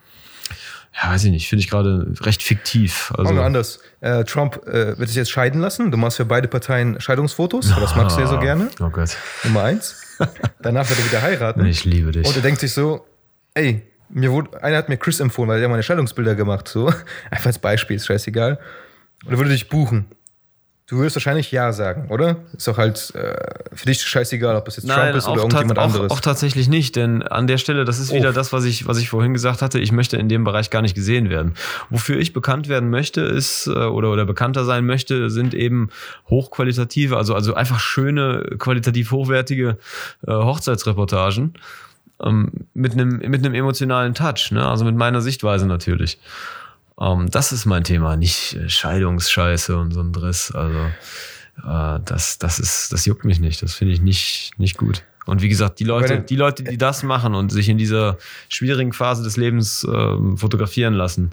[1.01, 3.11] ja, weiß ich nicht, finde ich gerade recht fiktiv.
[3.17, 3.79] Also, wir anders.
[4.01, 5.91] Äh, Trump äh, wird sich jetzt scheiden lassen.
[5.91, 7.73] Du machst für beide Parteien Scheidungsfotos.
[7.73, 8.69] weil Das magst du ja so Ah, gerne.
[8.79, 9.95] Oh Gott, Nummer eins.
[10.61, 11.65] Danach wird er wieder heiraten.
[11.65, 12.27] ich liebe dich.
[12.27, 13.05] Und er denkt sich so,
[13.59, 16.67] ey, mir wurde, einer hat mir Chris empfohlen, weil der meine Scheidungsbilder gemacht.
[16.67, 16.87] So.
[17.31, 18.59] Einfach als Beispiel, ist scheißegal.
[19.25, 20.05] Und er würde dich buchen.
[20.87, 22.37] Du würdest wahrscheinlich Ja sagen, oder?
[22.57, 23.35] Ist doch halt äh,
[23.75, 26.11] für dich scheißegal, ob das jetzt Trump ist oder auch, irgendjemand tats- anderes.
[26.11, 28.33] auch, auch tatsächlich nicht, denn an der Stelle, das ist wieder Oh.
[28.33, 30.95] das, was ich, was ich vorhin gesagt hatte, ich möchte in dem Bereich gar nicht
[30.95, 31.53] gesehen werden.
[31.91, 35.89] Wofür ich bekannt werden möchte, ist, äh, oder, oder bekannter sein möchte, sind eben
[36.27, 39.77] hochqualitative, also, also einfach schöne, qualitativ hochwertige
[40.25, 41.53] äh, Hochzeitsreportagen
[42.23, 44.67] ähm, mit einem mit einem emotionalen Touch, ne?
[44.67, 46.19] also mit meiner Sichtweise natürlich.
[46.99, 50.51] Ähm, das ist mein Thema, nicht äh, Scheidungsscheiße und so ein Driss.
[50.51, 50.79] Also
[51.65, 53.61] äh, das, das ist, das juckt mich nicht.
[53.61, 55.03] Das finde ich nicht, nicht gut.
[55.25, 58.17] Und wie gesagt, die Leute, die Leute, die das machen und sich in dieser
[58.47, 61.31] schwierigen Phase des Lebens ähm, fotografieren lassen,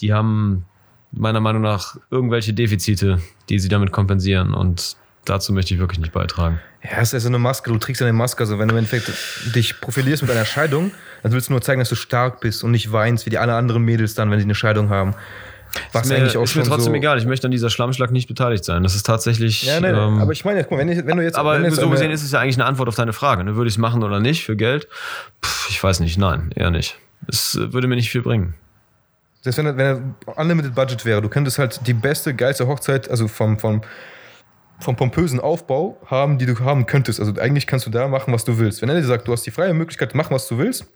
[0.00, 0.64] die haben
[1.12, 4.54] meiner Meinung nach irgendwelche Defizite, die sie damit kompensieren.
[4.54, 4.96] Und
[5.28, 6.60] dazu möchte ich wirklich nicht beitragen.
[6.82, 8.42] Ja, es ist ja so eine Maske, du trägst eine Maske.
[8.42, 9.10] Also wenn du im Endeffekt
[9.54, 12.70] dich profilierst mit einer Scheidung, dann willst du nur zeigen, dass du stark bist und
[12.70, 15.14] nicht weinst, wie die alle anderen Mädels dann, wenn sie eine Scheidung haben.
[15.92, 18.10] Was ist mir, eigentlich auch ist mir trotzdem so egal, ich möchte an dieser Schlammschlag
[18.10, 18.82] nicht beteiligt sein.
[18.82, 19.64] Das ist tatsächlich.
[19.64, 21.36] Ja, nein, ähm, aber ich meine, guck mal, wenn, wenn, du jetzt.
[21.36, 23.44] Aber jetzt so gesehen ist es ja eigentlich eine Antwort auf deine Frage.
[23.44, 23.56] Ne?
[23.56, 24.88] Würde ich es machen oder nicht für Geld?
[25.40, 26.98] Puh, ich weiß nicht, nein, eher nicht.
[27.26, 28.54] Es würde mir nicht viel bringen.
[29.42, 33.58] Selbst wenn, wenn Unlimited Budget wäre, du könntest halt die beste, geilste Hochzeit, also vom,
[33.58, 33.82] vom,
[34.80, 37.20] vom pompösen Aufbau haben, die du haben könntest.
[37.20, 38.82] Also eigentlich kannst du da machen, was du willst.
[38.82, 40.86] Wenn er dir sagt, du hast die freie Möglichkeit, machen, was du willst,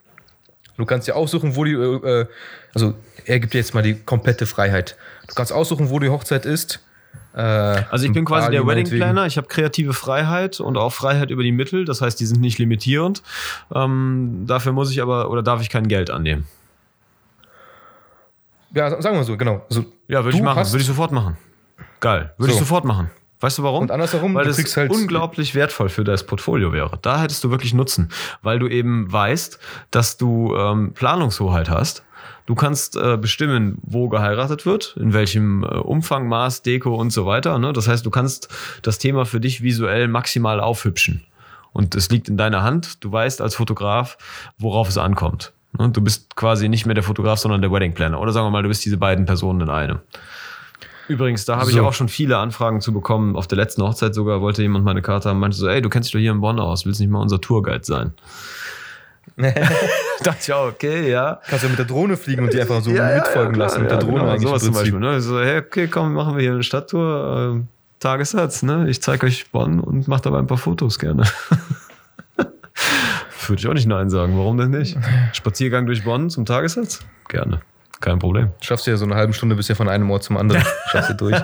[0.76, 2.26] du kannst dir aussuchen, wo die, äh,
[2.74, 4.96] also er gibt dir jetzt mal die komplette Freiheit.
[5.26, 6.80] Du kannst aussuchen, wo die Hochzeit ist.
[7.34, 9.26] Äh, also ich bin quasi der Wedding Planner.
[9.26, 11.84] Ich habe kreative Freiheit und auch Freiheit über die Mittel.
[11.84, 13.22] Das heißt, die sind nicht limitierend.
[13.74, 16.46] Ähm, dafür muss ich aber oder darf ich kein Geld annehmen.
[18.74, 19.64] Ja, sagen wir so, genau.
[19.68, 20.64] Also, ja, würde ich machen.
[20.64, 21.36] Würde ich sofort machen.
[22.00, 22.32] Geil.
[22.38, 22.58] Würde so.
[22.58, 23.10] ich sofort machen.
[23.42, 23.82] Weißt du warum?
[23.82, 26.98] Und andersherum, weil es halt unglaublich wertvoll für das Portfolio wäre.
[27.02, 28.08] Da hättest du wirklich Nutzen,
[28.40, 29.58] weil du eben weißt,
[29.90, 32.04] dass du ähm, Planungshoheit hast.
[32.46, 37.26] Du kannst äh, bestimmen, wo geheiratet wird, in welchem äh, Umfang, Maß, Deko und so
[37.26, 37.58] weiter.
[37.58, 37.72] Ne?
[37.72, 38.48] Das heißt, du kannst
[38.82, 41.24] das Thema für dich visuell maximal aufhübschen.
[41.72, 43.02] Und es liegt in deiner Hand.
[43.02, 44.18] Du weißt als Fotograf,
[44.56, 45.52] worauf es ankommt.
[45.76, 45.88] Ne?
[45.88, 48.20] Du bist quasi nicht mehr der Fotograf, sondern der Wedding Planner.
[48.20, 49.98] Oder sagen wir mal, du bist diese beiden Personen in einem.
[51.08, 51.76] Übrigens, da habe so.
[51.76, 53.36] ich auch schon viele Anfragen zu bekommen.
[53.36, 56.08] Auf der letzten Hochzeit sogar wollte jemand meine Karte haben, meinte so, ey, du kennst
[56.08, 58.12] dich doch hier in Bonn aus, willst nicht mal unser Tourguide sein?
[59.36, 61.40] dachte ich auch, okay, ja.
[61.46, 63.90] Kannst du mit der Drohne fliegen und die einfach so ja, mitfolgen ja, lassen mit
[63.90, 64.48] der Drohne genau, eigentlich.
[64.48, 64.98] Sowas zum Beispiel.
[64.98, 65.20] Ne?
[65.20, 67.62] So, hey, okay, komm, machen wir hier eine Stadttour.
[67.62, 67.66] Äh,
[68.00, 68.90] Tagessatz, ne?
[68.90, 71.22] Ich zeige euch Bonn und mache dabei ein paar Fotos gerne.
[73.46, 74.36] Würde ich auch nicht Nein sagen.
[74.36, 74.98] Warum denn nicht?
[75.32, 77.00] Spaziergang durch Bonn zum Tagessatz?
[77.28, 77.60] Gerne.
[78.02, 78.50] Kein Problem.
[78.60, 80.64] Schaffst du ja so eine halbe Stunde bis ja von einem Ort zum anderen.
[80.90, 81.40] Schaffst du durch.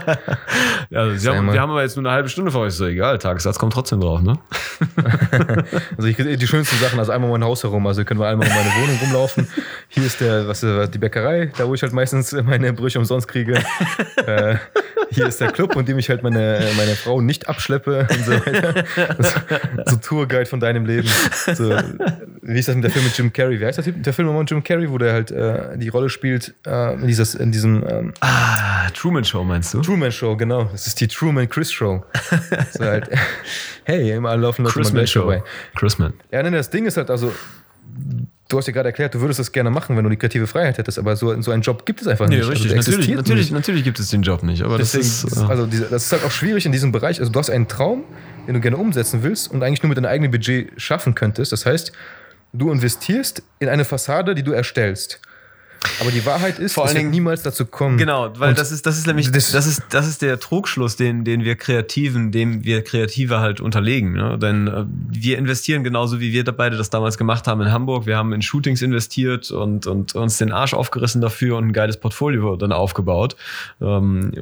[0.90, 2.68] ja, Sie haben, wir haben aber jetzt nur eine halbe Stunde vor euch.
[2.68, 4.38] Ist so egal, Tagessatz kommt trotzdem drauf, ne?
[5.96, 8.52] also ich die schönsten Sachen, also einmal mein Haus herum, also können wir einmal um
[8.52, 9.46] meine Wohnung rumlaufen.
[9.86, 13.62] Hier ist der, was, die Bäckerei, da wo ich halt meistens meine Brüche umsonst kriege.
[14.26, 14.56] äh,
[15.10, 18.32] hier ist der Club, und dem ich halt meine, meine Frau nicht abschleppe und so
[18.32, 18.84] weiter.
[19.86, 21.08] So, Tourguide von deinem Leben.
[21.54, 21.76] So,
[22.42, 23.60] wie ist das mit der Film mit Jim Carrey?
[23.60, 26.54] Wie heißt das der Film mit Jim Carrey, wo der halt äh, die Rolle spielt
[26.66, 27.84] äh, in, dieses, in diesem.
[27.88, 29.80] Ähm, ah, Truman Show meinst du?
[29.80, 30.64] Truman Show, genau.
[30.64, 32.04] Das ist die Truman Chris Show.
[32.72, 33.08] so halt,
[33.84, 35.22] hey, immer laufen Leute Chrisman Show.
[35.22, 35.42] Vorbei.
[35.76, 36.14] Chrisman.
[36.30, 37.32] Ja, nee, das Ding ist halt, also
[38.48, 40.78] du hast ja gerade erklärt, du würdest das gerne machen, wenn du die kreative Freiheit
[40.78, 42.48] hättest, aber so, so einen Job gibt es einfach nee, nicht.
[42.48, 43.52] Richtig, also natürlich, natürlich, nicht.
[43.52, 44.62] natürlich gibt es den Job nicht.
[44.62, 47.20] Aber Deswegen, das ist, also diese, das ist halt auch schwierig in diesem Bereich.
[47.20, 48.04] Also du hast einen Traum,
[48.46, 51.52] den du gerne umsetzen willst und eigentlich nur mit deinem eigenen Budget schaffen könntest.
[51.52, 51.92] Das heißt,
[52.54, 55.20] du investierst in eine Fassade, die du erstellst.
[56.00, 57.98] Aber die Wahrheit ist, Vor es wird niemals dazu kommen.
[57.98, 61.24] Genau, weil das ist, das ist nämlich, das, das, ist, das ist der Trugschluss, den,
[61.24, 64.12] den wir Kreativen, dem wir Kreative halt unterlegen.
[64.12, 64.38] Ne?
[64.38, 68.06] Denn äh, wir investieren genauso, wie wir beide das damals gemacht haben in Hamburg.
[68.06, 71.96] Wir haben in Shootings investiert und, und uns den Arsch aufgerissen dafür und ein geiles
[71.96, 73.36] Portfolio dann aufgebaut.
[73.80, 74.32] Ähm,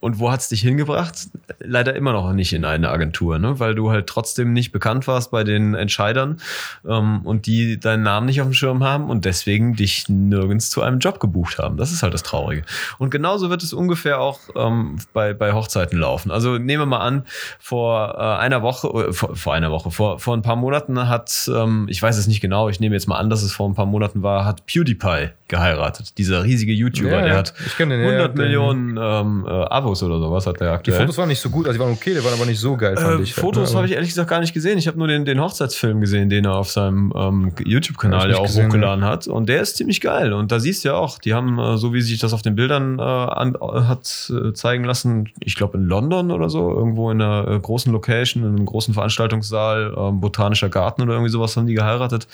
[0.00, 1.28] und wo hat's dich hingebracht?
[1.60, 3.60] Leider immer noch nicht in eine Agentur, ne?
[3.60, 6.40] weil du halt trotzdem nicht bekannt warst bei den Entscheidern
[6.86, 10.79] ähm, und die deinen Namen nicht auf dem Schirm haben und deswegen dich nirgends zu
[10.80, 11.76] zu einem Job gebucht haben.
[11.76, 12.62] Das ist halt das Traurige.
[12.98, 16.30] Und genauso wird es ungefähr auch ähm, bei, bei Hochzeiten laufen.
[16.30, 17.24] Also nehmen wir mal an,
[17.58, 21.50] vor äh, einer Woche, äh, vor, vor, einer Woche, vor, vor ein paar Monaten hat,
[21.54, 23.74] ähm, ich weiß es nicht genau, ich nehme jetzt mal an, dass es vor ein
[23.74, 26.16] paar Monaten war, hat PewDiePie geheiratet.
[26.16, 30.46] Dieser riesige YouTuber, ja, der hat den, 100 ja, Millionen ähm, äh, Abos oder sowas
[30.46, 30.96] hat der aktuell.
[30.96, 32.76] Die Fotos waren nicht so gut, also die waren okay, die waren aber nicht so
[32.76, 33.34] geil, fand äh, ich.
[33.34, 34.78] Fotos habe ich ehrlich gesagt gar nicht gesehen.
[34.78, 38.44] Ich habe nur den, den Hochzeitsfilm gesehen, den er auf seinem ähm, YouTube-Kanal ja, auch
[38.44, 39.26] gesehen, hochgeladen hat.
[39.26, 40.32] Und der ist ziemlich geil.
[40.32, 42.98] Und da siehst ja auch, die haben, äh, so wie sich das auf den Bildern
[42.98, 47.48] äh, an, hat äh, zeigen lassen, ich glaube in London oder so, irgendwo in einer
[47.48, 51.74] äh, großen Location, in einem großen Veranstaltungssaal, ähm, botanischer Garten oder irgendwie sowas haben die
[51.74, 52.26] geheiratet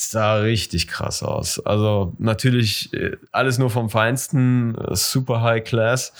[0.00, 1.58] sah richtig krass aus.
[1.66, 6.12] Also natürlich äh, alles nur vom Feinsten, äh, super High Class,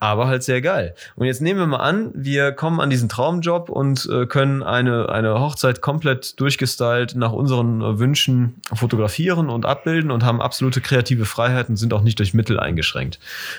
[0.00, 0.94] aber halt sehr geil.
[1.16, 5.08] Und jetzt nehmen wir mal an, wir kommen an diesen Traumjob und äh, können eine,
[5.08, 11.24] eine Hochzeit komplett durchgestylt nach unseren äh, Wünschen fotografieren und abbilden und haben absolute kreative
[11.24, 13.18] Freiheit und sind auch nicht durch Mittel eingeschränkt.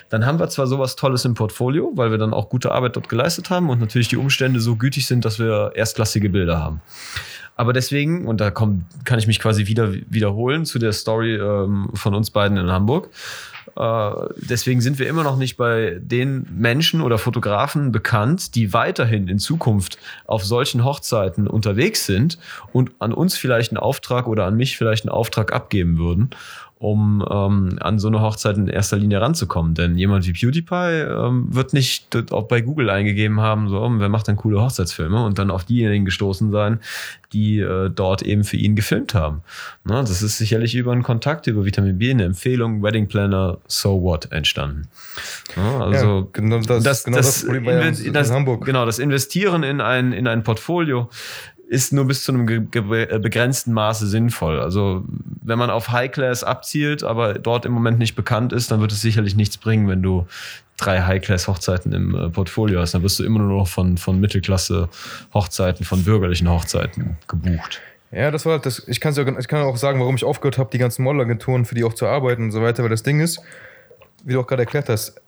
[0.10, 3.10] Dann haben wir zwar sowas Tolles im Portfolio, weil wir dann auch gute Arbeit dort
[3.10, 6.82] geleistet haben und natürlich die Umstände so gütig sind, dass wir erstklassige Bilder haben.
[7.60, 11.90] Aber deswegen, und da komm, kann ich mich quasi wieder wiederholen zu der Story ähm,
[11.94, 13.10] von uns beiden in Hamburg.
[13.76, 19.28] Äh, deswegen sind wir immer noch nicht bei den Menschen oder Fotografen bekannt, die weiterhin
[19.28, 22.38] in Zukunft auf solchen Hochzeiten unterwegs sind
[22.74, 26.30] und an uns vielleicht einen Auftrag oder an mich vielleicht einen Auftrag abgeben würden.
[26.80, 29.74] Um ähm, an so eine Hochzeit in erster Linie ranzukommen.
[29.76, 34.30] Denn jemand wie PewDiePie ähm, wird nicht auch bei Google eingegeben haben, so, wer macht
[34.30, 36.80] denn coole Hochzeitsfilme und dann auf diejenigen gestoßen sein,
[37.34, 39.42] die äh, dort eben für ihn gefilmt haben.
[39.84, 44.02] Na, das ist sicherlich über einen Kontakt, über Vitamin B, eine Empfehlung, Wedding Planner, So
[44.02, 44.88] What entstanden.
[45.58, 48.66] Na, also ja, genau das, das, genau das, das Problem bei uns in Hamburg.
[48.66, 51.10] Genau, das Investieren in ein, in ein Portfolio
[51.70, 54.60] ist nur bis zu einem äh, begrenzten Maße sinnvoll.
[54.60, 55.04] Also
[55.44, 58.92] wenn man auf High Class abzielt, aber dort im Moment nicht bekannt ist, dann wird
[58.92, 60.26] es sicherlich nichts bringen, wenn du
[60.78, 62.96] drei High-Class-Hochzeiten im äh, Portfolio hast.
[62.96, 67.82] Dann wirst du immer nur noch von, von Mittelklasse-Hochzeiten, von bürgerlichen Hochzeiten gebucht.
[68.12, 68.88] Ja, das war halt das.
[68.88, 71.76] Ich, kann's ja, ich kann auch sagen, warum ich aufgehört habe, die ganzen Modelagenturen für
[71.76, 72.82] die auch zu arbeiten und so weiter.
[72.82, 73.42] Weil das Ding ist,
[74.24, 75.22] wie du auch gerade erklärt hast,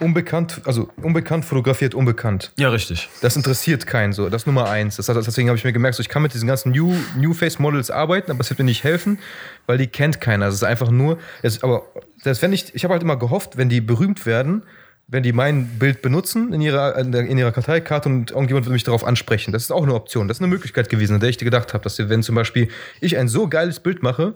[0.00, 2.52] unbekannt, also unbekannt fotografiert unbekannt.
[2.58, 3.08] Ja, richtig.
[3.22, 4.28] Das interessiert keinen so.
[4.28, 4.96] Das ist Nummer eins.
[4.96, 7.58] Das, deswegen habe ich mir gemerkt, so, ich kann mit diesen ganzen New, New Face
[7.58, 9.18] Models arbeiten, aber es wird mir nicht helfen,
[9.66, 10.46] weil die kennt keiner.
[10.46, 11.84] Es ist einfach nur, es, aber
[12.24, 14.62] das, wenn ich, ich habe halt immer gehofft, wenn die berühmt werden,
[15.08, 19.04] wenn die mein Bild benutzen in ihrer, in ihrer Karteikarte und irgendjemand würde mich darauf
[19.04, 19.52] ansprechen.
[19.52, 20.26] Das ist auch eine Option.
[20.26, 22.68] Das ist eine Möglichkeit gewesen, an der ich gedacht habe, dass wenn zum Beispiel
[23.00, 24.34] ich ein so geiles Bild mache,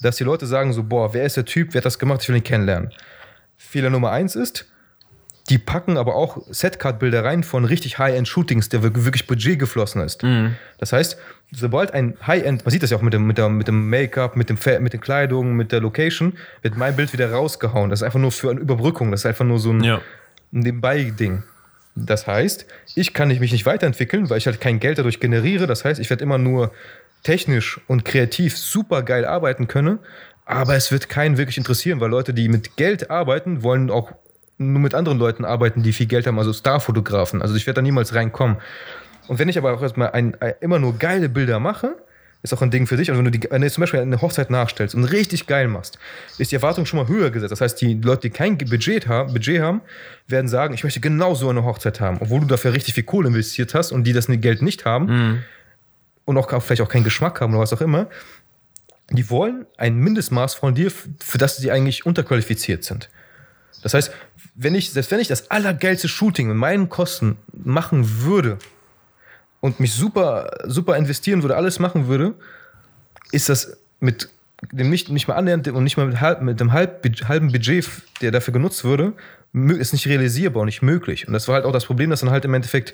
[0.00, 2.28] dass die Leute sagen so, boah, wer ist der Typ, wer hat das gemacht, ich
[2.30, 2.92] will ihn kennenlernen.
[3.58, 4.66] Fehler Nummer eins ist,
[5.50, 10.22] die packen aber auch Setcard-Bilder rein von richtig High-End-Shootings, der wirklich Budget geflossen ist.
[10.22, 10.54] Mhm.
[10.78, 11.18] Das heißt,
[11.50, 14.48] sobald ein High-End, man sieht das ja auch mit dem, mit mit dem Make-up, mit,
[14.48, 17.90] dem, mit den Kleidungen, mit der Location, wird mein Bild wieder rausgehauen.
[17.90, 20.00] Das ist einfach nur für eine Überbrückung, das ist einfach nur so ein ja.
[20.52, 21.42] Nebenbei-Ding.
[21.96, 25.66] Das heißt, ich kann mich nicht weiterentwickeln, weil ich halt kein Geld dadurch generiere.
[25.66, 26.72] Das heißt, ich werde immer nur
[27.24, 29.98] technisch und kreativ super geil arbeiten können,
[30.44, 34.12] aber es wird keinen wirklich interessieren, weil Leute, die mit Geld arbeiten, wollen auch
[34.60, 37.40] nur mit anderen Leuten arbeiten, die viel Geld haben, also Starfotografen.
[37.40, 38.58] Also ich werde da niemals reinkommen.
[39.26, 41.96] Und wenn ich aber auch erstmal ein, ein, immer nur geile Bilder mache,
[42.42, 43.10] ist auch ein Ding für sich.
[43.10, 45.98] Also wenn du, die, wenn du zum Beispiel eine Hochzeit nachstellst und richtig geil machst,
[46.38, 47.52] ist die Erwartung schon mal höher gesetzt.
[47.52, 49.80] Das heißt, die Leute, die kein Budget haben, Budget haben
[50.26, 53.28] werden sagen, ich möchte genau so eine Hochzeit haben, obwohl du dafür richtig viel Kohle
[53.28, 55.38] investiert hast und die das Geld nicht haben mhm.
[56.26, 58.08] und auch vielleicht auch keinen Geschmack haben oder was auch immer.
[59.10, 63.10] Die wollen ein Mindestmaß von dir, für das sie eigentlich unterqualifiziert sind.
[63.82, 64.12] Das heißt,
[64.62, 68.58] wenn ich, selbst wenn ich das allergeilste Shooting mit meinen Kosten machen würde
[69.60, 72.34] und mich super, super investieren würde, alles machen würde,
[73.32, 74.28] ist das mit
[74.70, 77.88] dem nicht, nicht mal annähernd und nicht mal mit, halb, mit dem halb, halben Budget,
[78.20, 79.14] der dafür genutzt würde,
[79.54, 81.26] ist nicht realisierbar und nicht möglich.
[81.26, 82.92] Und das war halt auch das Problem, dass dann halt im Endeffekt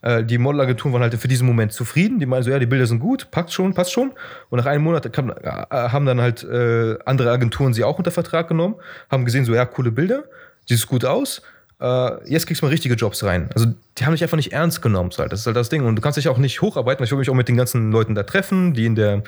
[0.00, 2.20] äh, die Modelagenturen waren halt für diesen Moment zufrieden.
[2.20, 4.12] Die meinen so, ja, die Bilder sind gut, passt schon, passt schon.
[4.48, 5.34] Und nach einem Monat kam, äh,
[5.70, 8.76] haben dann halt äh, andere Agenturen sie auch unter Vertrag genommen,
[9.10, 10.24] haben gesehen, so, ja, coole Bilder,
[10.66, 11.42] sieht gut aus.
[11.82, 13.50] Äh, jetzt kriegst du mal richtige Jobs rein.
[13.54, 13.66] Also
[13.98, 15.10] die haben dich einfach nicht ernst genommen.
[15.10, 15.84] Das ist halt das Ding.
[15.84, 17.04] Und du kannst dich auch nicht hocharbeiten.
[17.04, 19.24] Ich will mich auch mit den ganzen Leuten da treffen, die in der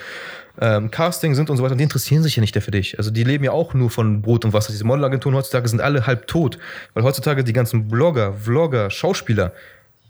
[0.61, 1.73] ähm, Casting sind und so weiter.
[1.73, 2.97] Und die interessieren sich ja nicht für dich.
[2.97, 4.71] Also die leben ja auch nur von Brot und Wasser.
[4.71, 6.59] Diese Modelagenturen heutzutage sind alle halb tot.
[6.95, 9.53] Weil heutzutage die ganzen Blogger, Vlogger, Schauspieler,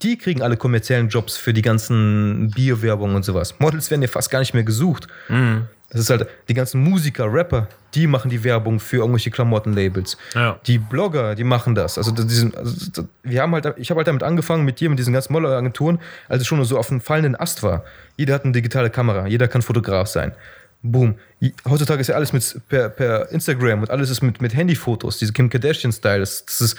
[0.03, 3.59] die kriegen alle kommerziellen Jobs für die ganzen Bierwerbung und sowas.
[3.59, 5.09] Models werden ja fast gar nicht mehr gesucht.
[5.31, 5.69] Mhm.
[5.91, 10.17] Das ist halt, die ganzen Musiker, Rapper, die machen die Werbung für irgendwelche Klamottenlabels.
[10.35, 10.59] Ja.
[10.67, 11.99] Die Blogger, die machen das.
[11.99, 15.13] Also, diesen, also wir haben halt, ich habe halt damit angefangen mit dir, mit diesen
[15.13, 17.85] ganzen Modelagenturen, als es schon so auf einem fallenden Ast war.
[18.17, 20.33] Jeder hat eine digitale Kamera, jeder kann Fotograf sein.
[20.83, 21.15] Boom.
[21.67, 25.33] Heutzutage ist ja alles mit per, per Instagram und alles ist mit, mit Handyfotos, diese
[25.33, 26.21] Kim Kardashian-Style.
[26.21, 26.77] Das, das ist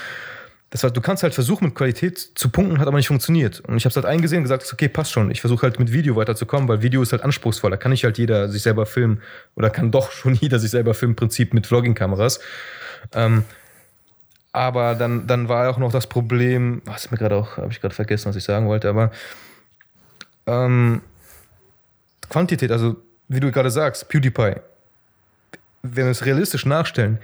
[0.71, 3.61] das war, du kannst halt versuchen, mit Qualität zu punkten, hat aber nicht funktioniert.
[3.61, 5.31] Und ich habe es halt eingesehen und gesagt, okay, passt schon.
[5.31, 7.71] Ich versuche halt mit Video weiterzukommen, weil Video ist halt anspruchsvoll.
[7.71, 9.21] Da kann nicht halt jeder sich selber filmen
[9.55, 12.39] oder kann doch schon jeder sich selber filmen, im Prinzip mit Vlogging-Kameras.
[13.13, 13.45] Ähm,
[14.51, 17.93] aber dann, dann war auch noch das Problem, was mir gerade auch, habe ich gerade
[17.93, 19.11] vergessen, was ich sagen wollte, aber
[20.47, 21.01] ähm,
[22.29, 22.95] Quantität, also
[23.27, 24.55] wie du gerade sagst, PewDiePie,
[25.83, 27.19] wenn wir es realistisch nachstellen,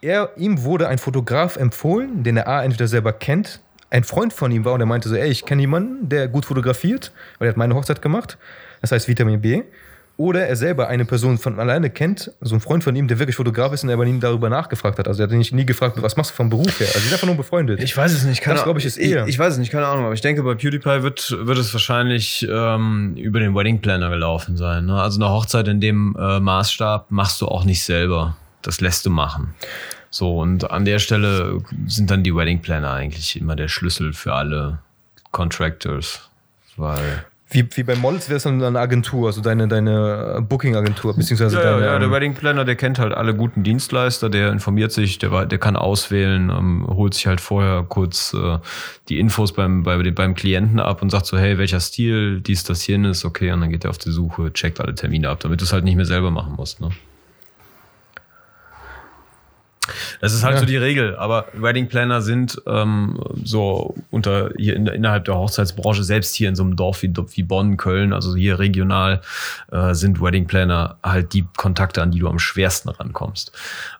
[0.00, 4.52] er, ihm wurde ein Fotograf empfohlen, den er A entweder selber kennt, ein Freund von
[4.52, 7.50] ihm war und er meinte so, ey, ich kenne jemanden, der gut fotografiert, weil er
[7.50, 8.38] hat meine Hochzeit gemacht,
[8.80, 9.62] das heißt Vitamin B.
[10.16, 13.36] Oder er selber eine Person von alleine kennt, so ein Freund von ihm, der wirklich
[13.36, 15.08] Fotograf ist und er aber nie darüber nachgefragt hat.
[15.08, 16.88] Also er hat ihn nie gefragt, was machst du vom Beruf her?
[16.88, 17.82] Also sie sind einfach nur befreundet.
[17.82, 19.24] Ich weiß es nicht, keine Das glaube ich ist eher.
[19.24, 21.72] Ich, ich, weiß es nicht, keine Ahnung, aber ich denke, bei PewDiePie wird, wird es
[21.72, 24.84] wahrscheinlich ähm, über den Wedding Planner gelaufen sein.
[24.84, 25.00] Ne?
[25.00, 28.36] Also eine Hochzeit in dem äh, Maßstab machst du auch nicht selber.
[28.62, 29.54] Das lässt du machen.
[30.10, 34.34] So, und an der Stelle sind dann die Wedding Planner eigentlich immer der Schlüssel für
[34.34, 34.80] alle
[35.30, 36.28] Contractors.
[36.76, 41.56] Weil wie, wie bei Models wäre es dann eine Agentur, also deine, deine Booking-Agentur, beziehungsweise
[41.56, 41.84] ja, deine.
[41.84, 45.46] Ja, der ähm, Wedding Planner, der kennt halt alle guten Dienstleister, der informiert sich, der,
[45.46, 48.58] der kann auswählen, ähm, holt sich halt vorher kurz äh,
[49.08, 52.86] die Infos beim, bei, beim Klienten ab und sagt so, hey, welcher Stil, dies, das,
[52.86, 55.64] jenes, okay, und dann geht er auf die Suche, checkt alle Termine ab, damit du
[55.64, 56.80] es halt nicht mehr selber machen musst.
[56.80, 56.90] Ne?
[60.20, 60.60] Das ist halt ja.
[60.60, 66.04] so die Regel, aber Wedding Planner sind ähm, so unter hier in, innerhalb der Hochzeitsbranche,
[66.04, 69.22] selbst hier in so einem Dorf wie, wie Bonn, Köln, also hier regional,
[69.72, 73.52] äh, sind Wedding Planner halt die Kontakte, an die du am schwersten rankommst.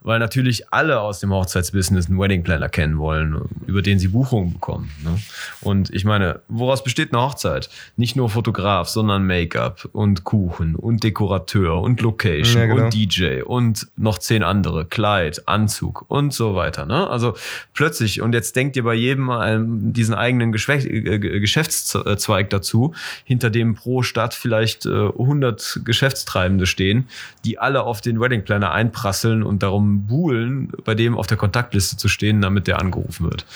[0.02, 4.52] Weil natürlich alle aus dem Hochzeitsbusiness einen Wedding Planner kennen wollen, über den sie Buchungen
[4.52, 4.90] bekommen.
[5.02, 5.18] Ne?
[5.62, 7.70] Und ich meine, woraus besteht eine Hochzeit?
[7.96, 12.84] Nicht nur Fotograf, sondern Make-up und Kuchen und Dekorateur und Location ja, genau.
[12.84, 16.84] und DJ und noch zehn andere, Kleid, Anzug Anzug und so weiter.
[16.84, 17.08] Ne?
[17.08, 17.34] Also
[17.74, 22.92] plötzlich, und jetzt denkt ihr bei jedem ähm, diesen eigenen äh, Geschäftszweig dazu,
[23.24, 27.08] hinter dem pro Stadt vielleicht äh, 100 Geschäftstreibende stehen,
[27.44, 31.96] die alle auf den Wedding Planner einprasseln und darum buhlen, bei dem auf der Kontaktliste
[31.96, 33.46] zu stehen, damit der angerufen wird.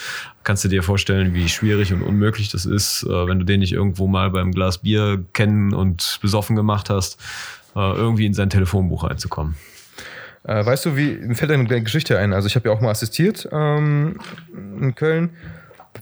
[0.45, 3.73] Kannst du dir vorstellen, wie schwierig und unmöglich das ist, äh, wenn du den nicht
[3.73, 7.19] irgendwo mal beim Glas Bier kennen und besoffen gemacht hast,
[7.75, 9.57] äh, irgendwie in sein Telefonbuch einzukommen.
[10.45, 12.33] Äh, weißt du, wie mir fällt eine Geschichte ein?
[12.33, 14.19] Also ich habe ja auch mal assistiert ähm,
[14.53, 15.31] in Köln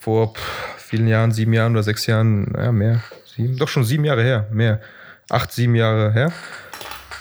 [0.00, 0.42] vor pff,
[0.78, 3.02] vielen Jahren, sieben Jahren oder sechs Jahren, ja mehr,
[3.36, 4.80] sieben, doch schon sieben Jahre her, mehr,
[5.28, 6.32] acht, sieben Jahre her.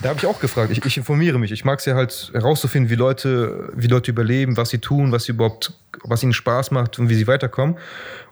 [0.02, 0.72] Da habe ich auch gefragt.
[0.72, 1.52] Ich, ich informiere mich.
[1.52, 5.26] Ich mag es ja halt herauszufinden, wie Leute, wie Leute überleben, was sie tun, was
[5.26, 5.74] sie überhaupt,
[6.04, 7.78] was ihnen Spaß macht und wie sie weiterkommen.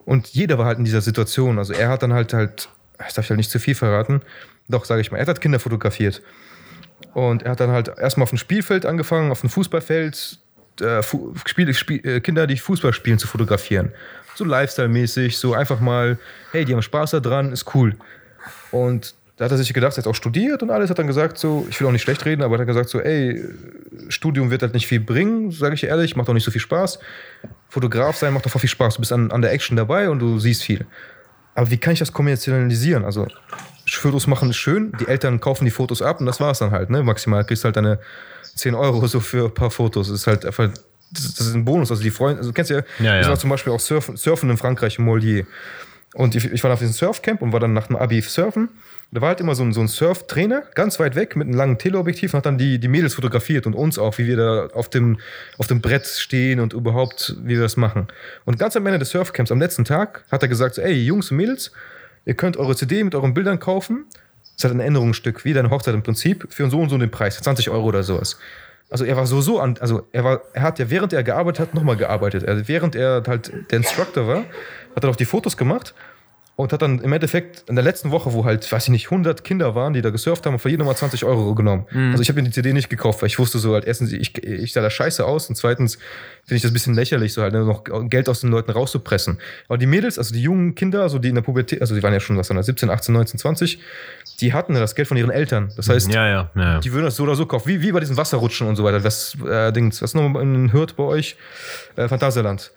[0.03, 1.59] Und jeder war halt in dieser Situation.
[1.59, 4.21] Also er hat dann halt halt, das darf ich halt nicht zu viel verraten.
[4.67, 6.23] Doch, sage ich mal, er hat Kinder fotografiert.
[7.13, 10.39] Und er hat dann halt erstmal auf dem Spielfeld angefangen, auf dem Fußballfeld,
[10.81, 13.91] äh, Fu Spiel, Spiel, äh, Kinder, die Fußball spielen, zu fotografieren.
[14.35, 16.17] So Lifestyle-mäßig, so einfach mal,
[16.51, 17.95] hey, die haben Spaß daran, ist cool.
[18.71, 21.37] Und da hat er sich gedacht, er hat auch studiert und alles, hat dann gesagt
[21.37, 23.41] so, ich will auch nicht schlecht reden, aber er hat gesagt so, ey,
[24.09, 26.99] Studium wird halt nicht viel bringen, sage ich ehrlich, macht auch nicht so viel Spaß.
[27.69, 30.19] Fotograf sein macht doch voll viel Spaß, du bist an, an der Action dabei und
[30.19, 30.85] du siehst viel.
[31.55, 33.05] Aber wie kann ich das kommerzialisieren?
[33.05, 33.27] Also
[33.97, 36.71] Fotos machen ist schön, die Eltern kaufen die Fotos ab und das war es dann
[36.71, 36.89] halt.
[36.89, 37.03] Ne?
[37.03, 37.99] Maximal kriegst du halt deine
[38.55, 40.07] 10 Euro so für ein paar Fotos.
[40.07, 40.69] Das ist halt einfach,
[41.11, 41.91] das ist ein Bonus.
[41.91, 43.21] Also die Freunde, also du kennst ja, ja, ja.
[43.21, 45.45] ich war zum Beispiel auch surfen, surfen in Frankreich, in Mollier.
[46.15, 48.69] Und ich, ich war auf diesem Surfcamp und war dann nach dem Abi surfen.
[49.11, 51.77] Da war halt immer so ein, so ein Surftrainer, ganz weit weg, mit einem langen
[51.77, 54.89] Teleobjektiv und hat dann die, die Mädels fotografiert und uns auch, wie wir da auf
[54.89, 55.19] dem,
[55.57, 58.07] auf dem Brett stehen und überhaupt, wie wir das machen.
[58.45, 61.31] Und ganz am Ende des Surfcamps, am letzten Tag, hat er gesagt, so, ey, Jungs
[61.31, 61.71] und Mädels,
[62.25, 64.05] Ihr könnt eure CD mit euren Bildern kaufen.
[64.09, 67.11] Das ist halt ein Änderungsstück, wie deine Hochzeit im Prinzip, für so und so den
[67.11, 68.37] Preis, 20 Euro oder sowas.
[68.89, 71.59] Also er war so so an, also er war, er hat ja während er gearbeitet
[71.59, 72.47] hat nochmal gearbeitet.
[72.47, 74.45] Also während er halt der Instructor war,
[74.95, 75.93] hat er noch die Fotos gemacht
[76.59, 79.45] und hat dann im Endeffekt in der letzten Woche, wo halt, weiß ich nicht, 100
[79.45, 81.85] Kinder waren, die da gesurft haben, für jeden mal 20 Euro genommen.
[81.89, 82.11] Mhm.
[82.11, 84.37] Also ich habe mir die CD nicht gekauft, weil ich wusste so halt, erstens, ich,
[84.43, 85.95] ich sah da scheiße aus und zweitens
[86.43, 89.39] finde ich das ein bisschen lächerlich, so halt noch Geld aus den Leuten rauszupressen.
[89.69, 92.11] Aber die Mädels, also die jungen Kinder, also die in der Pubertät, also die waren
[92.11, 93.79] ja schon was, 17, 18, 19, 20,
[94.41, 95.71] die hatten das Geld von ihren Eltern.
[95.77, 98.01] Das heißt, ja, ja, ja, die würden das so oder so kaufen, wie, wie bei
[98.01, 98.99] diesen Wasserrutschen und so weiter.
[98.99, 101.37] Das äh, Dings, was noch in Hürth bei euch?
[101.95, 102.73] Äh, Phantasialand.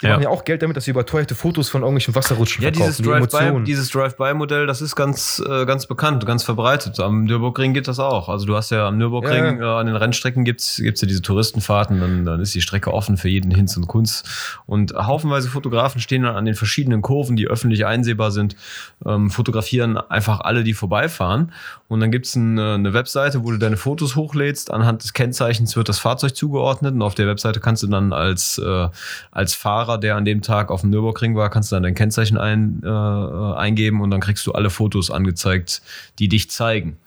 [0.00, 0.12] Die ja.
[0.12, 3.04] machen ja auch Geld damit, dass sie überteuerte Fotos von irgendwelchen Wasserrutschen ja, verkaufen.
[3.04, 7.00] Ja, dieses Drive-By dieses Drive Modell, das ist ganz, äh, ganz bekannt, ganz verbreitet.
[7.00, 8.28] Am Nürburgring geht das auch.
[8.28, 9.76] Also du hast ja am Nürburgring, ja.
[9.76, 13.16] äh, an den Rennstrecken gibt's gibt's ja diese Touristenfahrten, dann, dann ist die Strecke offen
[13.16, 14.28] für jeden Hinz und Kunst.
[14.66, 18.56] Und haufenweise Fotografen stehen dann an den verschiedenen Kurven, die öffentlich einsehbar sind,
[19.04, 21.52] ähm, fotografieren einfach alle, die vorbeifahren.
[21.88, 24.70] Und dann gibt's ein, eine Webseite, wo du deine Fotos hochlädst.
[24.70, 28.58] Anhand des Kennzeichens wird das Fahrzeug zugeordnet und auf der Webseite kannst du dann als,
[28.58, 28.88] äh,
[29.32, 31.94] als Fahrer Fahrer, der an dem Tag auf dem Nürburgring war, kannst du dann dein
[31.94, 35.82] Kennzeichen ein, äh, eingeben und dann kriegst du alle Fotos angezeigt,
[36.18, 36.98] die dich zeigen.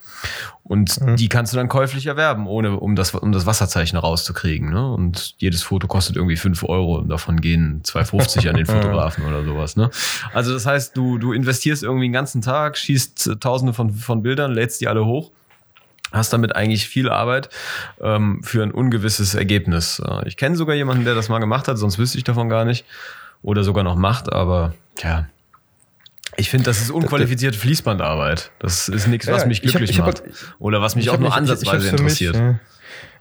[0.64, 1.18] Und mhm.
[1.18, 4.70] die kannst du dann käuflich erwerben, ohne um das, um das Wasserzeichen rauszukriegen.
[4.70, 4.94] Ne?
[4.94, 9.44] Und jedes Foto kostet irgendwie 5 Euro und davon gehen 2,50 an den Fotografen oder
[9.44, 9.76] sowas.
[9.76, 9.90] Ne?
[10.34, 14.54] Also das heißt, du, du investierst irgendwie den ganzen Tag, schießt tausende von, von Bildern,
[14.54, 15.32] lädst die alle hoch
[16.14, 17.50] hast damit eigentlich viel Arbeit
[18.00, 20.02] ähm, für ein ungewisses Ergebnis.
[20.06, 22.64] Äh, ich kenne sogar jemanden, der das mal gemacht hat, sonst wüsste ich davon gar
[22.64, 22.86] nicht.
[23.42, 25.28] Oder sogar noch macht, aber ja.
[26.38, 28.52] Ich finde, das ist unqualifizierte Fließbandarbeit.
[28.60, 30.56] Das ist nichts, was mich glücklich ich hab, ich hab, macht.
[30.60, 32.36] Oder was mich auch nur ansatzweise interessiert.
[32.36, 32.60] Mich, ja.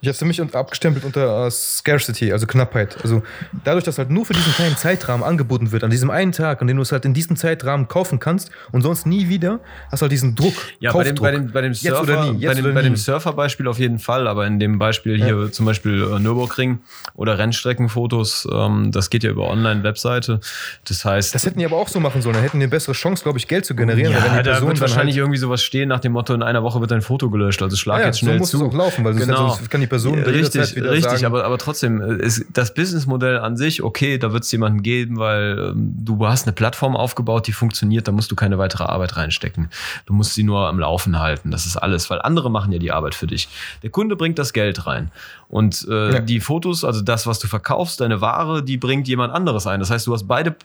[0.03, 2.97] Ich habe es für mich abgestempelt unter uh, Scarcity, also Knappheit.
[3.05, 3.23] Also
[3.63, 6.67] dadurch, dass halt nur für diesen kleinen Zeitrahmen angeboten wird, an diesem einen Tag, an
[6.67, 9.61] dem du es halt in diesem Zeitrahmen kaufen kannst und sonst nie wieder,
[9.93, 10.55] hast du halt diesen Druck.
[10.81, 14.01] Ja, bei dem, bei dem, bei dem Surfer, bei dem, bei dem Surfer-Beispiel auf jeden
[14.01, 15.27] Fall, aber in dem Beispiel ja.
[15.27, 16.81] hier zum Beispiel äh, Nürburgring
[17.15, 20.41] oder Rennstreckenfotos, ähm, das geht ja über Online-Webseite.
[20.85, 21.33] Das heißt.
[21.33, 22.35] Das hätten die aber auch so machen sollen.
[22.35, 24.13] Dann hätten die eine bessere Chance, glaube ich, Geld zu generieren.
[24.13, 26.81] Ja, wenn da wird wahrscheinlich halt irgendwie sowas stehen nach dem Motto, in einer Woche
[26.81, 27.63] wird dein Foto gelöscht.
[27.63, 28.57] Also schlag ja, jetzt schnell so muss zu.
[28.57, 29.51] Es auch laufen, weil genau.
[29.51, 30.17] sonst kann die Person.
[30.17, 34.33] Ja, richtig, richtig, sagen, aber, aber trotzdem, äh, ist das Businessmodell an sich, okay, da
[34.33, 38.31] wird es jemanden geben, weil ähm, du hast eine Plattform aufgebaut, die funktioniert, da musst
[38.31, 39.69] du keine weitere Arbeit reinstecken.
[40.07, 41.51] Du musst sie nur am Laufen halten.
[41.51, 43.49] Das ist alles, weil andere machen ja die Arbeit für dich.
[43.83, 45.11] Der Kunde bringt das Geld rein.
[45.51, 46.21] Und äh, Ja.
[46.21, 49.79] die Fotos, also das, was du verkaufst, deine Ware, die bringt jemand anderes ein.
[49.81, 50.57] Das heißt, du hast beide,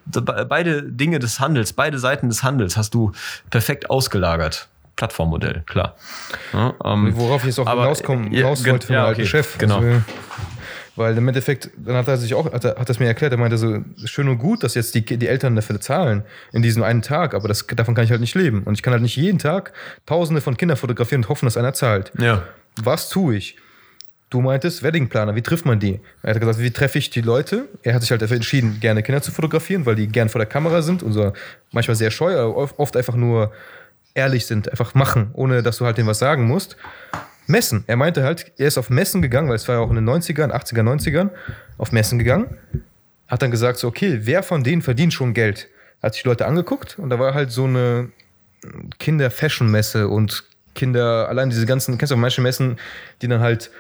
[0.47, 3.11] beide Dinge des Handels, beide Seiten des Handels hast du
[3.49, 4.69] perfekt ausgelagert.
[4.97, 5.95] Plattformmodell, klar.
[6.51, 9.07] Ja, ähm, worauf ich jetzt auch aber, hinauskommen, ja, hinaus gen- wollte für ja, meinen
[9.09, 9.57] alten okay, Chef.
[9.57, 9.77] genau.
[9.77, 10.01] Also,
[10.97, 13.37] weil im Endeffekt, dann hat er sich auch, hat er, hat das mir erklärt, er
[13.37, 17.03] meinte so, schön und gut, dass jetzt die, die Eltern dafür zahlen in diesem einen
[17.03, 18.63] Tag, aber das, davon kann ich halt nicht leben.
[18.63, 19.73] Und ich kann halt nicht jeden Tag
[20.07, 22.11] tausende von Kindern fotografieren und hoffen, dass einer zahlt.
[22.19, 22.43] ja.
[22.83, 23.57] Was tue ich?
[24.29, 25.99] Du meintest Weddingplaner, wie trifft man die?
[26.21, 27.69] Er hat gesagt, wie treffe ich die Leute?
[27.81, 30.45] Er hat sich halt dafür entschieden, gerne Kinder zu fotografieren, weil die gern vor der
[30.47, 31.31] Kamera sind und so
[31.71, 33.51] manchmal sehr scheu, oft einfach nur
[34.18, 36.76] ehrlich sind, einfach machen, ohne dass du halt denen was sagen musst.
[37.45, 37.84] Messen.
[37.88, 40.10] Er meinte halt, er ist auf Messen gegangen, weil es war ja auch in den
[40.10, 41.30] 90ern, 80er, 90ern,
[41.77, 42.57] auf Messen gegangen.
[43.27, 45.68] Hat dann gesagt, so, okay, wer von denen verdient schon Geld?
[46.03, 48.10] Hat sich die Leute angeguckt und da war halt so eine
[48.99, 50.44] Kinder-Fashion-Messe und
[50.76, 52.77] Kinder, allein diese ganzen, kennst du auch manche Messen,
[53.22, 53.72] die dann halt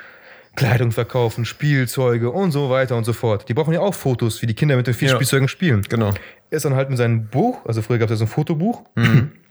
[0.55, 3.47] Kleidung verkaufen, Spielzeuge und so weiter und so fort.
[3.47, 5.15] Die brauchen ja auch Fotos, wie die Kinder mit den vier Ja.
[5.15, 5.83] Spielzeugen spielen.
[5.83, 6.13] Genau.
[6.49, 8.83] Er ist dann halt mit seinem Buch, also früher gab es ja so ein Fotobuch,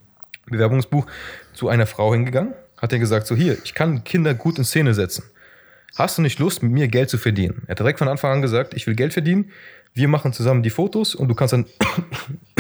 [0.47, 1.07] Bewerbungsbuch,
[1.53, 4.95] zu einer Frau hingegangen, hat ihr gesagt, so hier, ich kann Kinder gut in Szene
[4.95, 5.25] setzen.
[5.97, 7.63] Hast du nicht Lust, mit mir Geld zu verdienen?
[7.67, 9.51] Er hat direkt von Anfang an gesagt, ich will Geld verdienen,
[9.95, 11.65] wir machen zusammen die Fotos und du kannst dann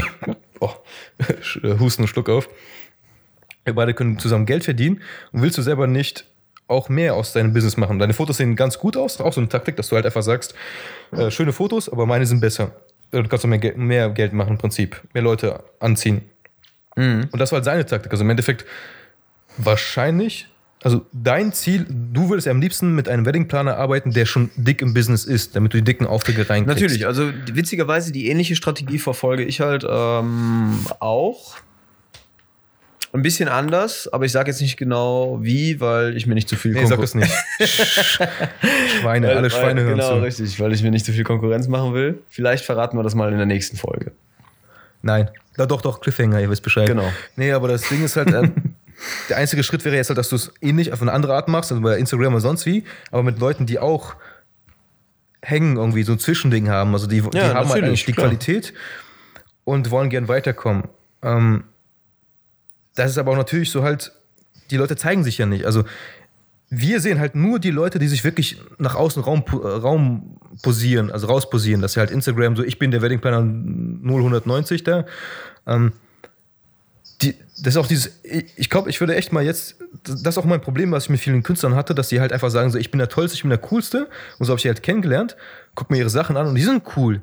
[0.60, 0.70] oh,
[1.78, 2.48] Husten und Schluck auf.
[3.64, 5.02] Wir beide können zusammen Geld verdienen
[5.32, 6.24] und willst du selber nicht
[6.66, 7.98] auch mehr aus deinem Business machen?
[7.98, 10.54] Deine Fotos sehen ganz gut aus, auch so eine Taktik, dass du halt einfach sagst,
[11.12, 12.72] äh, schöne Fotos, aber meine sind besser.
[13.12, 16.22] Äh, Du kannst auch mehr, mehr Geld machen im Prinzip, mehr Leute anziehen.
[16.97, 18.10] Und das war halt seine Taktik.
[18.12, 18.64] Also im Endeffekt
[19.59, 20.48] wahrscheinlich,
[20.82, 24.81] also dein Ziel, du würdest ja am liebsten mit einem Weddingplaner arbeiten, der schon dick
[24.82, 26.81] im Business ist, damit du die dicken Aufträge reinkriegst.
[26.82, 31.56] Natürlich, also witzigerweise die ähnliche Strategie verfolge ich halt ähm, auch.
[33.12, 36.56] Ein bisschen anders, aber ich sage jetzt nicht genau wie, weil ich mir nicht zu
[36.56, 37.32] viel Nee, sag es nicht.
[39.01, 40.23] Schweine, Weil- alle Schweine weil, hören Genau, zu.
[40.23, 42.20] richtig, weil ich mir nicht zu viel Konkurrenz machen will.
[42.28, 44.12] Vielleicht verraten wir das mal in der nächsten Folge.
[45.02, 45.31] Nein.
[45.58, 46.86] Ja, doch, doch, Cliffhanger, ihr wisst Bescheid.
[46.86, 47.10] Genau.
[47.36, 48.50] Nee, aber das Ding ist halt, äh,
[49.28, 51.70] der einzige Schritt wäre jetzt halt, dass du es ähnlich auf eine andere Art machst,
[51.72, 54.16] also bei Instagram oder sonst wie, aber mit Leuten, die auch
[55.42, 56.92] hängen, irgendwie so ein Zwischending haben.
[56.92, 58.26] Also die, die Ja, haben halt eigentlich die klar.
[58.26, 58.74] Qualität
[59.64, 60.84] und wollen gern weiterkommen.
[61.22, 61.64] Ähm,
[62.94, 64.12] das ist aber auch natürlich so halt,
[64.70, 65.64] die Leute zeigen sich ja nicht.
[65.64, 65.84] Also
[66.78, 71.11] wir sehen halt nur die Leute, die sich wirklich nach außen Raum, äh, Raum posieren,
[71.11, 75.07] also rausposieren, dass sie halt Instagram so, ich bin der Wedding Planner 0190 da.
[75.66, 75.93] Ähm,
[77.23, 80.39] die, das ist auch dieses, ich, glaube, ich würde echt mal jetzt, das das ist
[80.39, 82.78] auch mein Problem, was ich mit vielen Künstlern hatte, dass die halt einfach sagen, so,
[82.78, 84.09] ich bin der Tollste, ich bin der Coolste.
[84.39, 85.36] Und so habe ich die halt kennengelernt,
[85.74, 87.23] guck mir ihre Sachen an und die sind cool.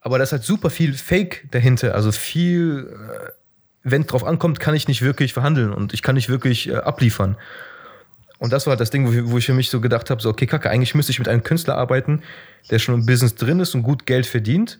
[0.00, 3.30] Aber da ist halt super viel Fake dahinter, also viel, äh,
[3.82, 6.76] wenn es drauf ankommt, kann ich nicht wirklich verhandeln und ich kann nicht wirklich äh,
[6.76, 7.36] abliefern.
[8.38, 10.22] Und das war halt das Ding, wo ich, wo ich für mich so gedacht habe,
[10.22, 12.22] so, okay, kacke, eigentlich müsste ich mit einem Künstler arbeiten,
[12.70, 14.78] der schon im Business drin ist und gut Geld verdient,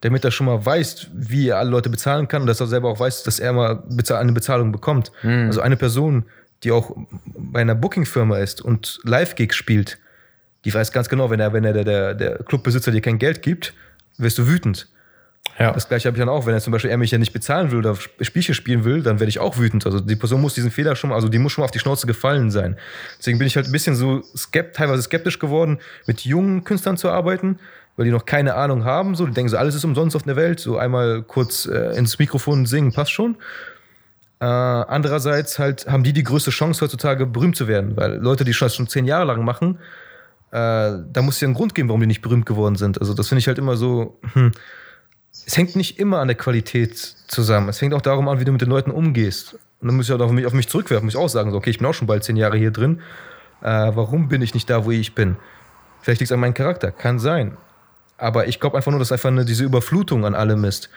[0.00, 2.88] damit er schon mal weiß, wie er alle Leute bezahlen kann und dass er selber
[2.88, 5.12] auch weiß, dass er mal eine Bezahlung bekommt.
[5.46, 6.24] Also eine Person,
[6.62, 9.98] die auch bei einer Booking-Firma ist und Live-Gigs spielt,
[10.64, 13.42] die weiß ganz genau, wenn er, wenn er der, der, der Clubbesitzer dir kein Geld
[13.42, 13.74] gibt,
[14.16, 14.88] wirst du wütend.
[15.58, 15.72] Ja.
[15.72, 17.70] Das gleiche habe ich dann auch, wenn er zum Beispiel er mich ja nicht bezahlen
[17.70, 19.84] will oder Spielchen spielen will, dann werde ich auch wütend.
[19.84, 22.06] Also die Person muss diesen Fehler schon also die muss schon mal auf die Schnauze
[22.06, 22.76] gefallen sein.
[23.18, 27.10] Deswegen bin ich halt ein bisschen so skept, teilweise skeptisch geworden, mit jungen Künstlern zu
[27.10, 27.58] arbeiten,
[27.96, 29.14] weil die noch keine Ahnung haben.
[29.14, 30.58] So, die denken so, alles ist umsonst auf der Welt.
[30.58, 33.36] So einmal kurz äh, ins Mikrofon singen, passt schon.
[34.40, 38.54] Äh, andererseits halt haben die die größte Chance heutzutage berühmt zu werden, weil Leute, die
[38.54, 39.78] schon schon zehn Jahre lang machen,
[40.50, 43.00] äh, da muss es ja einen Grund geben, warum die nicht berühmt geworden sind.
[43.00, 44.50] Also das finde ich halt immer so, hm,
[45.46, 47.68] es hängt nicht immer an der Qualität zusammen.
[47.68, 49.54] Es hängt auch darum an, wie du mit den Leuten umgehst.
[49.80, 51.56] Und dann muss ich auch auf mich, auf mich zurückwerfen, muss ich auch sagen, so,
[51.56, 53.00] okay, ich bin auch schon bald zehn Jahre hier drin.
[53.62, 55.36] Äh, warum bin ich nicht da, wo ich bin?
[56.00, 57.56] Vielleicht liegt es an meinem Charakter, kann sein.
[58.18, 60.90] Aber ich glaube einfach nur, dass einfach eine, diese Überflutung an allem ist.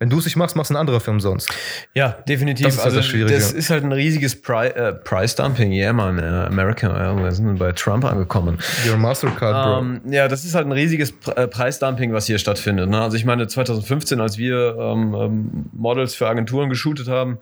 [0.00, 1.48] Wenn du es nicht machst, machst ein anderer Film sonst.
[1.94, 2.66] Ja, definitiv.
[2.66, 3.34] Das ist halt also das Schwierige.
[3.34, 5.72] das ist halt ein riesiges Pri äh, Price Dumping.
[5.72, 8.58] Ja, man, äh, America, wir sind bei Trump angekommen.
[8.88, 9.78] Your Mastercard, Bro.
[9.78, 12.90] Ähm, ja, das ist halt ein riesiges Pre äh, Preisdumping, was hier stattfindet.
[12.90, 13.00] Ne?
[13.00, 17.38] Also ich meine, 2015, als wir ähm, ähm, Models für Agenturen geshootet haben,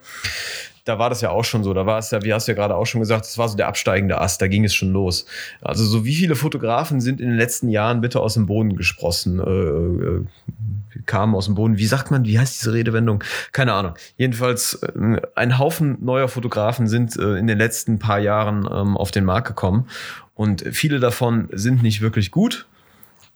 [0.85, 1.73] da war das ja auch schon so.
[1.75, 3.57] Da war es ja, wie hast du ja gerade auch schon gesagt, das war so
[3.57, 5.27] der absteigende Ast, da ging es schon los.
[5.61, 9.39] Also so wie viele Fotografen sind in den letzten Jahren bitte aus dem Boden gesprossen?
[9.39, 10.25] Äh, äh,
[11.07, 11.79] kamen aus dem Boden.
[11.79, 13.23] Wie sagt man, wie heißt diese Redewendung?
[13.53, 13.95] Keine Ahnung.
[14.17, 19.11] Jedenfalls, äh, ein Haufen neuer Fotografen sind äh, in den letzten paar Jahren ähm, auf
[19.11, 19.89] den Markt gekommen.
[20.35, 22.67] Und viele davon sind nicht wirklich gut.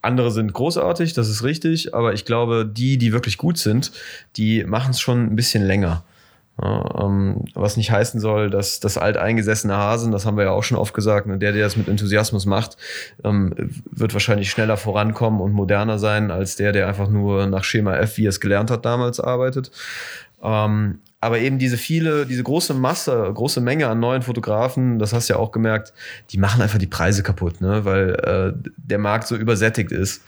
[0.03, 1.95] Andere sind großartig, das ist richtig.
[1.95, 3.93] Aber ich glaube, die, die wirklich gut sind,
[4.37, 6.05] die machen es schon ein bisschen länger.
[6.63, 10.79] Ähm, was nicht heißen soll, dass das alteingesessene Hasen, das haben wir ja auch schon
[10.79, 12.79] oft gesagt, ne, der, der das mit Enthusiasmus macht,
[13.25, 13.53] ähm,
[13.91, 18.17] wird wahrscheinlich schneller vorankommen und moderner sein als der, der einfach nur nach Schema F,
[18.17, 19.71] wie er es gelernt hat, damals arbeitet.
[20.43, 25.29] Ähm, aber eben diese viele, diese große Masse, große Menge an neuen Fotografen, das hast
[25.29, 25.93] du ja auch gemerkt,
[26.31, 27.85] die machen einfach die Preise kaputt, ne?
[27.85, 30.23] weil äh, der Markt so übersättigt ist.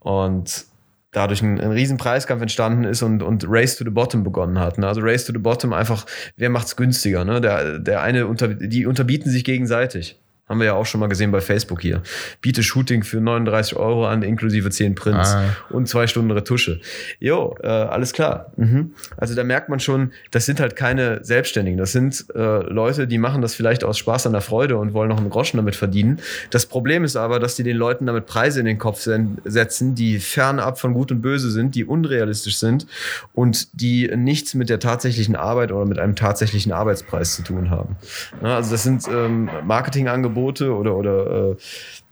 [0.00, 0.67] Und
[1.12, 4.78] dadurch ein, ein riesen Preiskampf entstanden ist und, und Race to the Bottom begonnen hat.
[4.78, 4.86] Ne?
[4.86, 6.06] Also Race to the Bottom einfach,
[6.36, 7.24] wer macht's günstiger?
[7.24, 7.40] Ne?
[7.40, 10.20] Der, der eine, unter, die unterbieten sich gegenseitig.
[10.48, 12.02] Haben wir ja auch schon mal gesehen bei Facebook hier.
[12.40, 15.56] Biete Shooting für 39 Euro an, inklusive 10 Prints ah.
[15.70, 16.80] und zwei Stunden Retusche.
[17.20, 18.52] Jo, äh, alles klar.
[18.56, 18.92] Mhm.
[19.16, 21.78] Also da merkt man schon, das sind halt keine Selbstständigen.
[21.78, 25.08] Das sind äh, Leute, die machen das vielleicht aus Spaß an der Freude und wollen
[25.08, 26.20] noch einen Groschen damit verdienen.
[26.50, 29.06] Das Problem ist aber, dass die den Leuten damit Preise in den Kopf
[29.44, 32.86] setzen, die fernab von Gut und Böse sind, die unrealistisch sind
[33.34, 37.96] und die nichts mit der tatsächlichen Arbeit oder mit einem tatsächlichen Arbeitspreis zu tun haben.
[38.42, 41.56] Ja, also das sind ähm, Marketingangebote, Angebote oder, oder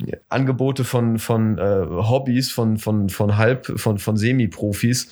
[0.05, 5.09] äh, Angebote von, von äh, Hobbys, von, von, von Halb-, von, von Semi-Profis,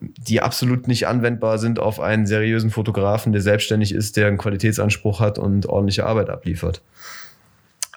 [0.00, 5.20] die absolut nicht anwendbar sind auf einen seriösen Fotografen, der selbstständig ist, der einen Qualitätsanspruch
[5.20, 6.82] hat und ordentliche Arbeit abliefert.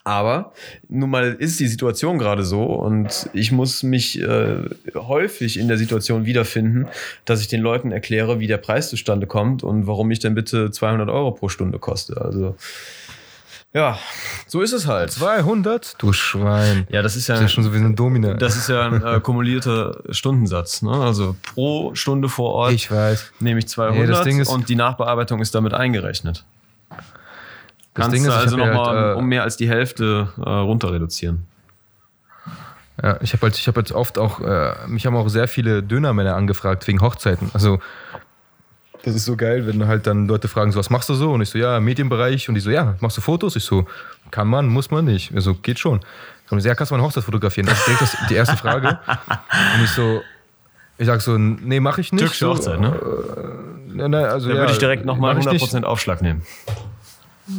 [0.04, 0.52] Aber
[0.88, 4.56] nun mal ist die Situation gerade so und ich muss mich äh,
[4.96, 6.88] häufig in der Situation wiederfinden,
[7.24, 10.72] dass ich den Leuten erkläre, wie der Preis zustande kommt und warum ich denn bitte
[10.72, 12.20] 200 Euro pro Stunde koste.
[12.20, 12.56] Also
[13.74, 13.98] ja,
[14.46, 15.10] so ist es halt.
[15.12, 15.94] 200?
[15.98, 16.86] Du Schwein.
[16.90, 18.34] Ja, das ist ja, das ist ja schon so wie ein Domina.
[18.34, 20.82] Das ist ja ein äh, kumulierter Stundensatz.
[20.82, 20.92] Ne?
[20.92, 23.32] Also pro Stunde vor Ort ich weiß.
[23.40, 26.44] nehme ich 200 nee, und die Nachbearbeitung ist damit eingerechnet.
[27.94, 30.48] Das Kannst Ding ist, du also nochmal halt, äh, um mehr als die Hälfte äh,
[30.48, 31.46] runter reduzieren.
[33.02, 35.82] Ja, ich habe halt, ich hab halt oft auch, äh, mich haben auch sehr viele
[35.82, 37.50] Dönermänner angefragt wegen Hochzeiten.
[37.54, 37.80] Also
[39.04, 41.32] das ist so geil, wenn halt dann Leute fragen, so, was machst du so?
[41.32, 42.48] Und ich so, ja, Medienbereich.
[42.48, 43.56] Und die so, ja, machst du Fotos?
[43.56, 43.86] Ich so,
[44.30, 45.34] kann man, muss man nicht.
[45.34, 46.00] Also, geht schon.
[46.50, 47.66] Und ich so, ja, kannst du meine Hochzeit fotografieren?
[47.66, 48.98] Das ist das die erste Frage.
[49.76, 50.22] Und ich so,
[50.98, 52.20] ich sag so, nee, mach ich nicht.
[52.20, 52.94] Türkische Hochzeit, ne?
[53.96, 56.42] Äh, ne, also, da ja, würde ich direkt nochmal 100% Aufschlag nehmen.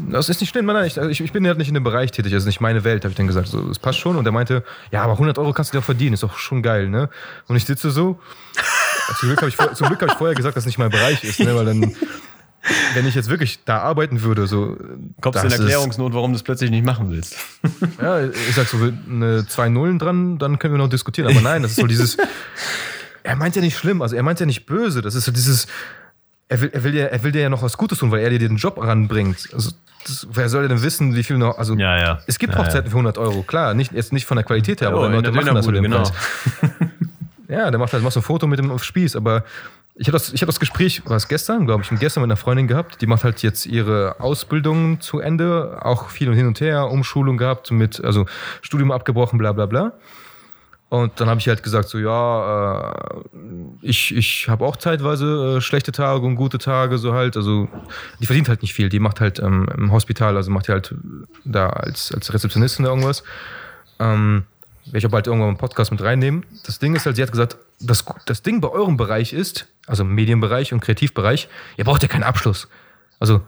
[0.09, 2.31] Das ist nicht schlimm, nein, ich, ich, ich bin halt nicht in dem Bereich tätig,
[2.31, 3.49] ist nicht meine Welt, habe ich dann gesagt.
[3.49, 4.15] So, das passt schon.
[4.15, 6.63] Und er meinte, ja, aber 100 Euro kannst du dir auch verdienen, ist doch schon
[6.63, 7.09] geil, ne?
[7.47, 8.19] Und ich sitze so,
[9.19, 11.55] zum Glück habe ich, hab ich vorher gesagt, dass nicht mein Bereich ist, ne?
[11.55, 11.95] weil dann,
[12.93, 14.77] wenn ich jetzt wirklich da arbeiten würde, so.
[15.21, 17.35] Kommst du in Erklärungsnot, warum du es plötzlich nicht machen willst?
[18.01, 18.77] ja, ich sag so,
[19.09, 21.29] eine zwei Nullen dran, dann können wir noch diskutieren.
[21.29, 22.17] Aber nein, das ist so dieses.
[23.23, 25.01] Er meint ja nicht schlimm, also er meint ja nicht böse.
[25.01, 25.67] Das ist so dieses.
[26.49, 28.29] Er will, er will, dir, er will dir ja noch was Gutes tun, weil er
[28.29, 29.49] dir den Job ranbringt.
[29.53, 29.71] Also,
[30.05, 31.57] das, wer soll denn wissen, wie viel noch.
[31.57, 32.19] Also, ja, ja.
[32.27, 33.73] es gibt Hochzeiten ja, für 100 Euro, klar.
[33.73, 36.03] Nicht, jetzt nicht von der Qualität her, aber oh, Leute machen das für den genau.
[36.03, 36.11] Preis.
[37.53, 39.43] Ja, der macht halt macht so ein Foto mit dem auf Spieß, aber
[39.95, 42.67] ich habe das, hab das Gespräch, war es gestern, glaube ich, gestern mit einer Freundin
[42.67, 46.89] gehabt, die macht halt jetzt ihre Ausbildung zu Ende, auch viel und hin und her,
[46.89, 48.25] Umschulung gehabt, mit, also
[48.61, 49.93] Studium abgebrochen, bla bla bla.
[50.89, 53.19] Und dann habe ich halt gesagt, so ja, äh,
[53.81, 57.35] ich, ich habe auch zeitweise äh, schlechte Tage und gute Tage, so halt.
[57.35, 57.67] Also
[58.19, 58.89] die verdient halt nicht viel.
[58.89, 60.93] Die macht halt ähm, im Hospital, also macht die halt
[61.45, 63.23] da als, als Rezeptionistin irgendwas.
[63.99, 64.43] Ähm,
[64.99, 66.45] ich aber halt irgendwann einen Podcast mit reinnehmen.
[66.65, 70.03] Das Ding ist halt, sie hat gesagt, das, das Ding bei eurem Bereich ist, also
[70.03, 71.47] Medienbereich und Kreativbereich,
[71.77, 72.67] ihr braucht ja keinen Abschluss.
[73.19, 73.41] Also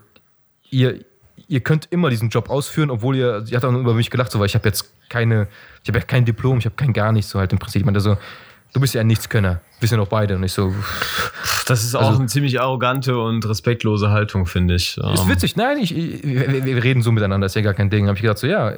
[0.70, 1.00] ihr,
[1.48, 4.40] ihr könnt immer diesen Job ausführen, obwohl ihr, sie hat auch über mich gelacht, so,
[4.40, 5.48] weil ich habe jetzt keine,
[5.84, 7.82] ich habe ja kein Diplom, ich habe kein gar nichts, so halt im Prinzip.
[7.82, 8.18] Ich meine, so,
[8.74, 9.62] du bist ja ein Nichtskönner.
[9.80, 10.74] Wir sind auch beide und ich so.
[11.68, 14.98] Das ist auch also, eine ziemlich arrogante und respektlose Haltung, finde ich.
[14.98, 15.30] Ist ähm.
[15.30, 18.08] witzig, nein, ich, wir, wir, reden so miteinander, ist ja gar kein Ding.
[18.08, 18.74] habe ich gedacht, so, ja,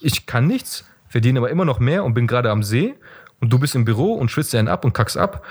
[0.00, 0.84] ich kann nichts
[1.16, 2.94] verdiene aber immer noch mehr und bin gerade am See
[3.40, 5.42] und du bist im Büro und schwitzt einen ab und kackst ab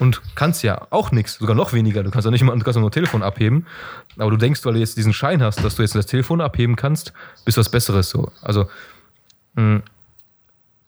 [0.00, 2.02] und kannst ja auch nichts, sogar noch weniger.
[2.02, 3.68] Du kannst ja nicht mal du kannst nur Telefon abheben,
[4.18, 6.74] aber du denkst, weil du jetzt diesen Schein hast, dass du jetzt das Telefon abheben
[6.74, 7.12] kannst,
[7.44, 8.32] bist was Besseres so.
[8.42, 8.68] Also
[9.54, 9.84] hm,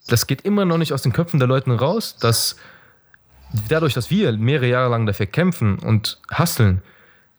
[0.08, 2.56] das geht immer noch nicht aus den Köpfen der Leute raus, dass
[3.68, 6.82] dadurch, dass wir mehrere Jahre lang dafür kämpfen und hasseln,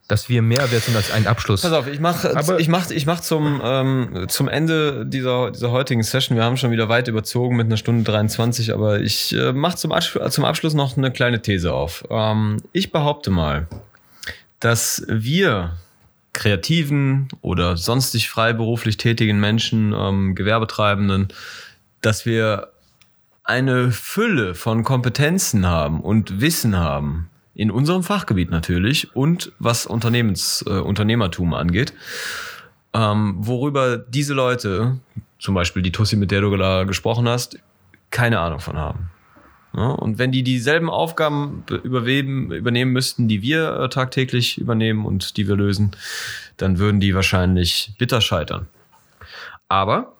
[0.07, 1.63] dass wir mehr wert sind als ein Abschluss.
[1.63, 6.03] Pass auf, ich mache ich mach, ich mach zum, ähm, zum Ende dieser, dieser heutigen
[6.03, 9.77] Session, wir haben schon wieder weit überzogen mit einer Stunde 23, aber ich äh, mache
[9.77, 9.93] zum,
[10.29, 12.03] zum Abschluss noch eine kleine These auf.
[12.11, 13.67] Ähm, ich behaupte mal,
[14.59, 15.73] dass wir
[16.33, 21.29] kreativen oder sonstig freiberuflich tätigen Menschen, ähm, Gewerbetreibenden,
[22.01, 22.71] dass wir
[23.43, 30.63] eine Fülle von Kompetenzen haben und Wissen haben, in unserem Fachgebiet natürlich und was Unternehmens,
[30.67, 31.93] äh, Unternehmertum angeht,
[32.93, 34.99] ähm, worüber diese Leute,
[35.39, 37.57] zum Beispiel die Tussi, mit der du da gesprochen hast,
[38.11, 39.09] keine Ahnung von haben.
[39.75, 45.47] Ja, und wenn die dieselben Aufgaben übernehmen müssten, die wir äh, tagtäglich übernehmen und die
[45.49, 45.91] wir lösen,
[46.55, 48.67] dann würden die wahrscheinlich bitter scheitern.
[49.67, 50.13] Aber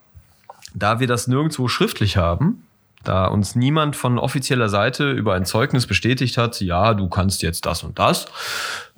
[0.73, 2.64] da wir das nirgendwo schriftlich haben,
[3.07, 7.65] da uns niemand von offizieller Seite über ein Zeugnis bestätigt hat, ja, du kannst jetzt
[7.65, 8.25] das und das,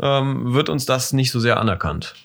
[0.01, 2.15] ähm, wird uns das nicht so sehr anerkannt.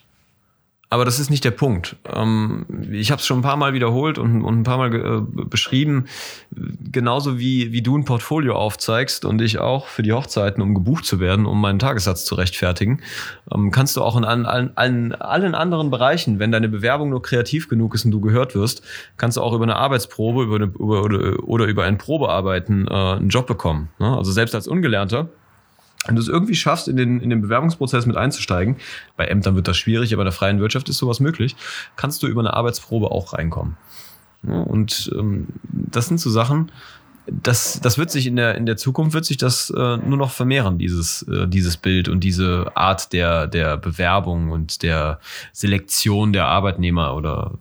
[0.92, 1.96] Aber das ist nicht der Punkt.
[2.14, 6.04] Ähm, ich habe es schon ein paar Mal wiederholt und, ein paar Mal äh, beschrieben.
[6.50, 11.06] Genauso wie, wie du ein Portfolio aufzeigst und ich auch für die Hochzeiten, um gebucht
[11.06, 13.00] zu werden, um meinen Tagessatz zu rechtfertigen,
[13.54, 17.70] ähm, kannst du auch in allen, allen, allen anderen Bereichen, wenn deine Bewerbung nur kreativ
[17.70, 18.82] genug ist und du gehört wirst,
[19.16, 22.92] kannst du auch über eine Arbeitsprobe über eine, über, oder, oder über ein Probearbeiten äh,
[22.92, 23.88] einen Job bekommen.
[23.98, 24.14] Ne?
[24.14, 25.30] Also selbst als Ungelernter
[26.06, 28.76] wenn du es irgendwie schaffst, in den, in den Bewerbungsprozess mit einzusteigen,
[29.16, 31.56] bei Ämtern wird das schwierig, aber in der freien Wirtschaft ist sowas möglich,
[31.96, 33.76] kannst du über eine Arbeitsprobe auch reinkommen.
[34.42, 36.72] Und ähm, das sind so Sachen,
[37.26, 40.32] das, das wird sich in der, in der Zukunft wird sich das äh, nur noch
[40.32, 45.20] vermehren, dieses, äh, dieses Bild und diese Art der, der Bewerbung und der
[45.52, 47.58] Selektion der Arbeitnehmer oder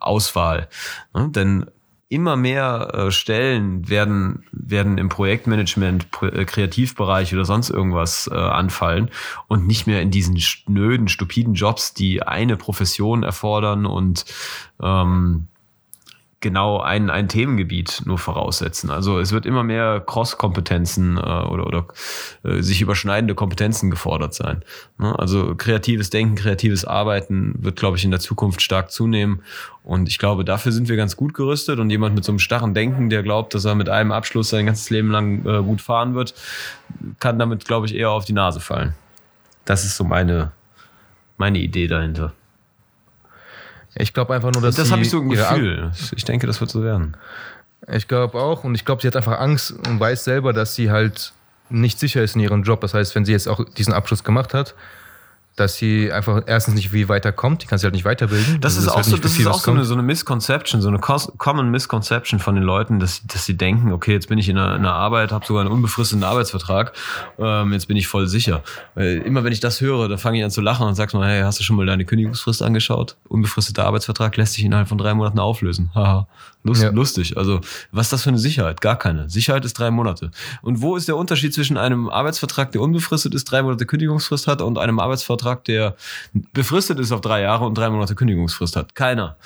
[0.00, 0.68] Auswahl.
[1.14, 1.66] Ja, denn
[2.14, 9.10] immer mehr äh, Stellen werden, werden im Projektmanagement, äh, Kreativbereich oder sonst irgendwas äh, anfallen
[9.48, 14.24] und nicht mehr in diesen schnöden, stupiden Jobs, die eine Profession erfordern und
[14.80, 15.48] ähm,
[16.44, 18.90] genau ein, ein Themengebiet nur voraussetzen.
[18.90, 21.86] Also es wird immer mehr Cross-Kompetenzen äh, oder, oder
[22.44, 24.62] äh, sich überschneidende Kompetenzen gefordert sein.
[24.98, 25.18] Ne?
[25.18, 29.42] Also kreatives Denken, kreatives Arbeiten wird, glaube ich, in der Zukunft stark zunehmen.
[29.82, 31.80] Und ich glaube, dafür sind wir ganz gut gerüstet.
[31.80, 34.66] Und jemand mit so einem starren Denken, der glaubt, dass er mit einem Abschluss sein
[34.66, 36.34] ganzes Leben lang äh, gut fahren wird,
[37.18, 38.94] kann damit, glaube ich, eher auf die Nase fallen.
[39.64, 40.52] Das ist so meine,
[41.38, 42.34] meine Idee dahinter.
[43.96, 45.90] Ich glaube einfach nur, dass Das habe ich so ein Gefühl.
[46.16, 47.16] Ich denke, das wird so werden.
[47.88, 48.64] Ich glaube auch.
[48.64, 51.32] Und ich glaube, sie hat einfach Angst und weiß selber, dass sie halt
[51.70, 52.80] nicht sicher ist in ihrem Job.
[52.80, 54.74] Das heißt, wenn sie jetzt auch diesen Abschluss gemacht hat,
[55.56, 58.60] dass sie einfach erstens nicht wie weiterkommt, die kann sich halt nicht weiterbilden.
[58.60, 60.98] Das also ist auch, so, das ist auch so, eine, so eine Misconception, so eine
[60.98, 64.74] Common Misconception von den Leuten, dass, dass sie denken, okay, jetzt bin ich in einer,
[64.74, 66.92] in einer Arbeit, habe sogar einen unbefristeten Arbeitsvertrag,
[67.38, 68.62] ähm, jetzt bin ich voll sicher.
[68.96, 71.28] Weil immer wenn ich das höre, dann fange ich an zu lachen und sagst mal,
[71.28, 73.16] hey, hast du schon mal deine Kündigungsfrist angeschaut?
[73.28, 75.90] Unbefristeter Arbeitsvertrag lässt sich innerhalb von drei Monaten auflösen.
[75.94, 76.26] Haha.
[76.66, 76.90] Lust, ja.
[76.90, 77.36] Lustig.
[77.36, 77.60] Also,
[77.92, 78.80] was ist das für eine Sicherheit?
[78.80, 79.28] Gar keine.
[79.28, 80.30] Sicherheit ist drei Monate.
[80.62, 84.62] Und wo ist der Unterschied zwischen einem Arbeitsvertrag, der unbefristet ist, drei Monate Kündigungsfrist hat,
[84.62, 85.94] und einem Arbeitsvertrag, der
[86.54, 88.94] befristet ist auf drei Jahre und drei Monate Kündigungsfrist hat?
[88.94, 89.36] Keiner.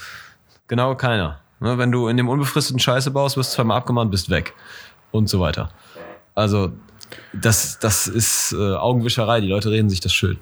[0.68, 1.40] Genau keiner.
[1.58, 4.54] Ne, wenn du in dem unbefristeten Scheiße baust, wirst du zweimal abgemahnt, bist weg.
[5.10, 5.70] Und so weiter.
[6.36, 6.72] Also,
[7.32, 9.40] das, das ist äh, Augenwischerei.
[9.40, 10.38] Die Leute reden sich das schön.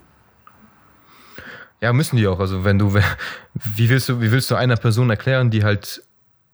[1.80, 2.40] Ja, müssen die auch.
[2.40, 2.94] Also wenn du,
[3.54, 6.02] wie willst du, wie willst du einer Person erklären, die halt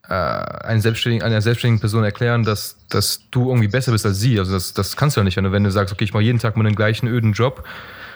[0.08, 4.38] äh, einen selbstständigen, einer selbstständigen Person erklären, dass, dass du irgendwie besser bist als sie.
[4.38, 5.36] Also das, das kannst du ja nicht.
[5.36, 7.64] Wenn du, wenn du sagst, okay, ich mache jeden Tag mal den gleichen öden Job,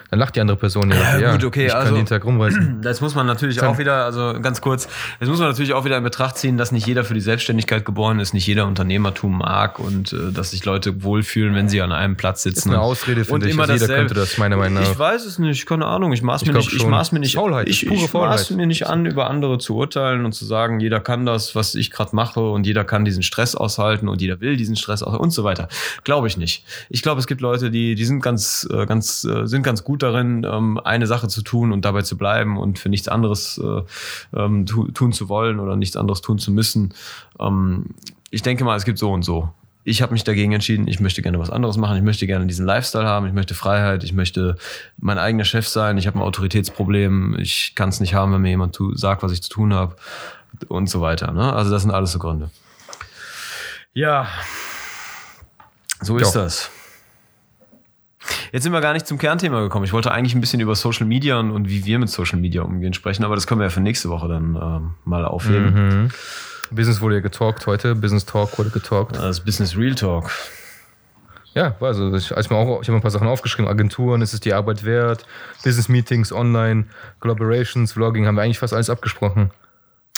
[0.09, 1.19] dann lacht die andere Person ja.
[1.19, 2.81] Ja, gut, okay, ich also, kann jeden Tag rumreißen.
[2.81, 4.87] Das muss man natürlich auch wieder, also ganz kurz,
[5.19, 7.85] jetzt muss man natürlich auch wieder in Betracht ziehen, dass nicht jeder für die Selbstständigkeit
[7.85, 11.91] geboren ist, nicht jeder Unternehmertum mag und äh, dass sich Leute wohlfühlen, wenn sie an
[11.91, 12.55] einem Platz sitzen.
[12.55, 13.59] Das ist eine Ausrede, finde ich.
[13.59, 14.91] Also jeder könnte das, meiner Meinung nach.
[14.91, 16.13] Ich weiß es nicht, keine Ahnung.
[16.13, 18.87] Ich maß mir ich nicht, ich maß mir nicht, Faulheit, ich, ich maß mir nicht
[18.87, 22.39] an, über andere zu urteilen und zu sagen, jeder kann das, was ich gerade mache
[22.39, 25.67] und jeder kann diesen Stress aushalten und jeder will diesen Stress aushalten und so weiter.
[26.03, 26.63] Glaube ich nicht.
[26.89, 29.96] Ich glaube, es gibt Leute, die, die sind ganz, äh, ganz, äh, sind ganz gut
[30.03, 33.81] darin, ähm, eine Sache zu tun und dabei zu bleiben und für nichts anderes äh,
[34.37, 36.93] ähm, tu, tun zu wollen oder nichts anderes tun zu müssen.
[37.39, 37.87] Ähm,
[38.29, 39.49] ich denke mal, es gibt so und so.
[39.83, 42.65] Ich habe mich dagegen entschieden, ich möchte gerne was anderes machen, ich möchte gerne diesen
[42.65, 44.57] Lifestyle haben, ich möchte Freiheit, ich möchte
[44.97, 48.49] mein eigener Chef sein, ich habe ein Autoritätsproblem, ich kann es nicht haben, wenn mir
[48.49, 49.95] jemand sagt, was ich zu tun habe
[50.67, 51.31] und so weiter.
[51.31, 51.53] Ne?
[51.53, 52.49] Also das sind alles so Gründe.
[53.93, 54.27] Ja,
[56.01, 56.43] so ist ja.
[56.43, 56.69] das.
[58.51, 59.85] Jetzt sind wir gar nicht zum Kernthema gekommen.
[59.85, 62.61] Ich wollte eigentlich ein bisschen über Social Media und, und wie wir mit Social Media
[62.61, 65.73] umgehen sprechen, aber das können wir ja für nächste Woche dann ähm, mal aufheben.
[65.73, 66.09] Mhm.
[66.71, 69.15] Business wurde ja getalkt heute, Business Talk wurde getalkt.
[69.15, 70.31] Das Business Real Talk.
[71.53, 73.67] Ja, also ich, als mir auch, ich habe ein paar Sachen aufgeschrieben.
[73.67, 75.25] Agenturen, ist es die Arbeit wert?
[75.63, 76.85] Business Meetings, Online,
[77.19, 79.49] Collaborations, Vlogging, haben wir eigentlich fast alles abgesprochen.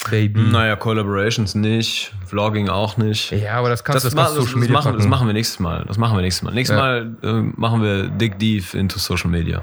[0.10, 0.42] Baby.
[0.42, 3.32] Naja, Collaborations nicht, Vlogging auch nicht.
[3.32, 5.84] Ja, aber das kannst das, das, das, das, machen, das machen wir nächstes Mal.
[5.86, 6.54] Das machen wir nächstes Mal.
[6.54, 6.82] Nächstes ja.
[6.82, 9.62] Mal äh, machen wir Dig Deep into Social Media.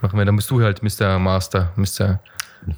[0.00, 1.18] Machen wir, dann bist du halt Mr.
[1.18, 2.20] Master, Mr.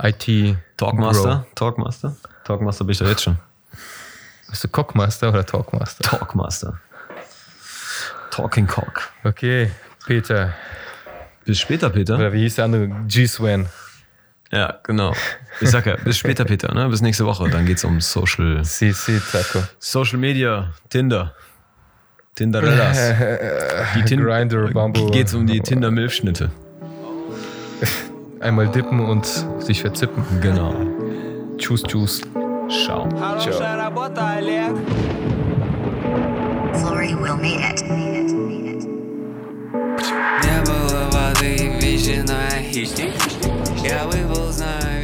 [0.03, 0.57] IT.
[0.77, 1.47] Talkmaster?
[1.55, 2.17] Talkmaster?
[2.45, 3.39] Talkmaster bin ich doch jetzt schon.
[4.49, 6.03] Bist du Cockmaster oder Talkmaster?
[6.03, 6.81] Talkmaster.
[8.31, 9.11] Talking Cock.
[9.25, 9.71] Okay,
[10.07, 10.55] Peter.
[11.45, 12.17] Bis später, Peter.
[12.17, 12.89] Oder wie hieß der andere?
[13.07, 13.67] G-Swan.
[14.52, 15.14] Ja, genau.
[15.60, 16.74] Ich sag ja, bis später, Peter.
[16.74, 16.88] Ne?
[16.88, 17.50] Bis nächste Woche.
[17.50, 19.64] Dann geht's um Social, CC Taco.
[19.80, 21.34] Social Media, Tinder.
[22.36, 22.98] Tinderellas.
[23.96, 25.10] Die Tin Grinder, Bamboo.
[25.12, 26.52] Geht's um die Tinder-Milchschnitte.
[28.40, 29.26] Einmal dippen und
[29.60, 30.24] sich verzippen.
[30.42, 30.76] Genau.
[31.58, 32.22] Tschüss, tschüss.
[32.70, 33.10] Ciao.
[33.20, 34.76] Хорошая работа, Олег.
[36.76, 37.84] Flory will made it.
[37.90, 38.32] Made it.
[38.32, 38.88] Made it.
[40.44, 43.14] Не было воды, вещи, но я хищник.
[43.83, 45.02] Yeah, we both know.